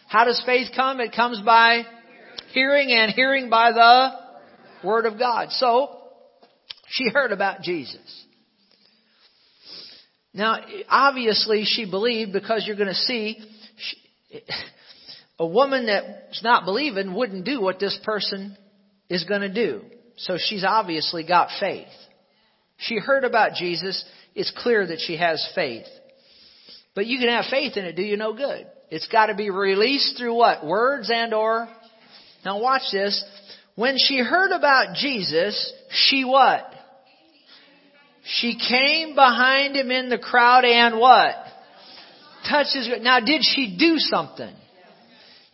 How 0.06 0.24
does 0.24 0.40
faith 0.46 0.68
come? 0.76 1.00
It 1.00 1.12
comes 1.14 1.40
by 1.40 1.82
hearing 2.52 2.92
and 2.92 3.12
hearing 3.12 3.50
by 3.50 3.72
the 3.72 4.86
Word 4.86 5.06
of 5.06 5.18
God. 5.18 5.50
So, 5.50 5.96
she 6.88 7.08
heard 7.12 7.32
about 7.32 7.62
Jesus. 7.62 8.24
Now, 10.38 10.60
obviously, 10.88 11.64
she 11.64 11.90
believed 11.90 12.32
because 12.32 12.62
you're 12.64 12.76
going 12.76 12.88
to 12.88 12.94
see 12.94 13.38
she, 13.76 14.40
a 15.36 15.44
woman 15.44 15.86
that's 15.86 16.44
not 16.44 16.64
believing 16.64 17.12
wouldn't 17.12 17.44
do 17.44 17.60
what 17.60 17.80
this 17.80 17.98
person 18.04 18.56
is 19.10 19.24
going 19.24 19.40
to 19.40 19.52
do. 19.52 19.82
So 20.16 20.38
she's 20.38 20.64
obviously 20.64 21.26
got 21.26 21.48
faith. 21.58 21.88
She 22.76 22.98
heard 22.98 23.24
about 23.24 23.54
Jesus. 23.54 24.04
It's 24.36 24.52
clear 24.56 24.86
that 24.86 25.00
she 25.04 25.16
has 25.16 25.44
faith. 25.56 25.86
But 26.94 27.06
you 27.06 27.18
can 27.18 27.30
have 27.30 27.46
faith 27.50 27.76
in 27.76 27.84
it, 27.84 27.96
do 27.96 28.02
you 28.02 28.16
no 28.16 28.32
good. 28.32 28.68
It's 28.90 29.08
got 29.08 29.26
to 29.26 29.34
be 29.34 29.50
released 29.50 30.18
through 30.18 30.36
what? 30.36 30.64
Words 30.64 31.10
and 31.12 31.34
or? 31.34 31.68
Now 32.44 32.60
watch 32.60 32.82
this. 32.92 33.24
When 33.74 33.96
she 33.98 34.18
heard 34.18 34.52
about 34.52 34.94
Jesus, 34.94 35.72
she 35.90 36.24
what? 36.24 36.64
She 38.30 38.58
came 38.58 39.14
behind 39.14 39.74
him 39.74 39.90
in 39.90 40.10
the 40.10 40.18
crowd 40.18 40.64
and 40.64 40.98
what? 40.98 41.34
Touched 42.48 42.74
his. 42.74 42.88
Now, 43.00 43.20
did 43.20 43.40
she 43.42 43.76
do 43.78 43.98
something? 43.98 44.54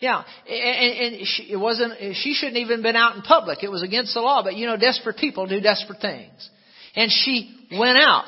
Yeah, 0.00 0.24
and, 0.48 1.14
and 1.14 1.26
she, 1.26 1.52
it 1.52 1.56
wasn't. 1.56 1.94
She 2.16 2.34
shouldn't 2.34 2.58
even 2.58 2.82
been 2.82 2.96
out 2.96 3.14
in 3.14 3.22
public. 3.22 3.62
It 3.62 3.70
was 3.70 3.82
against 3.82 4.12
the 4.14 4.20
law. 4.20 4.42
But 4.42 4.56
you 4.56 4.66
know, 4.66 4.76
desperate 4.76 5.16
people 5.16 5.46
do 5.46 5.60
desperate 5.60 6.00
things. 6.00 6.50
And 6.96 7.10
she 7.10 7.56
went 7.78 7.98
out, 8.00 8.26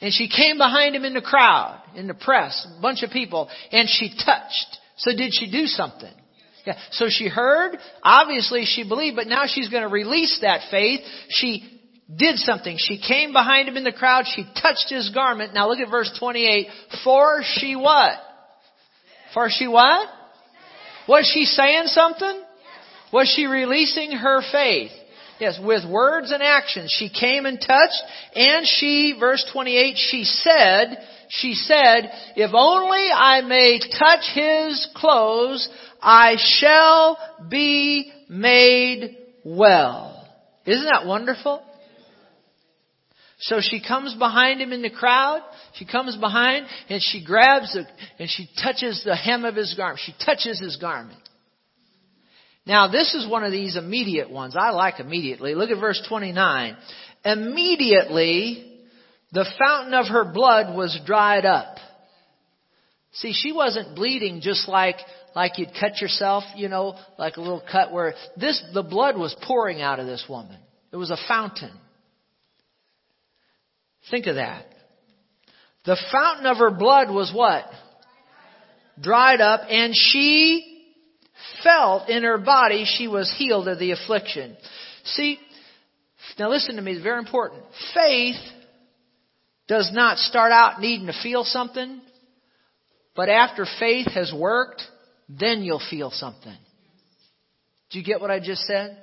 and 0.00 0.12
she 0.12 0.28
came 0.28 0.58
behind 0.58 0.96
him 0.96 1.04
in 1.04 1.14
the 1.14 1.22
crowd, 1.22 1.80
in 1.94 2.08
the 2.08 2.14
press, 2.14 2.66
a 2.76 2.82
bunch 2.82 3.02
of 3.02 3.10
people, 3.10 3.48
and 3.70 3.88
she 3.88 4.08
touched. 4.08 4.78
So 4.96 5.16
did 5.16 5.32
she 5.32 5.50
do 5.50 5.66
something? 5.66 6.12
Yeah. 6.66 6.76
So 6.90 7.06
she 7.08 7.28
heard. 7.28 7.78
Obviously, 8.02 8.64
she 8.64 8.86
believed. 8.86 9.14
But 9.14 9.28
now 9.28 9.44
she's 9.46 9.68
going 9.68 9.84
to 9.84 9.88
release 9.88 10.40
that 10.42 10.62
faith. 10.70 11.00
She 11.28 11.75
did 12.14 12.36
something. 12.36 12.76
She 12.78 12.98
came 12.98 13.32
behind 13.32 13.68
him 13.68 13.76
in 13.76 13.84
the 13.84 13.92
crowd. 13.92 14.26
She 14.26 14.44
touched 14.60 14.90
his 14.90 15.10
garment. 15.10 15.54
Now 15.54 15.68
look 15.68 15.80
at 15.80 15.90
verse 15.90 16.14
28. 16.18 16.68
For 17.02 17.42
she 17.42 17.74
what? 17.74 18.12
For 19.34 19.48
she 19.50 19.66
what? 19.66 20.08
Was 21.08 21.30
she 21.32 21.44
saying 21.44 21.86
something? 21.86 22.42
Was 23.12 23.32
she 23.34 23.46
releasing 23.46 24.12
her 24.12 24.40
faith? 24.52 24.92
Yes, 25.38 25.58
with 25.62 25.88
words 25.88 26.32
and 26.32 26.42
actions. 26.42 26.94
She 26.96 27.10
came 27.10 27.44
and 27.44 27.60
touched, 27.60 28.02
and 28.34 28.66
she, 28.66 29.14
verse 29.20 29.44
28, 29.52 29.96
she 29.96 30.24
said, 30.24 30.96
she 31.28 31.54
said, 31.54 32.10
if 32.36 32.52
only 32.54 33.08
I 33.12 33.42
may 33.42 33.78
touch 33.78 34.30
his 34.32 34.88
clothes, 34.94 35.68
I 36.00 36.36
shall 36.38 37.18
be 37.50 38.12
made 38.30 39.18
well. 39.44 40.26
Isn't 40.64 40.86
that 40.86 41.06
wonderful? 41.06 41.62
So 43.38 43.58
she 43.60 43.82
comes 43.86 44.14
behind 44.14 44.60
him 44.62 44.72
in 44.72 44.82
the 44.82 44.90
crowd. 44.90 45.42
She 45.74 45.84
comes 45.84 46.16
behind 46.16 46.66
and 46.88 47.02
she 47.02 47.24
grabs 47.24 47.72
the, 47.74 47.86
and 48.18 48.30
she 48.30 48.48
touches 48.62 49.02
the 49.04 49.14
hem 49.14 49.44
of 49.44 49.54
his 49.54 49.74
garment. 49.74 50.00
She 50.04 50.14
touches 50.24 50.58
his 50.58 50.76
garment. 50.76 51.20
Now 52.66 52.88
this 52.88 53.14
is 53.14 53.28
one 53.28 53.44
of 53.44 53.52
these 53.52 53.76
immediate 53.76 54.30
ones. 54.30 54.56
I 54.58 54.70
like 54.70 55.00
immediately. 55.00 55.54
Look 55.54 55.70
at 55.70 55.78
verse 55.78 56.02
29. 56.08 56.76
Immediately 57.24 58.72
the 59.32 59.46
fountain 59.58 59.92
of 59.92 60.06
her 60.06 60.32
blood 60.32 60.74
was 60.74 60.98
dried 61.04 61.44
up. 61.44 61.76
See, 63.12 63.32
she 63.34 63.52
wasn't 63.52 63.96
bleeding 63.96 64.40
just 64.40 64.68
like, 64.68 64.96
like 65.34 65.58
you'd 65.58 65.72
cut 65.78 66.00
yourself, 66.00 66.44
you 66.54 66.68
know, 66.68 66.98
like 67.18 67.36
a 67.36 67.40
little 67.40 67.62
cut 67.70 67.92
where 67.92 68.14
this, 68.36 68.62
the 68.72 68.82
blood 68.82 69.16
was 69.16 69.34
pouring 69.46 69.80
out 69.80 70.00
of 70.00 70.06
this 70.06 70.24
woman. 70.28 70.58
It 70.92 70.96
was 70.96 71.10
a 71.10 71.16
fountain. 71.28 71.72
Think 74.10 74.26
of 74.26 74.36
that. 74.36 74.64
The 75.84 75.96
fountain 76.12 76.46
of 76.46 76.58
her 76.58 76.70
blood 76.70 77.10
was 77.10 77.32
what? 77.34 77.64
Dried 79.00 79.40
up, 79.40 79.62
and 79.68 79.94
she 79.94 80.76
felt 81.62 82.08
in 82.08 82.22
her 82.22 82.38
body 82.38 82.84
she 82.86 83.08
was 83.08 83.32
healed 83.36 83.68
of 83.68 83.78
the 83.78 83.92
affliction. 83.92 84.56
See, 85.04 85.38
now 86.38 86.50
listen 86.50 86.76
to 86.76 86.82
me, 86.82 86.92
it's 86.92 87.02
very 87.02 87.18
important. 87.18 87.62
Faith 87.94 88.36
does 89.68 89.90
not 89.92 90.18
start 90.18 90.52
out 90.52 90.80
needing 90.80 91.06
to 91.06 91.22
feel 91.22 91.44
something, 91.44 92.00
but 93.14 93.28
after 93.28 93.66
faith 93.78 94.08
has 94.12 94.32
worked, 94.32 94.82
then 95.28 95.62
you'll 95.62 95.82
feel 95.90 96.10
something. 96.10 96.56
Do 97.90 97.98
you 97.98 98.04
get 98.04 98.20
what 98.20 98.30
I 98.30 98.40
just 98.40 98.62
said? 98.62 98.98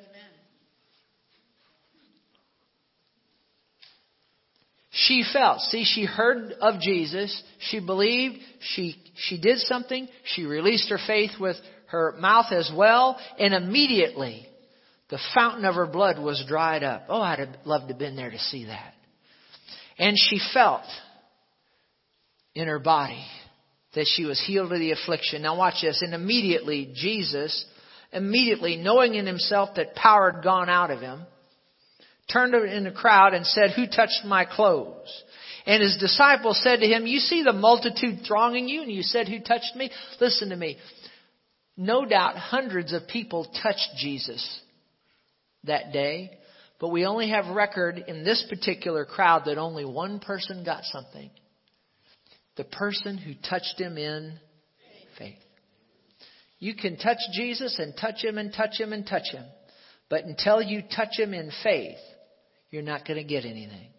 She 5.08 5.24
felt. 5.32 5.62
See, 5.62 5.86
she 5.86 6.06
heard 6.06 6.54
of 6.62 6.80
Jesus. 6.80 7.42
She 7.60 7.80
believed. 7.80 8.38
She, 8.60 8.96
she 9.16 9.40
did 9.40 9.60
something. 9.60 10.08
She 10.26 10.46
released 10.46 10.90
her 10.90 11.00
faith 11.06 11.32
with 11.40 11.58
her 11.88 12.16
mouth 12.20 12.52
as 12.52 12.72
well. 12.76 13.20
And 13.40 13.54
immediately, 13.54 14.48
the 15.10 15.20
fountain 15.36 15.66
of 15.66 15.76
her 15.76 15.86
blood 15.86 16.20
was 16.20 16.44
dried 16.48 16.84
up. 16.84 17.06
Oh, 17.10 17.22
I'd 17.22 17.40
have 17.40 17.56
loved 17.66 17.88
to 17.88 17.94
have 17.94 18.00
been 18.00 18.16
there 18.16 18.32
to 18.32 18.40
see 18.40 18.66
that. 18.66 18.94
And 19.98 20.18
she 20.18 20.40
felt 20.54 20.86
in 22.56 22.68
her 22.68 22.80
body 22.80 23.24
that 23.96 24.08
she 24.08 24.26
was 24.26 24.44
healed 24.46 24.72
of 24.72 24.80
the 24.80 24.92
affliction. 24.92 25.44
Now 25.44 25.58
watch 25.58 25.82
this. 25.82 26.02
And 26.02 26.14
immediately, 26.14 26.92
Jesus, 26.96 27.66
immediately 28.12 28.78
knowing 28.78 29.16
in 29.16 29.28
himself 29.28 29.76
that 29.76 29.96
power 29.96 30.32
had 30.32 30.44
gone 30.44 30.70
out 30.70 30.90
of 30.90 31.00
him, 31.00 31.26
turned 32.32 32.56
in 32.56 32.84
the 32.86 32.92
crowd 32.92 33.34
and 33.34 33.46
said, 33.46 33.72
Who 33.72 33.88
touched 33.88 34.26
my 34.26 34.46
clothes? 34.46 35.24
And 35.66 35.82
his 35.82 35.98
disciples 35.98 36.62
said 36.62 36.80
to 36.82 36.88
him, 36.88 37.08
You 37.08 37.20
see 37.20 37.44
the 37.44 37.54
multitude 37.54 38.20
thronging 38.28 38.68
you, 38.68 38.82
and 38.82 38.92
you 38.92 39.04
said, 39.04 39.28
Who 39.28 39.40
touched 39.40 39.76
me? 39.76 39.92
Listen 40.20 40.50
to 40.50 40.56
me. 40.56 40.78
No 41.78 42.06
doubt 42.06 42.38
hundreds 42.38 42.94
of 42.94 43.08
people 43.08 43.48
touched 43.62 43.90
Jesus 43.98 44.62
that 45.64 45.92
day, 45.92 46.38
but 46.80 46.90
we 46.90 47.06
only 47.06 47.30
have 47.30 47.48
record 47.48 48.04
in 48.08 48.24
this 48.24 48.46
particular 48.50 49.06
crowd 49.06 49.44
that 49.46 49.58
only 49.58 49.86
one 49.86 50.20
person 50.20 50.64
got 50.64 50.84
something. 50.84 51.32
The 52.58 52.66
person 52.66 53.18
who 53.18 53.34
touched 53.34 53.80
him 53.80 53.98
in 53.98 54.38
faith. 55.18 55.40
You 56.60 56.76
can 56.76 56.98
touch 56.98 57.18
Jesus 57.34 57.80
and 57.80 57.96
touch 58.00 58.24
him 58.24 58.38
and 58.38 58.54
touch 58.54 58.80
him 58.80 58.94
and 58.94 59.08
touch 59.08 59.32
him. 59.32 59.46
But 60.10 60.26
until 60.26 60.62
you 60.62 60.82
touch 60.82 61.18
him 61.18 61.34
in 61.34 61.52
faith, 61.64 61.98
you're 62.74 62.82
not 62.82 63.08
going 63.08 63.18
to 63.18 63.24
get 63.24 63.46
anything. 63.46 63.90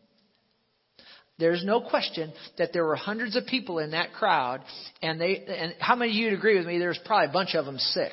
There's 1.38 1.64
no 1.64 1.80
question 1.80 2.32
that 2.58 2.72
there 2.72 2.84
were 2.84 2.96
hundreds 2.96 3.36
of 3.36 3.46
people 3.46 3.78
in 3.78 3.92
that 3.92 4.12
crowd, 4.12 4.62
and 5.00 5.20
they 5.20 5.44
and 5.46 5.74
how 5.78 5.94
many 5.94 6.10
of 6.10 6.16
you 6.16 6.24
would 6.26 6.34
agree 6.34 6.58
with 6.58 6.66
me? 6.66 6.78
There's 6.78 6.98
probably 7.04 7.30
a 7.30 7.32
bunch 7.32 7.54
of 7.54 7.66
them 7.66 7.78
sick. 7.78 8.12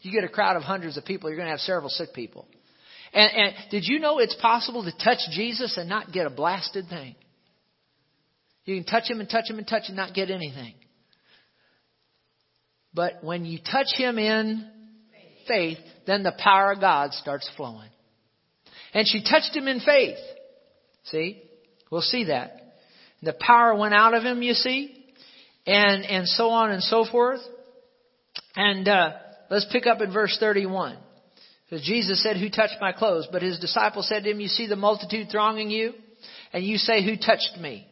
You 0.00 0.12
get 0.12 0.22
a 0.22 0.28
crowd 0.28 0.56
of 0.56 0.62
hundreds 0.62 0.98
of 0.98 1.04
people, 1.06 1.30
you're 1.30 1.38
going 1.38 1.46
to 1.46 1.52
have 1.52 1.60
several 1.60 1.88
sick 1.88 2.12
people. 2.14 2.46
And, 3.14 3.30
and 3.32 3.54
did 3.70 3.84
you 3.86 4.00
know 4.00 4.18
it's 4.18 4.36
possible 4.36 4.84
to 4.84 4.92
touch 5.02 5.18
Jesus 5.32 5.78
and 5.78 5.88
not 5.88 6.12
get 6.12 6.26
a 6.26 6.30
blasted 6.30 6.88
thing? 6.88 7.14
You 8.66 8.76
can 8.76 8.84
touch 8.84 9.08
him 9.08 9.20
and 9.20 9.28
touch 9.28 9.48
him 9.48 9.58
and 9.58 9.66
touch 9.66 9.84
and 9.88 9.96
not 9.96 10.14
get 10.14 10.30
anything. 10.30 10.74
But 12.92 13.22
when 13.22 13.44
you 13.46 13.58
touch 13.58 13.88
him 13.96 14.18
in 14.18 14.70
faith, 15.48 15.78
then 16.06 16.22
the 16.22 16.34
power 16.38 16.72
of 16.72 16.80
God 16.80 17.12
starts 17.12 17.50
flowing. 17.56 17.88
And 18.94 19.06
she 19.06 19.22
touched 19.22 19.54
him 19.54 19.68
in 19.68 19.80
faith. 19.80 20.18
See? 21.04 21.42
We'll 21.90 22.00
see 22.00 22.24
that. 22.24 22.60
The 23.22 23.34
power 23.34 23.74
went 23.74 23.94
out 23.94 24.14
of 24.14 24.22
him, 24.22 24.42
you 24.42 24.54
see? 24.54 25.04
And, 25.66 26.04
and 26.04 26.28
so 26.28 26.50
on 26.50 26.70
and 26.70 26.82
so 26.82 27.04
forth. 27.04 27.40
And, 28.54 28.88
uh, 28.88 29.12
let's 29.50 29.66
pick 29.70 29.86
up 29.86 30.00
in 30.00 30.12
verse 30.12 30.36
31. 30.38 30.96
Because 31.64 31.84
Jesus 31.84 32.22
said, 32.22 32.36
Who 32.36 32.50
touched 32.50 32.76
my 32.80 32.92
clothes? 32.92 33.28
But 33.30 33.42
his 33.42 33.58
disciples 33.58 34.08
said 34.08 34.24
to 34.24 34.30
him, 34.30 34.40
You 34.40 34.48
see 34.48 34.66
the 34.66 34.76
multitude 34.76 35.28
thronging 35.30 35.70
you? 35.70 35.92
And 36.52 36.64
you 36.64 36.76
say, 36.76 37.04
Who 37.04 37.16
touched 37.16 37.58
me? 37.60 37.86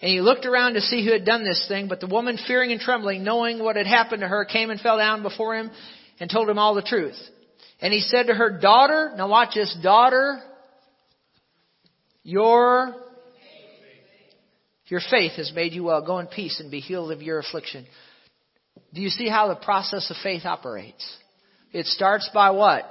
And 0.00 0.10
he 0.10 0.20
looked 0.20 0.46
around 0.46 0.74
to 0.74 0.80
see 0.80 1.04
who 1.04 1.12
had 1.12 1.24
done 1.24 1.44
this 1.44 1.64
thing, 1.68 1.88
but 1.88 2.00
the 2.00 2.06
woman, 2.06 2.38
fearing 2.46 2.70
and 2.70 2.80
trembling, 2.80 3.24
knowing 3.24 3.62
what 3.62 3.76
had 3.76 3.86
happened 3.86 4.20
to 4.20 4.28
her, 4.28 4.44
came 4.44 4.70
and 4.70 4.80
fell 4.80 4.98
down 4.98 5.22
before 5.22 5.56
him 5.56 5.70
and 6.20 6.30
told 6.30 6.48
him 6.48 6.58
all 6.58 6.74
the 6.74 6.82
truth. 6.82 7.16
And 7.80 7.92
he 7.92 8.00
said 8.00 8.28
to 8.28 8.34
her, 8.34 8.58
Daughter, 8.58 9.12
now 9.16 9.28
watch 9.28 9.54
this, 9.54 9.76
daughter, 9.82 10.40
your, 12.22 12.94
your 14.86 15.00
faith 15.10 15.32
has 15.32 15.52
made 15.54 15.72
you 15.72 15.84
well. 15.84 16.04
Go 16.04 16.18
in 16.18 16.26
peace 16.26 16.58
and 16.60 16.70
be 16.70 16.80
healed 16.80 17.12
of 17.12 17.22
your 17.22 17.38
affliction. 17.38 17.86
Do 18.94 19.00
you 19.00 19.10
see 19.10 19.28
how 19.28 19.48
the 19.48 19.56
process 19.56 20.10
of 20.10 20.16
faith 20.22 20.44
operates? 20.44 21.04
It 21.72 21.86
starts 21.86 22.30
by 22.32 22.50
what? 22.50 22.84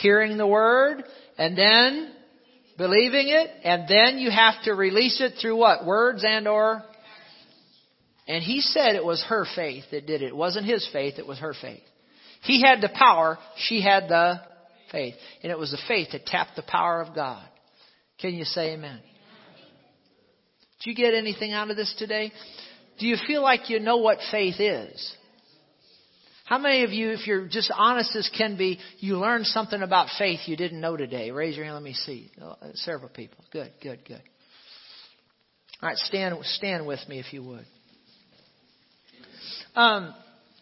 Hearing 0.00 0.38
the 0.38 0.46
word 0.46 1.04
and 1.36 1.56
then 1.56 2.12
believing 2.76 3.28
it 3.28 3.50
and 3.64 3.88
then 3.88 4.18
you 4.18 4.30
have 4.30 4.62
to 4.64 4.72
release 4.72 5.20
it 5.20 5.34
through 5.40 5.56
what? 5.56 5.84
Words 5.84 6.24
and 6.26 6.48
or 6.48 6.82
and 8.26 8.42
he 8.42 8.60
said 8.60 8.94
it 8.94 9.04
was 9.04 9.24
her 9.28 9.46
faith 9.56 9.84
that 9.90 10.06
did 10.06 10.22
it. 10.22 10.28
It 10.28 10.36
wasn't 10.36 10.66
his 10.66 10.88
faith, 10.92 11.14
it 11.18 11.26
was 11.26 11.38
her 11.38 11.54
faith. 11.60 11.82
He 12.42 12.62
had 12.62 12.80
the 12.80 12.88
power, 12.88 13.38
she 13.56 13.80
had 13.80 14.08
the 14.08 14.40
faith. 14.90 15.14
And 15.42 15.52
it 15.52 15.58
was 15.58 15.70
the 15.70 15.78
faith 15.86 16.08
that 16.12 16.26
tapped 16.26 16.56
the 16.56 16.62
power 16.62 17.00
of 17.00 17.14
God. 17.14 17.44
Can 18.20 18.34
you 18.34 18.44
say 18.44 18.72
amen? 18.72 19.00
Do 20.82 20.90
you 20.90 20.96
get 20.96 21.14
anything 21.14 21.52
out 21.52 21.70
of 21.70 21.76
this 21.76 21.94
today? 21.98 22.32
Do 22.98 23.06
you 23.06 23.16
feel 23.26 23.42
like 23.42 23.70
you 23.70 23.80
know 23.80 23.98
what 23.98 24.18
faith 24.30 24.56
is? 24.58 25.16
How 26.44 26.56
many 26.56 26.82
of 26.82 26.92
you, 26.92 27.10
if 27.10 27.26
you're 27.26 27.46
just 27.46 27.70
honest 27.76 28.16
as 28.16 28.30
can 28.36 28.56
be, 28.56 28.78
you 29.00 29.18
learned 29.18 29.44
something 29.46 29.82
about 29.82 30.08
faith 30.18 30.40
you 30.46 30.56
didn't 30.56 30.80
know 30.80 30.96
today? 30.96 31.30
Raise 31.30 31.56
your 31.56 31.66
hand. 31.66 31.74
Let 31.74 31.84
me 31.84 31.92
see. 31.92 32.30
Oh, 32.40 32.54
several 32.74 33.10
people. 33.10 33.44
Good, 33.52 33.70
good, 33.82 34.00
good. 34.06 34.22
All 35.82 35.88
right, 35.90 35.98
stand 35.98 36.34
stand 36.44 36.86
with 36.86 37.00
me 37.06 37.20
if 37.20 37.32
you 37.32 37.42
would. 37.42 37.66
Um, 39.76 40.14